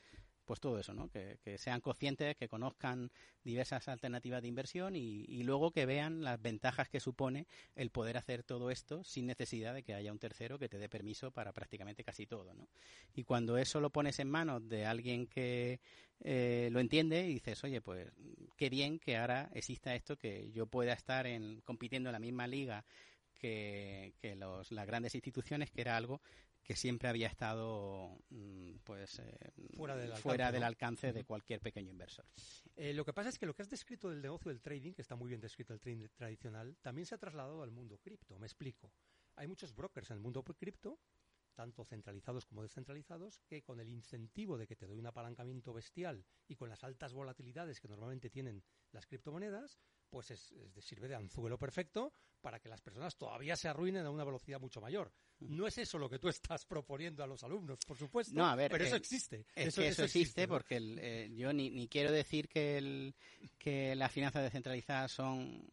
pues 0.49 0.59
todo 0.59 0.79
eso, 0.79 0.95
¿no? 0.95 1.11
Que, 1.11 1.37
sean 1.59 1.79
conscientes, 1.79 2.35
que 2.35 2.47
conozcan 2.47 3.11
diversas 3.43 3.87
alternativas 3.87 4.41
de 4.41 4.47
inversión 4.47 4.95
y, 4.95 5.43
luego 5.43 5.69
que 5.69 5.85
vean 5.85 6.23
las 6.23 6.41
ventajas 6.41 6.89
que 6.89 6.99
supone 6.99 7.45
el 7.75 7.91
poder 7.91 8.17
hacer 8.17 8.41
todo 8.41 8.71
esto 8.71 9.03
sin 9.03 9.27
necesidad 9.27 9.75
de 9.75 9.83
que 9.83 9.93
haya 9.93 10.11
un 10.11 10.17
tercero 10.17 10.57
que 10.57 10.67
te 10.67 10.79
dé 10.79 10.89
permiso 10.89 11.29
para 11.29 11.53
prácticamente 11.53 12.03
casi 12.03 12.25
todo, 12.25 12.55
¿no? 12.55 12.67
Y 13.13 13.25
cuando 13.25 13.59
eso 13.59 13.79
lo 13.79 13.91
pones 13.91 14.17
en 14.17 14.27
manos 14.27 14.67
de 14.67 14.87
alguien 14.87 15.27
que 15.27 15.81
eh, 16.21 16.69
lo 16.71 16.79
entiende 16.79 17.27
y 17.27 17.35
dices, 17.35 17.63
oye, 17.63 17.79
pues 17.79 18.11
qué 18.57 18.71
bien 18.71 18.97
que 18.97 19.17
ahora 19.17 19.51
exista 19.53 19.93
esto, 19.93 20.17
que 20.17 20.49
yo 20.51 20.65
pueda 20.65 20.93
estar 20.93 21.27
en, 21.27 21.61
compitiendo 21.61 22.09
en 22.09 22.13
la 22.13 22.19
misma 22.19 22.47
liga 22.47 22.83
que, 23.39 24.13
los, 24.35 24.71
las 24.71 24.87
grandes 24.87 25.13
instituciones, 25.13 25.69
que 25.69 25.81
era 25.81 25.95
algo 25.95 26.21
que 26.69 26.75
siempre 26.75 27.09
había 27.09 27.25
estado 27.25 28.15
mm, 28.29 28.73
pues 28.83 29.17
eh, 29.17 29.35
fuera 29.75 29.97
del 29.97 30.11
alcance, 30.11 30.51
del 30.51 30.63
alcance 30.63 31.13
de 31.13 31.23
cualquier 31.23 31.61
pequeño 31.61 31.89
inversor. 31.89 32.27
Eh, 32.75 32.93
lo 32.93 33.03
que 33.03 33.11
pasa 33.11 33.29
es 33.29 33.39
que 33.39 33.47
lo 33.47 33.55
que 33.55 33.63
has 33.63 33.71
descrito 33.71 34.07
del 34.07 34.21
negocio 34.21 34.49
del 34.49 34.61
trading, 34.61 34.93
que 34.93 35.01
está 35.01 35.15
muy 35.15 35.29
bien 35.29 35.41
descrito 35.41 35.73
el 35.73 35.79
trading 35.79 36.05
tradicional, 36.13 36.77
también 36.79 37.07
se 37.07 37.15
ha 37.15 37.17
trasladado 37.17 37.63
al 37.63 37.71
mundo 37.71 37.97
cripto. 37.97 38.37
Me 38.37 38.45
explico. 38.45 38.93
Hay 39.35 39.47
muchos 39.47 39.73
brokers 39.73 40.11
en 40.11 40.17
el 40.17 40.21
mundo 40.21 40.43
cripto, 40.43 40.99
tanto 41.55 41.83
centralizados 41.83 42.45
como 42.45 42.61
descentralizados, 42.61 43.39
que 43.47 43.63
con 43.63 43.79
el 43.79 43.89
incentivo 43.89 44.55
de 44.59 44.67
que 44.67 44.75
te 44.75 44.85
doy 44.85 44.99
un 44.99 45.07
apalancamiento 45.07 45.73
bestial 45.73 46.23
y 46.47 46.55
con 46.55 46.69
las 46.69 46.83
altas 46.83 47.13
volatilidades 47.13 47.81
que 47.81 47.87
normalmente 47.87 48.29
tienen 48.29 48.63
las 48.91 49.07
criptomonedas, 49.07 49.79
pues 50.09 50.31
es, 50.31 50.53
sirve 50.79 51.07
de 51.07 51.15
anzuelo 51.15 51.57
perfecto 51.57 52.13
para 52.41 52.59
que 52.59 52.69
las 52.69 52.81
personas 52.81 53.17
todavía 53.17 53.55
se 53.55 53.67
arruinen 53.67 54.05
a 54.05 54.09
una 54.09 54.23
velocidad 54.23 54.59
mucho 54.59 54.81
mayor. 54.81 55.11
No 55.39 55.67
es 55.67 55.77
eso 55.77 55.97
lo 55.97 56.09
que 56.09 56.19
tú 56.19 56.29
estás 56.29 56.65
proponiendo 56.65 57.23
a 57.23 57.27
los 57.27 57.43
alumnos, 57.43 57.79
por 57.85 57.97
supuesto, 57.97 58.33
no, 58.35 58.47
a 58.47 58.55
ver, 58.55 58.71
pero 58.71 58.83
eso 58.83 58.95
existe. 58.95 59.45
eso, 59.55 59.81
existe, 59.81 60.47
porque 60.47 60.77
eh, 60.81 61.29
yo 61.35 61.53
ni, 61.53 61.69
ni, 61.69 61.87
quiero 61.87 62.11
decir 62.11 62.47
que, 62.47 62.77
el, 62.77 63.15
que 63.57 63.95
las 63.95 64.11
finanzas 64.11 64.43
descentralizadas 64.43 65.11
son 65.11 65.67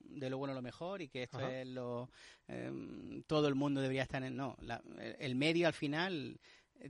de 0.00 0.30
lo 0.30 0.38
bueno 0.38 0.54
lo 0.54 0.62
mejor 0.62 1.02
y 1.02 1.08
que 1.08 1.24
esto 1.24 1.46
es 1.46 1.66
lo 1.66 2.10
em, 2.46 3.22
todo 3.24 3.46
el 3.46 3.54
mundo 3.54 3.80
debería 3.80 4.02
estar 4.02 4.22
en 4.24 4.36
no 4.36 4.56
el 5.18 5.34
medio 5.34 5.66
al 5.66 5.74
final 5.74 6.40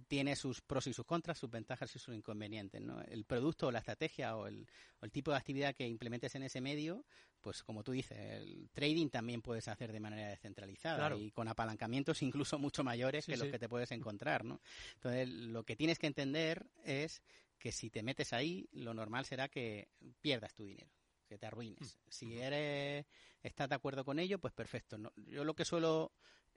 tiene 0.07 0.37
sus 0.37 0.61
pros 0.61 0.87
y 0.87 0.93
sus 0.93 1.07
contras, 1.07 1.39
sus 1.39 1.51
ventajas 1.51 1.95
y 1.95 1.99
sus 1.99 2.15
inconvenientes. 2.15 2.81
¿no? 2.81 3.01
El 3.03 3.25
producto 3.25 3.69
o 3.69 3.71
la 3.71 3.79
estrategia 3.79 4.37
o 4.37 4.47
el, 4.47 4.67
tipo 5.13 5.31
de 5.31 5.37
actividad 5.37 5.75
que 5.75 5.87
implementes 5.87 6.35
en 6.35 6.43
ese 6.43 6.61
medio, 6.61 7.05
pues 7.41 7.63
como 7.63 7.83
tú 7.83 7.93
dices, 7.93 8.19
el 8.19 8.69
trading 8.73 9.09
también 9.09 9.43
puedes 9.43 9.69
hacer 9.69 9.93
de 9.93 10.01
manera 10.01 10.29
descentralizada 10.29 11.17
y 11.17 11.31
con 11.31 11.49
apalancamientos 11.49 12.23
incluso 12.23 12.59
mucho 12.59 12.85
mayores 12.85 13.27
que 13.27 13.37
los 13.37 13.49
que 13.49 13.59
te 13.59 13.69
puedes 13.69 13.91
encontrar. 13.93 14.45
¿no? 14.45 14.61
Entonces, 14.95 15.29
lo 15.29 15.65
que 15.65 15.77
tienes 15.77 15.99
que 15.99 16.07
entender 16.07 16.67
es 16.85 17.23
que 17.59 17.73
si 17.73 17.91
te 17.91 18.03
metes 18.03 18.33
ahí, 18.33 18.69
lo 18.73 18.95
normal 18.95 19.25
será 19.25 19.49
que 19.49 19.89
pierdas 20.21 20.55
tu 20.55 20.65
dinero 20.65 20.91
que 21.29 21.39
te 21.39 21.47
arruines. 21.47 21.97
Mm. 21.97 22.11
Si 22.11 22.39
eres, 22.39 23.07
estás 23.43 23.69
de 23.69 23.75
acuerdo 23.75 24.05
con 24.05 24.19
ello, 24.19 24.39
pues 24.39 24.55
perfecto. 24.55 24.97
yo 25.27 25.45
lo 25.45 25.55
que 25.55 25.65
suelo 25.65 26.13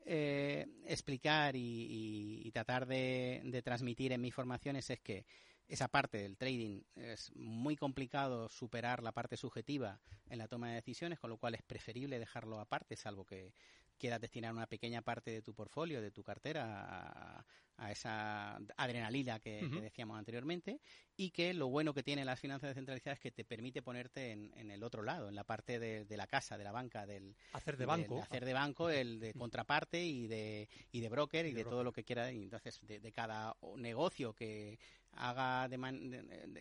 eh, 0.06 0.68
explicar 0.86 1.56
y, 1.56 2.50
tratar 2.54 2.86
de, 2.88 3.62
transmitir 3.64 4.12
en 4.12 4.22
mis 4.22 4.34
formaciones 4.34 4.90
es 4.90 5.00
que 5.00 5.26
esa 5.68 5.88
parte 5.88 6.18
del 6.18 6.38
trading 6.38 6.82
es 6.96 7.32
muy 7.36 7.76
complicado 7.78 8.50
superar 8.50 9.04
la 9.04 9.14
parte 9.14 9.38
subjetiva 9.38 10.00
en 10.30 10.38
la 10.38 10.48
toma 10.48 10.70
de 10.70 10.76
decisiones, 10.76 11.20
con 11.20 11.30
lo 11.30 11.38
cual 11.38 11.56
es 11.56 11.62
preferible 11.62 12.20
dejarlo 12.20 12.60
aparte, 12.60 12.96
salvo 12.96 13.26
que 13.26 13.54
quieras 14.02 14.20
destinar 14.20 14.52
una 14.52 14.66
pequeña 14.66 15.04
parte 15.04 15.30
de 15.30 15.44
tu 15.44 15.54
portfolio, 15.54 16.02
de 16.02 16.10
tu 16.10 16.24
cartera, 16.24 17.46
a, 17.78 17.92
esa 17.92 18.60
adrenalina 18.78 19.40
que, 19.40 19.68
decíamos 19.82 20.18
anteriormente, 20.18 20.80
y 21.18 21.32
que 21.32 21.54
lo 21.54 21.68
bueno 21.68 21.96
que 21.96 22.04
tiene 22.04 22.24
las 22.26 22.40
finanzas 22.40 22.70
descentralizadas 22.70 23.18
es 23.18 23.22
que 23.22 23.32
te 23.32 23.44
permite 23.44 23.82
ponerte 23.82 24.32
en, 24.32 24.72
el 24.72 24.84
otro 24.84 25.02
lado, 25.02 25.30
en 25.30 25.36
la 25.36 25.44
parte 25.44 25.80
de, 25.80 26.18
la 26.18 26.28
casa, 26.28 26.60
de 26.60 26.64
la 26.64 26.72
banca, 26.72 27.08
del 27.08 27.36
hacer 27.54 27.78
de 27.78 27.86
banco, 27.86 28.22
hacer 28.22 28.46
de 28.46 28.54
banco, 28.54 28.90
el 28.92 29.20
de 29.20 29.34
contraparte 29.34 30.04
y 30.04 30.28
de, 30.28 30.68
y 30.92 31.00
de 31.00 31.10
broker 31.10 31.46
y, 31.46 31.54
de, 31.54 31.64
todo 31.64 31.84
lo 31.84 31.92
que 31.92 32.04
quiera. 32.04 32.32
Y 32.32 32.44
entonces, 32.44 32.80
de, 32.84 33.12
cada 33.12 33.56
negocio 33.78 34.34
que 34.34 34.78
haga 35.14 35.68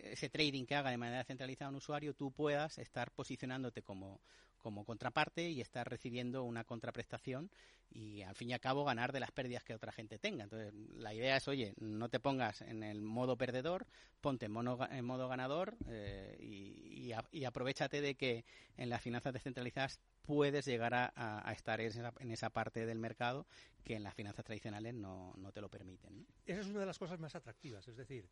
ese 0.03 0.29
trading 0.29 0.65
que 0.65 0.75
haga 0.75 0.89
de 0.89 0.97
manera 0.97 1.23
centralizada 1.23 1.69
un 1.69 1.77
usuario, 1.77 2.15
tú 2.15 2.31
puedas 2.31 2.79
estar 2.79 3.11
posicionándote 3.11 3.83
como, 3.83 4.21
como 4.61 4.85
contraparte 4.85 5.49
y 5.49 5.61
estar 5.61 5.89
recibiendo 5.89 6.43
una 6.43 6.63
contraprestación 6.63 7.51
y 7.93 8.21
al 8.21 8.35
fin 8.35 8.49
y 8.49 8.53
al 8.53 8.59
cabo 8.59 8.85
ganar 8.85 9.11
de 9.11 9.19
las 9.19 9.31
pérdidas 9.31 9.63
que 9.63 9.73
otra 9.73 9.91
gente 9.91 10.17
tenga. 10.17 10.45
Entonces, 10.45 10.73
la 10.95 11.13
idea 11.13 11.35
es, 11.35 11.47
oye, 11.47 11.73
no 11.77 12.09
te 12.09 12.19
pongas 12.19 12.61
en 12.61 12.83
el 12.83 13.01
modo 13.01 13.37
perdedor, 13.37 13.85
ponte 14.21 14.45
en, 14.45 14.55
en 14.55 15.05
modo 15.05 15.27
ganador 15.27 15.75
eh, 15.89 16.37
y, 16.39 17.13
y, 17.31 17.43
aprovechate 17.43 17.99
de 17.99 18.15
que 18.15 18.45
en 18.77 18.89
las 18.89 19.01
finanzas 19.01 19.33
descentralizadas 19.33 19.99
puedes 20.21 20.65
llegar 20.65 20.93
a, 20.93 21.51
estar 21.51 21.81
en 21.81 22.31
esa, 22.31 22.49
parte 22.51 22.85
del 22.85 22.99
mercado 22.99 23.45
que 23.83 23.95
en 23.95 24.03
las 24.03 24.13
finanzas 24.13 24.45
tradicionales 24.45 24.93
no, 24.93 25.33
no 25.37 25.51
te 25.51 25.59
lo 25.59 25.69
permiten. 25.69 26.25
Esa 26.45 26.61
es 26.61 26.67
una 26.67 26.81
de 26.81 26.85
las 26.85 26.99
cosas 26.99 27.19
más 27.19 27.35
atractivas, 27.35 27.87
es 27.87 27.97
decir, 27.97 28.29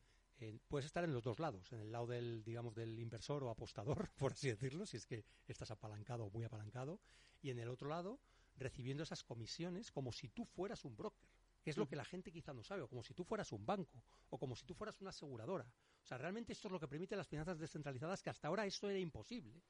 puedes 0.68 0.86
estar 0.86 1.04
en 1.04 1.14
los 1.14 1.24
dos 1.24 1.40
lados, 1.40 1.72
en 1.72 1.80
el 1.80 1.92
lado 1.92 2.08
del, 2.08 2.44
digamos, 2.44 2.76
del 2.76 3.00
inversor 3.00 3.44
o 3.44 3.50
apostador, 3.50 4.10
por 4.18 4.34
así 4.34 4.48
decirlo, 4.50 4.86
si 4.86 4.98
es 4.98 5.06
que 5.06 5.26
estás 5.48 5.72
apalancado 5.72 6.26
o 6.26 6.30
muy 6.30 6.44
apalancado, 6.44 7.00
y 7.42 7.50
en 7.50 7.60
el 7.60 7.70
otro 7.70 7.90
lado 7.90 8.20
recibiendo 8.58 9.04
esas 9.04 9.24
comisiones 9.24 9.92
como 9.92 10.12
si 10.12 10.30
tú 10.30 10.46
fueras 10.46 10.84
un 10.86 10.96
broker, 10.96 11.30
que 11.62 11.70
es 11.70 11.78
lo 11.78 11.88
que 11.88 11.96
la 11.96 12.06
gente 12.06 12.32
quizá 12.32 12.54
no 12.54 12.64
sabe, 12.64 12.82
o 12.82 12.88
como 12.88 13.04
si 13.04 13.14
tú 13.14 13.24
fueras 13.24 13.52
un 13.52 13.66
banco, 13.66 14.04
o 14.30 14.38
como 14.38 14.56
si 14.56 14.66
tú 14.66 14.74
fueras 14.74 15.00
una 15.02 15.10
aseguradora. 15.10 15.66
O 16.04 16.06
sea, 16.06 16.18
realmente 16.18 16.54
esto 16.54 16.68
es 16.68 16.72
lo 16.72 16.80
que 16.80 16.88
permite 16.88 17.16
las 17.16 17.28
finanzas 17.28 17.60
descentralizadas, 17.60 18.24
que 18.24 18.30
hasta 18.30 18.48
ahora 18.48 18.66
esto 18.66 18.90
era 18.90 19.00
imposible, 19.00 19.62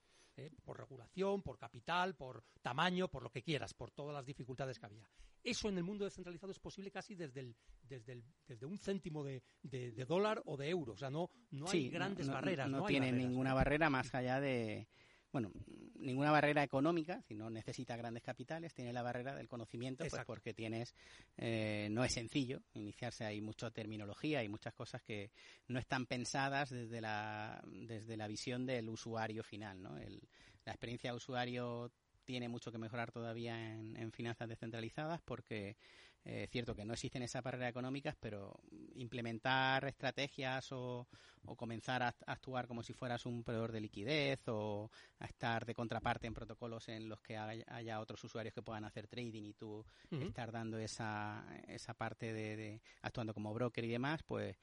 ¿eh? 0.46 0.52
por 0.64 0.78
regulación, 0.78 1.42
por 1.42 1.58
capital, 1.58 2.16
por 2.16 2.44
tamaño, 2.62 3.08
por 3.08 3.24
lo 3.24 3.30
que 3.30 3.44
quieras, 3.44 3.74
por 3.74 3.92
todas 3.92 4.14
las 4.14 4.26
dificultades 4.26 4.80
que 4.80 4.86
había. 4.86 5.10
Eso 5.44 5.70
en 5.70 5.78
el 5.78 5.84
mundo 5.84 6.04
descentralizado 6.04 6.52
es 6.52 6.60
posible 6.60 6.92
casi 6.92 7.16
desde, 7.16 7.40
el, 7.40 7.56
desde, 7.82 8.14
el, 8.14 8.24
desde 8.46 8.66
un 8.66 8.78
céntimo 8.78 9.24
de, 9.24 9.42
de, 9.64 9.92
dólar 10.06 10.42
o 10.46 10.58
de 10.58 10.70
euro. 10.70 10.94
O 10.94 10.98
sea, 10.98 11.10
no, 11.10 11.30
no 11.52 11.70
hay 11.70 11.90
grandes 11.90 12.28
barreras. 12.28 12.70
No, 12.70 12.80
no 12.80 12.86
tiene 12.86 13.12
ninguna 13.12 13.54
barrera 13.54 13.90
más 13.90 14.14
allá 14.14 14.42
de, 14.42 14.90
bueno, 15.32 15.52
ninguna 15.96 16.32
barrera 16.32 16.64
económica, 16.64 17.22
si 17.28 17.36
no 17.36 17.50
necesita 17.50 17.96
grandes 17.96 18.24
capitales, 18.24 18.74
tiene 18.74 18.94
la 18.94 19.04
barrera 19.04 19.36
del 19.36 19.48
conocimiento, 19.48 20.06
pues 20.10 20.26
porque 20.26 20.54
tienes, 20.54 20.96
eh, 21.38 21.88
no 21.92 22.04
es 22.04 22.14
sencillo 22.14 22.62
iniciarse, 22.74 23.26
hay 23.26 23.42
mucha 23.42 23.70
terminología, 23.72 24.40
hay 24.40 24.50
muchas 24.50 24.74
cosas 24.74 25.02
que 25.02 25.32
no 25.68 25.80
están 25.80 26.06
pensadas 26.06 26.70
desde 26.70 27.02
la, 27.02 27.62
desde 27.66 28.18
la 28.18 28.28
visión 28.28 28.66
del 28.66 28.90
usuario 28.90 29.44
final, 29.44 29.82
¿no? 29.82 29.98
El, 29.98 30.22
la 30.66 30.72
experiencia 30.72 31.12
de 31.12 31.18
usuario 31.18 31.92
tiene 32.30 32.48
mucho 32.48 32.72
que 32.72 32.78
mejorar 32.78 33.12
todavía 33.12 33.60
en, 33.60 34.12
finanzas 34.12 34.48
descentralizadas 34.48 35.20
porque 35.22 35.78
eh, 36.26 36.44
es 36.44 36.50
cierto 36.50 36.76
que 36.76 36.86
no 36.86 36.94
existen 36.94 37.24
esas 37.24 37.44
barreras 37.44 37.70
económicas, 37.70 38.16
pero 38.20 38.60
implementar 38.96 39.86
estrategias 39.86 40.72
o, 40.72 41.08
comenzar 41.56 42.04
a, 42.04 42.16
actuar 42.28 42.68
como 42.68 42.84
si 42.84 42.94
fueras 42.94 43.26
un 43.26 43.44
proveedor 43.44 43.72
de 43.72 43.82
liquidez 43.82 44.40
o 44.48 44.92
a 45.20 45.26
estar 45.26 45.66
de 45.66 45.74
contraparte 45.74 46.28
en 46.28 46.34
protocolos 46.34 46.88
en 46.90 47.10
los 47.10 47.22
que 47.22 47.38
haya, 47.38 48.00
otros 48.00 48.24
usuarios 48.24 48.54
que 48.54 48.62
puedan 48.62 48.86
hacer 48.86 49.08
trading 49.08 49.44
y 49.44 49.54
tú 49.54 49.84
estar 50.12 50.52
dando 50.52 50.78
esa, 50.78 51.44
esa 51.68 51.94
parte 51.94 52.34
de, 52.34 52.82
actuando 53.02 53.34
como 53.34 53.54
broker 53.54 53.84
y 53.84 53.90
demás, 53.90 54.22
pues 54.24 54.58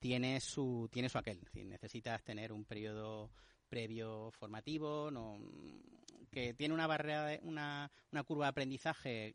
tiene 0.00 0.40
su, 0.40 0.88
tiene 0.90 1.08
su 1.08 1.18
aquel. 1.18 1.40
necesitas 1.54 2.24
tener 2.24 2.52
un 2.52 2.64
periodo 2.64 3.30
previo 3.68 4.30
formativo, 4.32 5.10
no, 5.10 5.38
que 6.30 6.54
tiene 6.54 6.74
una 6.74 6.86
barrera, 6.86 7.38
una, 7.42 7.90
una 8.10 8.24
curva 8.24 8.46
de 8.46 8.50
aprendizaje 8.50 9.34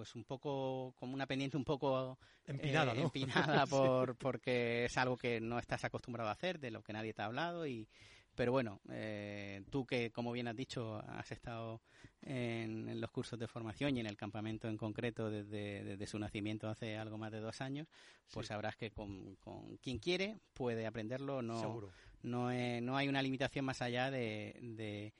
pues 0.00 0.14
un 0.14 0.24
poco 0.24 0.94
como 0.98 1.12
una 1.12 1.26
pendiente 1.26 1.58
un 1.58 1.64
poco 1.64 2.18
empinada, 2.46 2.94
eh, 2.94 3.02
empinada 3.02 3.66
por, 3.66 4.16
porque 4.16 4.86
es 4.86 4.96
algo 4.96 5.18
que 5.18 5.42
no 5.42 5.58
estás 5.58 5.84
acostumbrado 5.84 6.30
a 6.30 6.32
hacer, 6.32 6.58
de 6.58 6.70
lo 6.70 6.82
que 6.82 6.94
nadie 6.94 7.12
te 7.12 7.20
ha 7.20 7.26
hablado 7.26 7.66
y 7.66 7.86
pero 8.34 8.50
bueno, 8.50 8.80
eh, 8.88 9.62
tú 9.68 9.84
que 9.84 10.10
como 10.10 10.32
bien 10.32 10.48
has 10.48 10.56
dicho 10.56 11.02
has 11.06 11.30
estado 11.32 11.82
en, 12.22 12.98
los 12.98 13.10
cursos 13.10 13.38
de 13.38 13.46
formación 13.46 13.94
y 13.94 14.00
en 14.00 14.06
el 14.06 14.16
campamento 14.16 14.68
en 14.68 14.78
concreto 14.78 15.28
desde, 15.28 16.06
su 16.06 16.18
nacimiento 16.18 16.70
hace 16.70 16.96
algo 16.96 17.18
más 17.18 17.30
de 17.30 17.40
dos 17.40 17.60
años, 17.60 17.86
pues 18.32 18.46
sabrás 18.46 18.76
que 18.76 18.90
con, 18.90 19.36
con, 19.36 19.76
quien 19.82 19.98
quiere 19.98 20.38
puede 20.54 20.86
aprenderlo, 20.86 21.42
no 21.42 21.60
Seguro. 21.60 21.90
no, 22.22 22.44
no 22.80 22.96
hay 22.96 23.06
una 23.06 23.20
limitación 23.20 23.66
más 23.66 23.82
allá 23.82 24.10
de, 24.10 24.56
de 24.62 25.12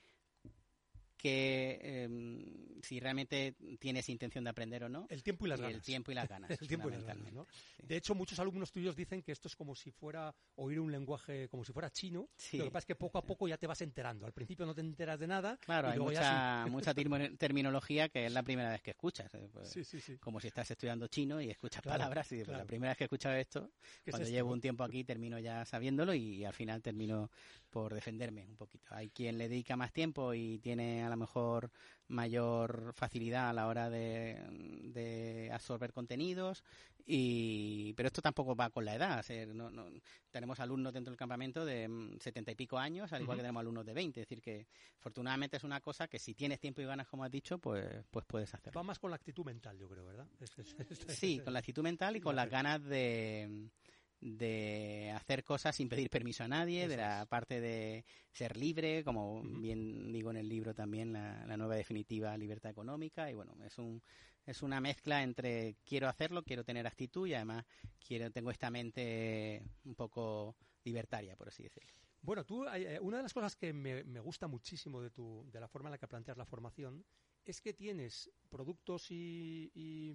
que 1.21 1.79
em, 1.83 2.81
si 2.81 2.99
realmente 2.99 3.55
tienes 3.79 4.09
intención 4.09 4.43
de 4.43 4.49
aprender 4.49 4.83
o 4.83 4.89
no. 4.89 5.05
El 5.09 5.21
tiempo 5.21 5.45
y 5.45 5.49
las 5.49 5.61
ganas. 5.61 5.75
El 5.75 5.81
tiempo 5.83 6.11
y 6.11 6.15
las 6.15 6.27
ganas. 6.27 6.49
el 6.49 6.67
tiempo 6.67 6.89
y 6.89 6.91
las 6.93 7.03
ganas, 7.03 7.31
De 7.77 7.95
hecho, 7.95 8.15
muchos 8.15 8.39
alumnos 8.39 8.71
tuyos 8.71 8.95
dicen 8.95 9.21
que 9.21 9.31
esto 9.31 9.47
es 9.47 9.55
como 9.55 9.75
si 9.75 9.91
fuera 9.91 10.33
oír 10.55 10.79
un 10.79 10.91
lenguaje, 10.91 11.47
como 11.49 11.63
si 11.63 11.73
fuera 11.73 11.91
chino. 11.91 12.29
Lo 12.53 12.63
que 12.63 12.71
pasa 12.71 12.79
es 12.79 12.85
que 12.85 12.95
poco 12.95 13.19
a 13.19 13.21
poco 13.21 13.47
ya 13.47 13.57
te 13.57 13.67
vas 13.67 13.81
enterando. 13.81 14.25
Al 14.25 14.33
principio 14.33 14.65
no 14.65 14.73
te 14.73 14.81
enteras 14.81 15.19
de 15.19 15.27
nada. 15.27 15.57
Claro, 15.57 15.89
hay 15.89 15.99
mucha, 15.99 16.65
mucha 16.71 16.93
terminología 16.93 18.09
que 18.09 18.25
es 18.25 18.31
la 18.31 18.41
primera 18.41 18.71
vez 18.71 18.81
que 18.81 18.91
escuchas. 18.91 19.31
¿eh? 19.35 19.47
Pues, 19.51 19.77
como 20.19 20.39
si 20.39 20.47
estás 20.47 20.71
estudiando 20.71 21.07
chino 21.07 21.39
y 21.39 21.51
escuchas 21.51 21.83
palabras 21.83 22.31
y 22.31 22.43
pues, 22.43 22.57
la 22.57 22.65
primera 22.65 22.91
vez 22.91 22.97
que 22.97 23.03
he 23.03 23.05
escuchado 23.05 23.35
esto, 23.35 23.71
cuando 24.09 24.27
llevo 24.27 24.51
un 24.51 24.61
tiempo 24.61 24.83
aquí 24.83 25.03
termino 25.03 25.37
ya 25.37 25.65
sabiéndolo 25.65 26.15
y, 26.15 26.45
al 26.45 26.53
final 26.53 26.81
termino 26.81 27.29
por 27.71 27.93
defenderme 27.93 28.45
un 28.45 28.57
poquito. 28.57 28.93
Hay 28.93 29.09
quien 29.09 29.37
le 29.37 29.47
dedica 29.47 29.77
más 29.77 29.93
tiempo 29.93 30.33
y 30.33 30.59
tiene 30.59 31.03
a 31.03 31.09
lo 31.09 31.15
mejor 31.17 31.71
mayor 32.09 32.93
facilidad 32.93 33.49
a 33.49 33.53
la 33.53 33.67
hora 33.67 33.89
de, 33.89 35.49
absorber 35.51 35.93
contenidos 35.93 36.63
y 37.05 37.93
pero 37.93 38.07
esto 38.07 38.21
tampoco 38.21 38.55
va 38.55 38.69
con 38.69 38.85
la 38.85 38.95
edad. 38.95 39.25
Tenemos 40.29 40.59
alumnos 40.59 40.93
dentro 40.93 41.11
del 41.11 41.17
campamento 41.17 41.65
de 41.65 41.87
mm, 41.87 42.19
setenta 42.19 42.51
y 42.51 42.55
pico 42.55 42.77
años 42.77 43.11
al 43.13 43.21
igual 43.21 43.37
que 43.37 43.43
tenemos 43.43 43.61
alumnos 43.61 43.85
de 43.85 43.93
20 43.93 44.21
es 44.21 44.27
decir 44.27 44.41
que 44.41 44.67
afortunadamente 44.99 45.57
es 45.57 45.63
una 45.63 45.81
cosa 45.81 46.07
que 46.07 46.19
si 46.19 46.35
tienes 46.35 46.59
tiempo 46.59 46.81
y 46.81 46.85
ganas 46.85 47.07
como 47.07 47.23
has 47.23 47.31
dicho 47.31 47.57
pues 47.57 47.85
pues 48.11 48.25
puedes 48.25 48.53
hacerlo. 48.53 48.77
Va 48.77 48.83
más 48.83 48.99
con 48.99 49.09
la 49.09 49.15
actitud 49.15 49.45
mental 49.45 49.77
yo 49.77 49.87
creo 49.87 50.05
verdad 50.05 50.27
sí 51.07 51.39
con 51.39 51.53
la 51.53 51.59
actitud 51.59 51.83
mental 51.83 52.15
y 52.17 52.21
con 52.21 52.35
las 52.35 52.49
ganas 52.49 52.83
de 52.83 53.69
de 54.21 55.11
hacer 55.15 55.43
cosas 55.43 55.75
sin 55.75 55.89
pedir 55.89 56.09
permiso 56.09 56.43
a 56.43 56.47
nadie, 56.47 56.87
de 56.87 56.97
la 56.97 57.25
parte 57.25 57.59
de 57.59 58.05
ser 58.31 58.55
libre, 58.55 59.03
como 59.03 59.41
bien 59.43 60.11
digo 60.11 60.31
en 60.31 60.37
el 60.37 60.47
libro 60.47 60.73
también, 60.73 61.13
la, 61.13 61.57
nueva 61.57 61.75
definitiva 61.75 62.37
libertad 62.37 62.71
económica, 62.71 63.29
y 63.29 63.33
bueno, 63.33 63.55
es 63.65 63.77
un 63.77 64.01
es 64.45 64.63
una 64.63 64.81
mezcla 64.81 65.21
entre 65.21 65.75
quiero 65.85 66.07
hacerlo, 66.07 66.43
quiero 66.43 66.63
tener 66.63 66.87
actitud 66.87 67.27
y 67.27 67.35
además 67.35 67.63
quiero 67.99 68.31
tengo 68.31 68.49
esta 68.49 68.71
mente 68.71 69.63
un 69.85 69.95
poco 69.95 70.55
libertaria, 70.83 71.35
por 71.35 71.49
así 71.49 71.63
decirlo. 71.63 71.91
Bueno, 72.23 72.43
tú, 72.43 72.65
eh, 72.67 72.99
una 73.01 73.17
de 73.17 73.23
las 73.23 73.33
cosas 73.33 73.55
que 73.55 73.73
me, 73.73 74.19
gusta 74.19 74.47
muchísimo 74.47 75.01
de, 75.01 75.09
tu, 75.09 75.47
de 75.51 75.59
la 75.59 75.67
forma 75.67 75.89
en 75.89 75.91
la 75.91 75.97
que 75.97 76.07
planteas 76.07 76.37
la 76.37 76.45
formación 76.45 77.05
es 77.45 77.61
que 77.61 77.73
tienes 77.73 78.29
productos 78.49 79.07
y, 79.09 80.13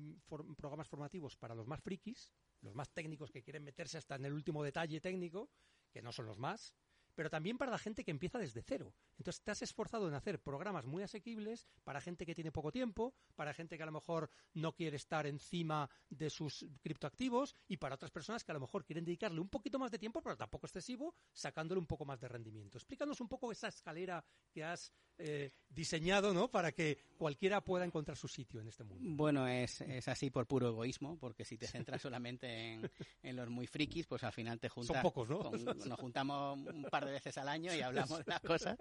programas 0.56 0.88
formativos 0.88 1.36
para 1.36 1.54
los 1.54 1.66
más 1.66 1.80
frikis, 1.80 2.32
los 2.66 2.74
más 2.74 2.92
técnicos 2.92 3.30
que 3.30 3.42
quieren 3.42 3.64
meterse 3.64 3.98
hasta 3.98 4.16
en 4.16 4.26
el 4.26 4.32
último 4.32 4.62
detalle 4.62 5.00
técnico, 5.00 5.48
que 5.90 6.02
no 6.02 6.12
son 6.12 6.26
los 6.26 6.38
más, 6.38 6.74
pero 7.16 7.30
también 7.30 7.56
para 7.56 7.72
la 7.72 7.78
gente 7.78 8.04
que 8.04 8.10
empieza 8.10 8.38
desde 8.38 8.62
cero. 8.62 8.94
Entonces 9.16 9.42
te 9.42 9.50
has 9.50 9.62
esforzado 9.62 10.06
en 10.06 10.14
hacer 10.14 10.38
programas 10.38 10.84
muy 10.84 11.02
asequibles 11.02 11.66
para 11.82 12.00
gente 12.00 12.26
que 12.26 12.34
tiene 12.34 12.52
poco 12.52 12.70
tiempo, 12.70 13.14
para 13.34 13.54
gente 13.54 13.76
que 13.76 13.82
a 13.82 13.86
lo 13.86 13.92
mejor 13.92 14.30
no 14.52 14.74
quiere 14.74 14.96
estar 14.96 15.26
encima 15.26 15.88
de 16.10 16.28
sus 16.28 16.66
criptoactivos 16.82 17.56
y 17.66 17.78
para 17.78 17.94
otras 17.94 18.10
personas 18.10 18.44
que 18.44 18.52
a 18.52 18.54
lo 18.54 18.60
mejor 18.60 18.84
quieren 18.84 19.04
dedicarle 19.04 19.40
un 19.40 19.48
poquito 19.48 19.78
más 19.78 19.90
de 19.90 19.98
tiempo, 19.98 20.22
pero 20.22 20.36
tampoco 20.36 20.66
excesivo, 20.66 21.14
sacándole 21.32 21.80
un 21.80 21.86
poco 21.86 22.04
más 22.04 22.20
de 22.20 22.28
rendimiento. 22.28 22.76
Explícanos 22.76 23.20
un 23.22 23.28
poco 23.28 23.50
esa 23.50 23.68
escalera 23.68 24.22
que 24.52 24.62
has 24.62 24.92
eh, 25.18 25.50
diseñado 25.70 26.32
¿no? 26.32 26.48
para 26.48 26.72
que 26.72 26.98
cualquiera 27.16 27.60
pueda 27.60 27.84
encontrar 27.84 28.16
su 28.16 28.28
sitio 28.28 28.60
en 28.60 28.68
este 28.68 28.84
mundo. 28.84 29.02
Bueno, 29.16 29.46
es, 29.46 29.80
es 29.82 30.08
así 30.08 30.30
por 30.30 30.46
puro 30.46 30.68
egoísmo, 30.68 31.18
porque 31.18 31.44
si 31.44 31.56
te 31.56 31.66
centras 31.66 32.00
solamente 32.02 32.74
en, 32.74 32.90
en 33.22 33.36
los 33.36 33.48
muy 33.48 33.66
frikis, 33.66 34.06
pues 34.06 34.24
al 34.24 34.32
final 34.32 34.58
te 34.58 34.68
juntas. 34.68 34.94
Son 34.94 35.02
pocos, 35.02 35.28
¿no? 35.28 35.50
nos 35.86 36.00
juntamos 36.00 36.58
un 36.58 36.84
par 36.84 37.04
de 37.04 37.12
veces 37.12 37.36
al 37.38 37.48
año 37.48 37.74
y 37.74 37.80
hablamos 37.80 38.18
de 38.18 38.24
las 38.26 38.40
cosas, 38.40 38.78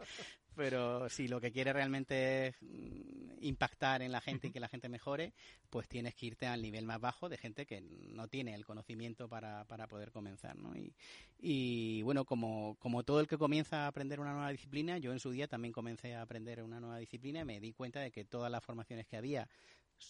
pero 0.56 1.10
si 1.10 1.28
lo 1.28 1.40
que 1.42 1.52
quiere 1.52 1.74
realmente 1.74 2.48
es 2.48 2.56
mm, 2.62 3.44
impactar 3.46 4.02
en 4.02 4.12
la 4.12 4.22
gente 4.22 4.48
y 4.48 4.52
que 4.52 4.60
la 4.60 4.70
gente 4.70 4.90
mejore, 4.90 5.34
pues 5.70 5.88
tienes 5.88 6.16
que 6.16 6.28
irte 6.28 6.48
al 6.48 6.62
nivel 6.62 6.86
más 6.86 7.02
bajo 7.02 7.30
de 7.30 7.38
gente 7.38 7.66
que 7.66 7.82
no 7.82 8.28
tiene 8.28 8.54
el 8.54 8.66
conocimiento 8.66 9.28
para, 9.28 9.66
para 9.66 9.88
poder 9.88 10.12
comenzar, 10.12 10.58
¿no? 10.58 10.76
Y, 10.76 10.94
y 11.38 12.02
bueno, 12.04 12.26
como, 12.26 12.76
como 12.80 13.04
todo 13.04 13.20
el 13.20 13.28
que 13.28 13.38
comienza 13.38 13.84
a 13.84 13.88
aprender 13.88 14.20
una 14.20 14.34
nueva 14.34 14.50
disciplina, 14.50 14.98
yo 14.98 15.12
en 15.12 15.20
su 15.20 15.32
día 15.32 15.48
también 15.48 15.74
comencé 15.74 16.16
a 16.16 16.25
aprender 16.26 16.62
una 16.62 16.80
nueva 16.80 16.98
disciplina 16.98 17.42
y 17.42 17.46
me 17.46 17.60
di 17.60 17.74
cuenta 17.74 18.00
de 18.00 18.12
que 18.12 18.26
todas 18.26 18.52
las 18.52 18.64
formaciones 18.64 19.08
que 19.08 19.18
había, 19.18 19.48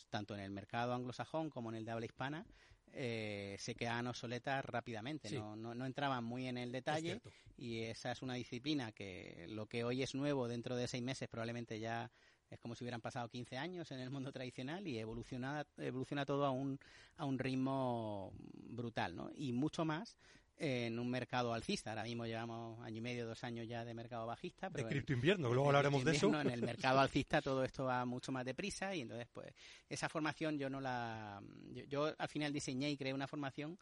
tanto 0.09 0.33
en 0.33 0.41
el 0.41 0.51
mercado 0.51 0.93
anglosajón 0.93 1.49
como 1.49 1.69
en 1.69 1.75
el 1.75 1.85
de 1.85 1.91
habla 1.91 2.05
hispana, 2.05 2.45
eh, 2.91 3.57
se 3.59 3.75
quedaban 3.75 4.07
obsoletas 4.07 4.63
rápidamente, 4.63 5.29
no, 5.31 5.55
no, 5.55 5.85
entraban 5.85 6.23
muy 6.23 6.47
en 6.47 6.57
el 6.57 6.71
detalle 6.71 7.21
y 7.57 7.81
esa 7.81 8.11
es 8.11 8.21
una 8.21 8.35
disciplina 8.35 8.91
que 8.93 9.45
lo 9.49 9.65
que 9.65 9.83
hoy 9.83 10.01
es 10.01 10.15
nuevo 10.15 10.47
dentro 10.47 10.75
de 10.75 10.87
seis 10.87 11.03
meses 11.03 11.27
probablemente 11.27 11.79
ya 11.79 12.09
es 12.49 12.59
como 12.59 12.75
si 12.75 12.83
hubieran 12.83 13.01
pasado 13.01 13.27
15 13.27 13.57
años 13.57 13.91
en 13.91 13.99
el 13.99 14.09
mundo 14.09 14.31
tradicional 14.31 14.87
y 14.87 14.99
evoluciona, 14.99 15.65
evoluciona 15.77 16.25
todo 16.25 16.45
a 16.45 16.51
un, 16.51 16.79
a 17.17 17.25
un 17.25 17.39
ritmo 17.39 18.31
brutal, 18.53 19.15
¿no? 19.15 19.31
Y 19.35 19.51
mucho 19.51 19.83
más 19.83 20.17
en 20.57 20.97
un 20.99 21.09
mercado 21.09 21.53
alcista. 21.53 21.91
Ahora 21.91 22.03
mismo 22.03 22.25
llevamos 22.25 22.79
año 22.81 22.97
y 22.97 23.01
medio, 23.01 23.27
dos 23.27 23.43
años 23.43 23.67
ya 23.67 23.83
de 23.83 23.93
mercado 23.93 24.25
bajista. 24.25 24.69
Pero 24.69 24.87
de 24.87 24.89
cripto 24.89 25.13
invierno, 25.13 25.53
luego 25.53 25.67
hablaremos 25.67 26.03
de 26.03 26.11
eso. 26.13 26.27
En 26.39 26.49
el 26.49 26.61
mercado 26.61 26.99
alcista 27.01 27.41
todo 27.41 27.63
esto 27.63 27.85
va 27.85 28.05
mucho 28.05 28.31
más 28.31 28.45
deprisa 28.45 28.95
y 28.95 29.01
entonces 29.01 29.27
pues 29.31 29.53
esa 29.89 30.09
formación 30.09 30.57
yo 30.57 30.69
no 30.69 30.79
la... 30.79 31.41
Yo, 31.87 32.13
al 32.17 32.29
final 32.29 32.53
diseñé 32.53 32.89
y 32.89 32.97
creé 32.97 33.13
una 33.13 33.27
formación 33.27 33.77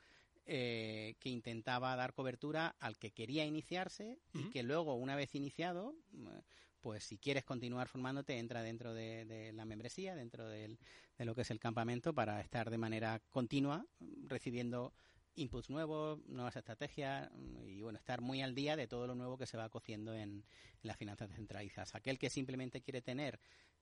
eh, 0.46 1.16
que 1.20 1.30
intentaba 1.30 1.96
dar 1.96 2.14
cobertura 2.14 2.76
al 2.80 2.98
que 2.98 3.12
quería 3.12 3.46
iniciarse 3.46 4.20
y 4.34 4.50
que 4.50 4.62
luego, 4.62 4.96
una 4.96 5.16
vez 5.16 5.36
iniciado, 5.36 5.96
pues 6.82 7.06
si 7.06 7.18
quieres 7.18 7.46
continuar 7.46 7.88
formándote, 7.88 8.38
entra 8.38 8.62
dentro 8.62 8.94
de, 8.94 9.52
la 9.54 9.64
membresía, 9.64 10.16
dentro 10.16 10.50
de 10.50 10.78
lo 11.20 11.34
que 11.34 11.44
es 11.44 11.52
el 11.52 11.60
campamento, 11.60 12.14
para 12.14 12.42
estar 12.42 12.70
de 12.70 12.78
manera 12.78 13.22
continua 13.30 13.86
recibiendo 14.28 14.92
inputs 15.36 15.70
nuevos, 15.70 16.20
nuevas 16.28 16.56
estrategias 16.56 17.30
mm, 17.32 17.68
y 17.68 17.82
bueno, 17.82 17.98
estar 18.00 18.22
muy 18.22 18.42
al 18.42 18.54
día 18.56 18.76
de 18.76 18.88
todo 18.88 19.08
lo 19.08 19.16
nuevo 19.16 19.38
que 19.38 19.46
se 19.46 19.58
va 19.58 19.70
cociendo 19.70 20.14
en, 20.14 20.44
las 20.84 20.98
finanzas 20.98 21.30
descentralizadas. 21.30 21.96
Aquel 21.96 22.20
que 22.20 22.30
simplemente 22.30 22.82
quiere 22.82 23.02
tener 23.02 23.40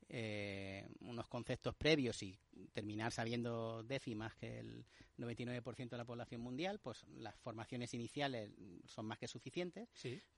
eh, 0.08 0.88
unos 1.00 1.28
conceptos 1.28 1.76
previos 1.76 2.22
y 2.22 2.38
terminar 2.74 3.12
sabiendo 3.12 3.84
DeFi 3.84 4.16
más 4.16 4.36
que 4.36 4.60
el 4.60 4.86
99% 5.22 5.90
de 5.90 5.98
la 5.98 6.06
población 6.06 6.42
mundial, 6.42 6.80
pues 6.80 7.06
las 7.18 7.36
formaciones 7.36 7.94
iniciales 7.94 8.52
son 8.86 9.06
más 9.06 9.18
que 9.18 9.28
suficientes, 9.28 9.90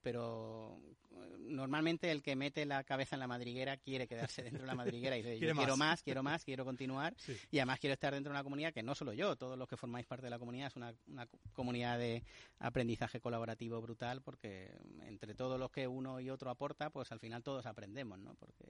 pero 0.02 0.80
eh, 1.12 1.38
normalmente 1.40 2.12
el 2.12 2.22
que 2.22 2.36
mete 2.36 2.66
la 2.66 2.84
cabeza 2.84 3.16
en 3.16 3.22
la 3.22 3.28
madriguera 3.28 3.78
quiere 3.78 4.08
quedarse 4.08 4.44
dentro 4.44 4.62
de 4.62 4.68
la 4.68 4.76
madriguera 4.76 5.18
y 5.18 5.22
dice, 5.24 5.40
yo 5.40 5.56
quiero 5.56 5.78
más, 5.78 6.04
quiero 6.04 6.24
más, 6.24 6.44
quiero 6.44 6.66
continuar 6.66 7.16
y 7.52 7.60
además 7.60 7.80
quiero 7.80 7.94
estar 7.94 8.14
dentro 8.14 8.32
de 8.32 8.36
una 8.38 8.44
comunidad 8.44 8.74
que 8.74 8.84
no 8.84 8.96
solo 8.96 9.14
yo, 9.14 9.36
todos 9.36 9.58
los 9.58 9.68
que 9.68 9.78
formáis 9.78 10.06
parte 10.06 10.26
de 10.26 10.30
la 10.30 10.40
comunidad 10.40 10.68
es 10.68 10.76
una, 10.76 10.94
una 11.08 11.28
comunidad 11.54 11.98
de 11.98 12.24
aprendizaje 12.60 13.20
colaborativo 13.20 13.82
brutal 13.82 14.22
porque 14.22 14.72
entre 15.02 15.36
todos 15.36 15.60
los 15.60 15.72
que 15.72 15.88
uno 15.88 16.20
y 16.20 16.30
otro 16.30 16.50
aporta, 16.50 16.90
pues 16.90 17.12
al 17.12 17.20
final 17.20 17.44
todos 17.44 17.66
aprendemos, 17.66 18.20
¿no? 18.20 18.36
Porque 18.36 18.66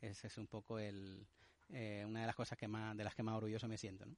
ese 0.00 0.26
es 0.26 0.38
un 0.38 0.46
poco 0.46 0.78
el, 0.78 1.26
eh, 1.70 2.04
una 2.06 2.20
de 2.20 2.26
las 2.26 2.34
cosas 2.34 2.58
que 2.58 2.68
más, 2.68 2.96
de 2.96 3.04
las 3.04 3.14
que 3.14 3.22
más 3.22 3.36
orgulloso 3.36 3.68
me 3.68 3.78
siento, 3.78 4.06
¿no? 4.06 4.16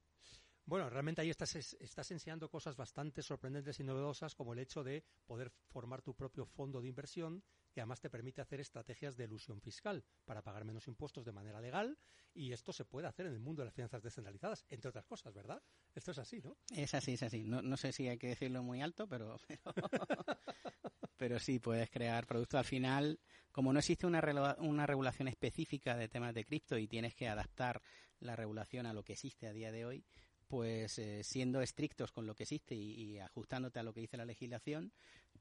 Bueno, 0.67 0.91
realmente 0.91 1.21
ahí 1.23 1.31
estás, 1.31 1.55
estás 1.55 2.11
enseñando 2.11 2.51
cosas 2.51 2.75
bastante 2.75 3.23
sorprendentes 3.23 3.79
y 3.79 3.85
novedosas, 3.85 4.35
como 4.35 4.53
el 4.53 4.59
hecho 4.59 4.83
de 4.83 5.05
poder 5.25 5.53
formar 5.69 6.03
tu 6.03 6.13
propio 6.13 6.45
fondo 6.45 6.81
de 6.81 6.89
inversión, 6.89 7.45
que 7.73 7.81
además 7.81 8.01
te 8.01 8.11
permite 8.11 8.41
hacer 8.41 8.59
estrategias 8.59 9.17
de 9.17 9.25
ilusión 9.25 9.61
fiscal 9.61 10.05
para 10.25 10.43
pagar 10.43 10.65
menos 10.65 10.89
impuestos 10.89 11.25
de 11.25 11.31
manera 11.31 11.61
legal, 11.61 11.97
y 12.35 12.53
esto 12.53 12.73
se 12.73 12.85
puede 12.85 13.07
hacer 13.07 13.27
en 13.27 13.35
el 13.35 13.39
mundo 13.39 13.63
de 13.63 13.67
las 13.67 13.75
finanzas 13.75 14.03
descentralizadas, 14.03 14.67
entre 14.69 14.89
otras 14.89 15.07
cosas, 15.07 15.33
¿verdad? 15.33 15.63
Esto 15.95 16.11
es 16.11 16.19
así, 16.19 16.43
¿no? 16.43 16.57
Es 16.75 16.95
así, 16.95 17.13
es 17.13 17.23
así. 17.23 17.45
No, 17.45 17.77
sé 17.77 17.93
si 17.93 18.09
hay 18.09 18.19
que 18.19 18.29
decirlo 18.29 18.65
muy 18.65 18.83
alto, 18.83 19.07
pero, 19.07 19.39
pero, 21.17 21.39
sí, 21.39 21.61
puedes 21.61 21.91
crear 21.91 22.27
productos. 22.27 22.59
Al 22.59 22.65
final, 22.65 23.21
como 23.53 23.73
no 23.73 23.79
existe 23.79 24.05
una, 24.05 24.57
una 24.59 24.85
regulación 24.85 25.29
específica 25.29 25.97
de 25.97 26.09
temas 26.09 26.35
de 26.35 26.45
cripto 26.45 26.77
y 26.77 26.89
tienes 26.89 27.15
que 27.15 27.29
adaptar 27.29 27.81
la 28.19 28.35
regulación 28.35 28.87
a 28.87 28.93
lo 28.93 29.05
que 29.05 29.13
existe 29.13 29.47
a 29.47 29.53
día 29.53 29.71
de 29.71 29.85
hoy, 29.85 30.05
pues 30.49 30.99
eh, 30.99 31.23
siendo 31.25 31.61
estrictos 31.61 32.13
con 32.13 32.27
lo 32.27 32.35
que 32.35 32.45
existe 32.45 32.75
y, 32.75 33.19
ajustándote 33.19 33.79
a 33.79 33.83
lo 33.83 33.93
que 33.93 34.01
dice 34.01 34.17
la 34.17 34.25
legislación, 34.25 34.93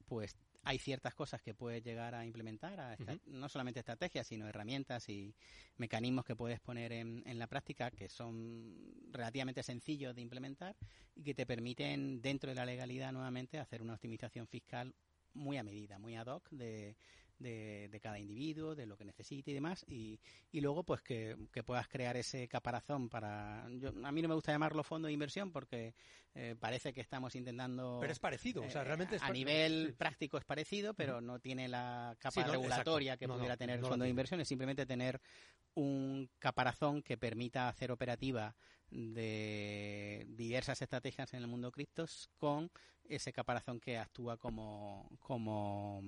pues 0.07 0.35
hay 0.63 0.79
ciertas 0.79 1.13
cosas 1.13 1.41
que 1.41 1.53
puedes 1.53 1.83
llegar 1.83 2.15
a 2.15 2.25
implementar, 2.25 2.79
a 2.79 2.97
no 3.27 3.49
solamente 3.49 3.79
estrategias, 3.79 4.25
sino 4.25 4.47
herramientas 4.47 5.07
y 5.09 5.35
mecanismos 5.77 6.25
que 6.25 6.35
puedes 6.35 6.59
poner 6.59 6.91
en, 6.91 7.21
en, 7.27 7.37
la 7.37 7.45
práctica 7.47 7.91
que 7.91 8.09
son 8.09 8.75
relativamente 9.11 9.61
sencillos 9.61 10.15
de 10.15 10.21
implementar 10.21 10.75
y 11.15 11.23
que 11.23 11.35
te 11.35 11.45
permiten, 11.45 12.19
dentro 12.21 12.49
de 12.49 12.55
la 12.55 12.65
legalidad 12.65 13.11
nuevamente, 13.11 13.59
hacer 13.59 13.83
una 13.83 13.93
optimización 13.93 14.47
fiscal 14.47 14.95
muy 15.35 15.57
a 15.57 15.63
medida, 15.63 15.99
muy 15.99 16.15
ad 16.15 16.27
hoc 16.27 16.49
de, 16.49 16.95
de, 17.39 17.99
cada 18.01 18.19
individuo, 18.19 18.75
de 18.75 18.85
lo 18.85 18.97
que 18.97 19.05
necesite 19.05 19.51
y 19.51 19.53
demás, 19.53 19.85
y, 19.87 20.19
y 20.51 20.61
luego 20.61 20.83
pues 20.83 21.01
que, 21.01 21.35
puedas 21.65 21.87
crear 21.87 22.15
ese 22.17 22.47
caparazón 22.47 23.09
para... 23.09 23.67
Yo, 23.79 23.89
a 24.03 24.11
mí 24.11 24.21
no 24.21 24.29
me 24.29 24.35
gusta 24.35 24.51
llamarlo 24.51 24.83
fondo 24.83 25.07
de 25.07 25.13
inversión 25.13 25.51
porque 25.51 25.93
eh, 26.33 26.55
parece 26.59 26.93
que 26.93 27.01
estamos 27.01 27.35
intentando... 27.35 27.97
Pero 27.99 28.13
es 28.13 28.19
parecido, 28.19 28.63
o 28.63 28.69
sea, 28.69 28.81
eh, 28.81 28.85
realmente 28.85 29.17
A 29.21 29.31
nivel 29.31 29.95
práctico 29.97 30.37
es 30.37 30.45
parecido, 30.45 30.93
pero 30.93 31.21
no 31.21 31.39
tiene 31.39 31.67
la 31.67 32.15
capa 32.19 32.43
regulatoria 32.43 33.17
que 33.17 33.27
pudiera 33.27 33.57
tener 33.57 33.79
el 33.79 33.85
fondo 33.85 34.03
de 34.03 34.09
inversión, 34.09 34.39
es 34.41 34.47
simplemente 34.47 34.85
tener 34.85 35.19
un 35.75 36.29
caparazón 36.39 37.01
que 37.01 37.17
permita 37.17 37.67
hacer 37.67 37.91
operativa 37.91 38.55
de 38.89 40.25
diversas 40.29 40.81
estrategias 40.81 41.33
en 41.33 41.41
el 41.41 41.47
mundo 41.47 41.71
criptos 41.71 42.29
con 42.37 42.71
ese 43.03 43.33
caparazón 43.33 43.79
que 43.79 43.97
actúa 43.97 44.37
como, 44.37 45.09
como 45.19 46.01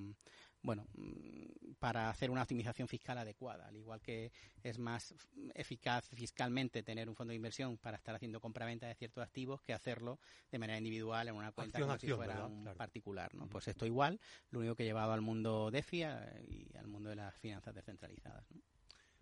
bueno, 0.62 0.88
mm, 0.96 1.74
para 1.80 2.10
hacer 2.10 2.32
una 2.32 2.42
optimización 2.42 2.88
fiscal 2.88 3.18
adecuada, 3.18 3.68
al 3.68 3.76
igual 3.76 4.02
que 4.02 4.32
es 4.64 4.80
más 4.80 5.14
eficaz 5.54 6.10
fiscalmente 6.10 6.84
tener 6.84 7.08
un 7.08 7.16
fondo 7.16 7.32
de 7.32 7.36
inversión 7.36 7.78
para 7.78 7.98
estar 7.98 8.16
haciendo 8.16 8.42
compraventa 8.42 8.88
de 8.88 8.96
ciertos 8.96 9.24
activos 9.24 9.62
que 9.62 9.74
hacerlo 9.74 10.20
de 10.52 10.60
manera 10.60 10.78
individual 10.78 11.28
en 11.28 11.36
una 11.36 11.52
cuenta 11.52 11.80
como 11.80 11.98
si 11.98 12.08
fuera 12.08 12.46
un 12.46 12.66
particular, 12.76 13.34
¿no? 13.36 13.48
Pues 13.48 13.68
esto 13.68 13.86
igual, 13.86 14.20
lo 14.50 14.60
único 14.60 14.76
que 14.76 14.84
he 14.84 14.88
llevado 14.88 15.14
al 15.14 15.22
mundo 15.22 15.70
DeFi 15.72 16.04
y 16.48 16.76
al 16.78 16.88
mundo 16.88 17.10
de 17.10 17.16
las 17.16 17.36
finanzas 17.38 17.74
descentralizadas. 17.74 18.46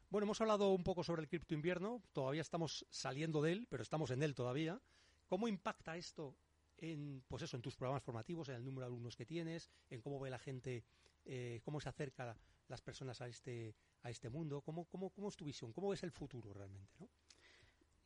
Bueno, 0.09 0.25
hemos 0.25 0.39
hablado 0.39 0.73
un 0.73 0.83
poco 0.83 1.03
sobre 1.03 1.23
el 1.23 1.27
cripto 1.27 1.53
invierno, 1.53 2.01
todavía 2.13 2.41
estamos 2.41 2.85
saliendo 2.89 3.41
de 3.41 3.51
él, 3.51 3.67
pero 3.69 3.83
estamos 3.83 4.11
en 4.11 4.23
él 4.23 4.33
todavía. 4.33 4.81
¿Cómo 5.27 5.47
impacta 5.47 5.97
esto 5.97 6.37
en, 6.77 7.23
pues 7.27 7.43
eso, 7.43 7.55
en 7.55 7.61
tus 7.61 7.75
programas 7.75 8.03
formativos, 8.03 8.49
en 8.49 8.55
el 8.55 8.63
número 8.63 8.85
de 8.85 8.93
alumnos 8.93 9.15
que 9.15 9.25
tienes, 9.25 9.69
en 9.89 10.01
cómo 10.01 10.19
ve 10.19 10.29
la 10.29 10.39
gente 10.39 10.85
eh, 11.25 11.61
cómo 11.63 11.79
se 11.79 11.89
acercan 11.89 12.35
las 12.67 12.81
personas 12.81 13.21
a 13.21 13.27
este, 13.27 13.75
a 14.03 14.09
este 14.09 14.29
mundo, 14.29 14.61
¿Cómo, 14.61 14.85
cómo, 14.85 15.09
cómo 15.09 15.29
es 15.29 15.35
tu 15.35 15.45
visión, 15.45 15.73
cómo 15.73 15.89
ves 15.89 16.03
el 16.03 16.11
futuro 16.11 16.53
realmente, 16.53 16.95
¿no? 16.99 17.09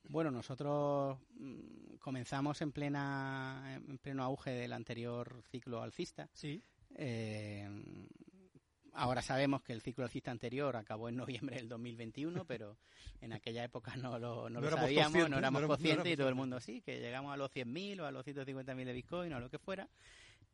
Bueno, 0.03 0.32
nosotros 0.32 1.20
mm, 1.32 1.97
comenzamos 1.99 2.61
en 2.61 2.72
plena 2.72 3.76
en 3.76 3.97
pleno 3.97 4.24
auge 4.24 4.51
del 4.51 4.74
anterior 4.74 5.43
ciclo 5.51 5.82
alcista. 5.82 6.30
Sí. 6.34 6.63
Eh, 6.95 7.67
ahora 8.93 9.22
sabemos 9.22 9.61
que 9.61 9.74
el 9.74 9.82
ciclo 9.82 10.03
alcista 10.03 10.32
anterior 10.32 10.76
acabó 10.76 11.09
en 11.09 11.17
noviembre 11.17 11.57
del 11.57 11.70
2021, 11.70 12.45
pero 12.45 12.78
en 13.22 13.34
aquella 13.34 13.63
época 13.63 13.95
no 13.97 14.17
lo, 14.20 14.49
no, 14.49 14.61
lo 14.61 14.70
sabíamos, 14.70 15.30
no 15.30 15.38
éramos 15.38 15.65
conscientes 15.65 16.13
y 16.13 16.17
todo 16.17 16.30
el 16.30 16.36
mundo 16.36 16.59
sí, 16.59 16.82
que 16.82 16.99
llegamos 16.99 17.34
a 17.34 17.38
los 17.38 17.51
100.000 17.51 18.01
o 18.01 18.05
a 18.05 18.11
los 18.11 18.26
150.000 18.26 18.86
de 18.86 18.93
Bitcoin 18.93 19.34
o 19.34 19.38
a 19.38 19.39
lo 19.39 19.49
que 19.49 19.59
fuera. 19.59 19.89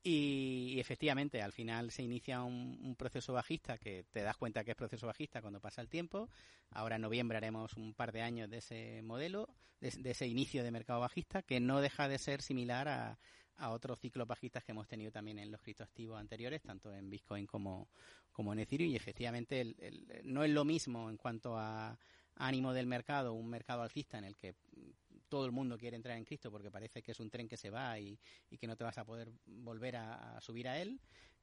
Y, 0.07 0.79
efectivamente, 0.79 1.41
al 1.41 1.51
final 1.51 1.89
se 1.89 2.03
inicia 2.03 2.43
un, 2.43 2.95
proceso 2.95 3.33
bajista 3.33 3.79
que 3.79 4.05
te 4.11 4.21
das 4.21 4.37
cuenta 4.37 4.63
que 4.63 4.69
es 4.69 4.77
proceso 4.77 5.07
bajista 5.07 5.41
cuando 5.41 5.59
pasa 5.59 5.81
el 5.81 5.89
tiempo. 5.89 6.29
Ahora 6.69 6.97
en 6.97 7.01
noviembre 7.01 7.37
haremos 7.37 7.73
un 7.73 7.95
par 7.95 8.11
de 8.11 8.21
años 8.21 8.47
de 8.47 8.59
ese 8.59 9.01
modelo, 9.01 9.49
de, 9.81 10.11
ese 10.11 10.27
inicio 10.27 10.63
de 10.63 10.69
mercado 10.69 10.99
bajista, 10.99 11.41
que 11.41 11.59
no 11.59 11.81
deja 11.81 12.07
de 12.07 12.19
ser 12.19 12.43
similar 12.43 12.87
a, 12.87 13.17
otros 13.71 13.99
ciclos 13.99 14.27
bajistas 14.27 14.63
que 14.63 14.73
hemos 14.73 14.87
tenido 14.87 15.11
también 15.11 15.39
en 15.39 15.49
los 15.49 15.59
criptoactivos 15.61 16.19
anteriores, 16.19 16.61
tanto 16.61 16.93
en 16.93 17.09
Bitcoin 17.09 17.47
como, 17.47 17.89
como 18.31 18.53
en 18.53 18.59
Ethereum. 18.59 18.91
Y 18.91 18.95
efectivamente 18.95 19.75
no 20.23 20.43
es 20.43 20.51
lo 20.51 20.65
mismo 20.65 21.09
en 21.09 21.17
cuanto 21.17 21.57
a 21.57 21.97
ánimo 22.35 22.73
del 22.73 22.85
mercado, 22.85 23.33
un 23.33 23.49
mercado 23.49 23.81
alcista 23.81 24.19
en 24.19 24.25
el 24.25 24.35
que 24.35 24.53
todo 25.27 25.45
el 25.45 25.51
mundo 25.51 25.77
quiere 25.77 25.95
entrar 25.95 26.17
en 26.17 26.25
Cristo 26.25 26.51
porque 26.51 26.71
parece 26.71 27.01
que 27.01 27.11
es 27.11 27.19
un 27.19 27.29
tren 27.29 27.47
que 27.47 27.57
se 27.57 27.69
va 27.69 27.99
y, 27.99 28.17
que 28.59 28.67
no 28.67 28.75
te 28.75 28.83
vas 28.83 28.97
a 28.97 29.05
poder 29.05 29.31
volver 29.45 29.95
a, 29.97 30.39
subir 30.41 30.67
a 30.67 30.79
él, 30.79 30.99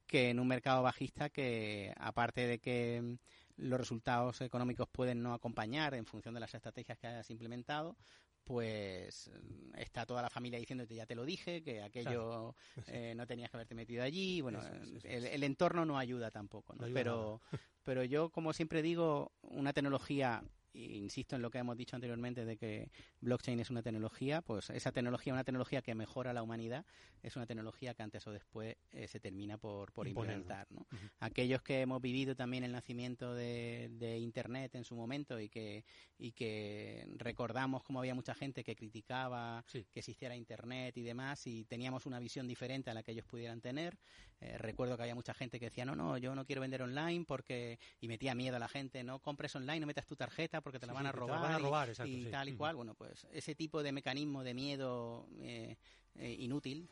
que 0.06 0.30
en 0.30 0.40
un 0.40 0.48
mercado 0.48 0.82
bajista 0.82 1.30
que, 1.30 1.92
aparte 1.96 2.46
de 2.46 2.58
que 2.58 3.18
los 3.56 3.78
resultados 3.78 4.40
económicos 4.40 4.88
pueden 4.88 5.22
no 5.22 5.34
acompañar 5.34 5.94
en 5.94 6.06
función 6.06 6.34
de 6.34 6.40
las 6.40 6.54
estrategias 6.54 6.98
que 6.98 7.06
hayas 7.06 7.30
implementado, 7.30 7.96
pues 8.44 9.30
está 9.76 10.04
toda 10.04 10.22
la 10.22 10.30
familia 10.30 10.58
diciéndote 10.58 10.94
ya 10.94 11.06
te 11.06 11.14
lo 11.14 11.24
dije, 11.24 11.62
que 11.62 11.82
aquello 11.82 12.56
eh, 12.86 13.14
no 13.16 13.26
tenías 13.26 13.50
que 13.50 13.56
haberte 13.56 13.74
metido 13.74 14.02
allí. 14.02 14.40
Bueno, 14.40 14.60
el, 15.04 15.42
entorno 15.44 15.84
no 15.84 15.98
ayuda 15.98 16.30
tampoco, 16.30 16.74
pero, 16.92 17.40
pero 17.84 18.02
yo, 18.04 18.30
como 18.30 18.52
siempre 18.52 18.82
digo, 18.82 19.32
una 19.42 19.72
tecnología 19.72 20.42
insisto 20.74 21.36
en 21.36 21.42
lo 21.42 21.50
que 21.50 21.58
hemos 21.58 21.76
dicho 21.76 21.96
anteriormente 21.96 22.44
de 22.44 22.56
que 22.56 22.90
blockchain 23.20 23.60
es 23.60 23.70
una 23.70 23.82
tecnología, 23.82 24.42
pues 24.42 24.70
esa 24.70 24.92
tecnología, 24.92 25.32
una 25.32 25.44
tecnología 25.44 25.82
que 25.82 25.94
mejora 25.94 26.32
la 26.32 26.42
humanidad, 26.42 26.84
es 27.22 27.36
una 27.36 27.46
tecnología 27.46 27.94
que 27.94 28.02
antes 28.02 28.26
o 28.26 28.32
después 28.32 28.76
eh, 28.90 29.06
se 29.06 29.20
termina 29.20 29.58
por, 29.58 29.92
por 29.92 30.08
implementar. 30.08 30.66
¿no? 30.70 30.86
Aquellos 31.20 31.62
que 31.62 31.80
hemos 31.82 32.00
vivido 32.00 32.34
también 32.34 32.64
el 32.64 32.72
nacimiento 32.72 33.34
de, 33.34 33.90
Internet 34.22 34.74
en 34.74 34.84
su 34.84 34.94
momento 34.94 35.40
y 35.40 35.48
que, 35.48 35.84
y 36.18 36.32
que 36.32 37.06
recordamos 37.16 37.82
cómo 37.82 37.98
había 37.98 38.14
mucha 38.14 38.34
gente 38.34 38.62
que 38.62 38.76
criticaba 38.76 39.64
que 39.70 39.86
existiera 39.94 40.36
Internet 40.36 40.96
y 40.96 41.02
demás 41.02 41.46
y 41.46 41.64
teníamos 41.64 42.06
una 42.06 42.18
visión 42.18 42.46
diferente 42.46 42.90
a 42.90 42.94
la 42.94 43.02
que 43.02 43.12
ellos 43.12 43.24
pudieran 43.24 43.60
tener. 43.60 43.96
Eh, 44.42 44.58
recuerdo 44.58 44.96
que 44.96 45.02
había 45.04 45.14
mucha 45.14 45.34
gente 45.34 45.60
que 45.60 45.66
decía, 45.66 45.84
no, 45.84 45.94
no, 45.94 46.18
yo 46.18 46.34
no 46.34 46.44
quiero 46.44 46.60
vender 46.60 46.82
online 46.82 47.24
porque, 47.26 47.78
y 48.00 48.08
metía 48.08 48.34
miedo 48.34 48.56
a 48.56 48.58
la 48.58 48.68
gente, 48.68 49.04
no 49.04 49.20
compres 49.20 49.54
online, 49.54 49.80
no 49.80 49.86
metas 49.86 50.06
tu 50.06 50.16
tarjeta 50.16 50.60
porque 50.60 50.80
te 50.80 50.86
la 50.86 50.92
van 50.92 51.06
a 51.06 51.12
robar, 51.12 51.90
y, 52.04 52.24
tal 52.26 52.48
y 52.48 52.54
cual. 52.54 52.74
Bueno, 52.74 52.94
pues 52.94 53.26
ese 53.32 53.54
tipo 53.54 53.82
de 53.82 53.92
mecanismo 53.92 54.42
de 54.42 54.54
miedo 54.54 55.26
eh, 55.40 55.76
eh, 56.18 56.36
inútil, 56.40 56.88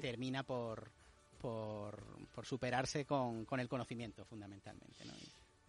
termina 0.00 0.44
por, 0.44 0.90
por, 1.40 2.02
por 2.34 2.46
superarse 2.46 3.04
con, 3.04 3.44
con, 3.44 3.60
el 3.60 3.68
conocimiento 3.68 4.24
fundamentalmente. 4.24 5.04
¿no? 5.04 5.12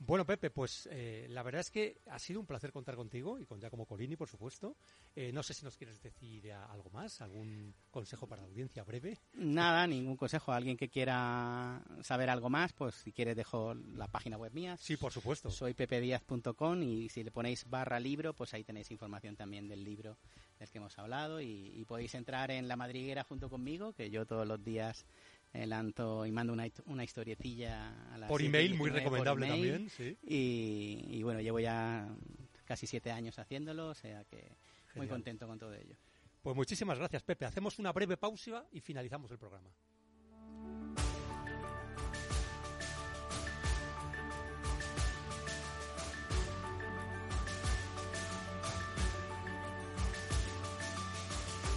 Bueno, 0.02 0.26
Pepe, 0.26 0.50
pues 0.50 0.88
eh, 0.92 1.28
la 1.30 1.44
verdad 1.44 1.60
es 1.60 1.70
que 1.70 2.00
ha 2.08 2.18
sido 2.20 2.40
un 2.40 2.46
placer 2.46 2.72
contar 2.72 2.96
contigo 2.96 3.38
y 3.38 3.46
con 3.46 3.60
Giacomo 3.60 3.86
Colini, 3.86 4.16
por 4.16 4.30
supuesto. 4.30 4.78
Eh, 5.14 5.34
no 5.34 5.44
sé 5.44 5.54
si 5.54 5.66
nos 5.66 5.76
quieres 5.76 6.02
decir 6.02 6.54
algo 6.54 6.90
más, 6.90 7.20
algún 7.20 7.76
consejo 7.92 8.26
para 8.26 8.42
la 8.42 8.48
audiencia 8.48 8.84
breve. 8.86 9.18
Nada, 9.34 9.86
ningún 9.88 10.16
consejo. 10.16 10.54
Alguien 10.54 10.78
que 10.78 10.88
quiera 10.88 11.84
saber 12.02 12.30
algo 12.30 12.50
más, 12.50 12.72
pues 12.72 12.96
si 12.96 13.12
quiere 13.12 13.36
dejo 13.36 13.74
la 13.74 14.08
página 14.08 14.38
web 14.38 14.54
mía. 14.54 14.78
Sí, 14.78 14.96
por 14.96 15.12
supuesto. 15.12 15.52
Soy 15.52 15.74
pepediaz.com 15.74 16.82
y 16.82 17.10
si 17.10 17.22
le 17.22 17.32
ponéis 17.32 17.70
barra 17.70 18.00
libro, 18.00 18.34
pues 18.34 18.54
ahí 18.54 18.64
tenéis 18.64 18.92
información 18.92 19.36
también 19.36 19.68
del 19.68 19.84
libro 19.84 20.18
del 20.60 20.70
que 20.70 20.78
hemos 20.78 20.98
hablado 20.98 21.42
y, 21.42 21.74
y 21.76 21.84
podéis 21.84 22.16
entrar 22.16 22.52
en 22.52 22.70
la 22.70 22.78
madriguera 22.78 23.26
junto 23.26 23.50
conmigo, 23.50 23.92
que 23.92 24.10
yo 24.10 24.26
todos 24.26 24.48
los 24.48 24.64
días 24.64 25.06
Lanto 25.54 26.26
y 26.26 26.32
mando 26.32 26.54
una, 26.54 26.68
una 26.86 27.04
historietilla 27.04 28.14
a 28.14 28.18
la 28.18 28.28
por 28.28 28.42
email 28.42 28.76
muy 28.76 28.92
recomendable 28.92 29.48
también 29.48 29.90
sí. 29.90 30.16
y, 30.22 31.22
bueno 31.24 31.42
llevo 31.42 31.60
ya 31.60 32.08
casi 32.66 32.88
siete 32.88 33.12
años 33.12 33.38
haciéndolo 33.40 33.90
o 33.90 33.96
sea 33.96 34.24
que 34.26 34.52
muy 34.96 35.08
contento 35.08 35.48
con 35.48 35.58
todo 35.58 35.74
ello. 35.74 35.96
Pues 36.42 36.56
muchísimas 36.56 36.98
gracias 36.98 37.24
Pepe. 37.24 37.46
Hacemos 37.46 37.80
una 37.80 37.92
breve 37.92 38.18
pausa 38.18 38.66
y 38.72 38.80
finalizamos 38.80 39.32
el 39.32 39.38
programa. 39.38 39.70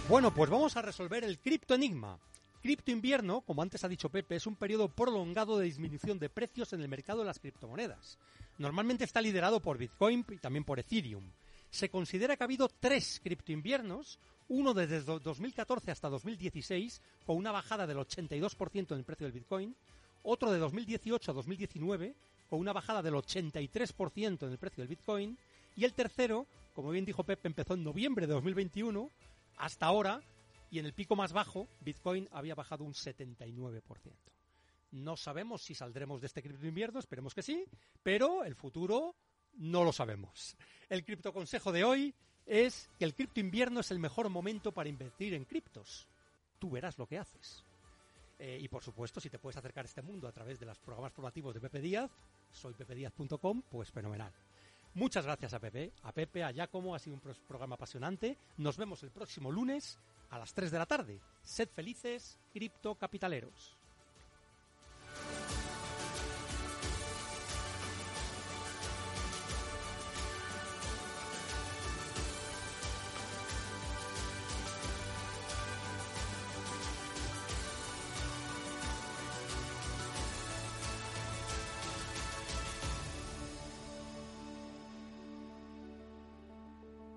Bueno, 0.09 0.33
pues 0.33 0.49
vamos 0.49 0.75
a 0.75 0.81
resolver 0.81 1.23
el 1.23 1.39
criptoenigma. 1.39 2.19
Cripto 2.63 2.91
invierno, 2.91 3.41
como 3.41 3.61
antes 3.61 3.83
ha 3.83 3.89
dicho 3.89 4.07
Pepe, 4.07 4.37
es 4.37 4.47
un 4.47 4.55
periodo 4.55 4.87
prolongado 4.87 5.57
de 5.57 5.65
disminución 5.65 6.17
de 6.17 6.29
precios 6.29 6.71
en 6.71 6.79
el 6.79 6.87
mercado 6.87 7.19
de 7.19 7.25
las 7.25 7.39
criptomonedas. 7.39 8.17
Normalmente 8.57 9.03
está 9.03 9.19
liderado 9.21 9.59
por 9.59 9.77
Bitcoin 9.77 10.25
y 10.29 10.37
también 10.37 10.63
por 10.63 10.79
Ethereum. 10.79 11.25
Se 11.69 11.89
considera 11.89 12.37
que 12.37 12.43
ha 12.43 12.45
habido 12.45 12.69
tres 12.69 13.19
criptoinviernos, 13.21 14.17
uno 14.47 14.73
desde 14.73 15.01
2014 15.01 15.91
hasta 15.91 16.07
2016, 16.07 17.01
con 17.25 17.35
una 17.35 17.51
bajada 17.51 17.85
del 17.85 17.97
82% 17.97 18.91
en 18.93 18.97
el 18.97 19.03
precio 19.03 19.25
del 19.25 19.33
Bitcoin, 19.33 19.75
otro 20.23 20.49
de 20.49 20.59
2018 20.59 21.31
a 21.31 21.33
2019, 21.33 22.15
con 22.49 22.61
una 22.61 22.71
bajada 22.71 23.01
del 23.01 23.15
83% 23.15 24.43
en 24.43 24.51
el 24.51 24.57
precio 24.57 24.83
del 24.83 24.87
Bitcoin, 24.87 25.37
y 25.75 25.83
el 25.83 25.91
tercero, 25.91 26.47
como 26.73 26.91
bien 26.91 27.03
dijo 27.03 27.25
Pepe, 27.25 27.49
empezó 27.49 27.73
en 27.73 27.83
noviembre 27.83 28.25
de 28.25 28.31
2021, 28.31 29.09
hasta 29.57 29.85
ahora 29.85 30.21
y 30.73 30.79
en 30.79 30.87
el 30.87 30.93
pico 30.93 31.15
más 31.15 31.33
bajo, 31.33 31.67
Bitcoin 31.81 32.27
había 32.31 32.55
bajado 32.55 32.83
un 32.83 32.93
79%. 32.93 33.83
No 34.89 35.15
sabemos 35.15 35.61
si 35.61 35.75
saldremos 35.75 36.19
de 36.19 36.25
este 36.25 36.41
cripto 36.41 36.65
invierno, 36.65 36.97
esperemos 36.99 37.35
que 37.35 37.43
sí, 37.43 37.63
pero 38.01 38.43
el 38.43 38.55
futuro 38.55 39.15
no 39.53 39.83
lo 39.83 39.93
sabemos. 39.93 40.57
El 40.89 41.05
cripto 41.05 41.31
consejo 41.31 41.71
de 41.71 41.83
hoy 41.83 42.15
es 42.47 42.89
que 42.97 43.05
el 43.05 43.13
cripto 43.13 43.39
invierno 43.39 43.81
es 43.81 43.91
el 43.91 43.99
mejor 43.99 44.29
momento 44.29 44.71
para 44.71 44.89
invertir 44.89 45.35
en 45.35 45.45
criptos. 45.45 46.07
Tú 46.57 46.71
verás 46.71 46.97
lo 46.97 47.05
que 47.05 47.19
haces. 47.19 47.63
Eh, 48.39 48.57
y 48.59 48.67
por 48.67 48.83
supuesto, 48.83 49.21
si 49.21 49.29
te 49.29 49.37
puedes 49.37 49.57
acercar 49.57 49.85
a 49.85 49.87
este 49.87 50.01
mundo 50.01 50.27
a 50.27 50.31
través 50.31 50.59
de 50.59 50.65
los 50.65 50.79
programas 50.79 51.13
formativos 51.13 51.53
de 51.53 51.61
Pepe 51.61 51.81
Díaz, 51.81 52.09
soy 52.49 52.73
pepediaz.com, 52.73 53.61
pues 53.69 53.91
fenomenal. 53.91 54.33
Muchas 54.95 55.23
gracias 55.23 55.53
a 55.53 55.59
Pepe, 55.59 55.93
a 56.01 56.11
Pepe, 56.11 56.43
a 56.43 56.51
Giacomo, 56.51 56.95
ha 56.95 56.99
sido 56.99 57.15
un 57.15 57.21
programa 57.47 57.75
apasionante. 57.75 58.39
Nos 58.57 58.77
vemos 58.77 59.03
el 59.03 59.11
próximo 59.11 59.51
lunes 59.51 59.99
a 60.29 60.39
las 60.39 60.53
3 60.53 60.71
de 60.71 60.79
la 60.79 60.85
tarde. 60.85 61.19
Sed 61.43 61.69
felices, 61.69 62.39
criptocapitaleros. 62.53 63.77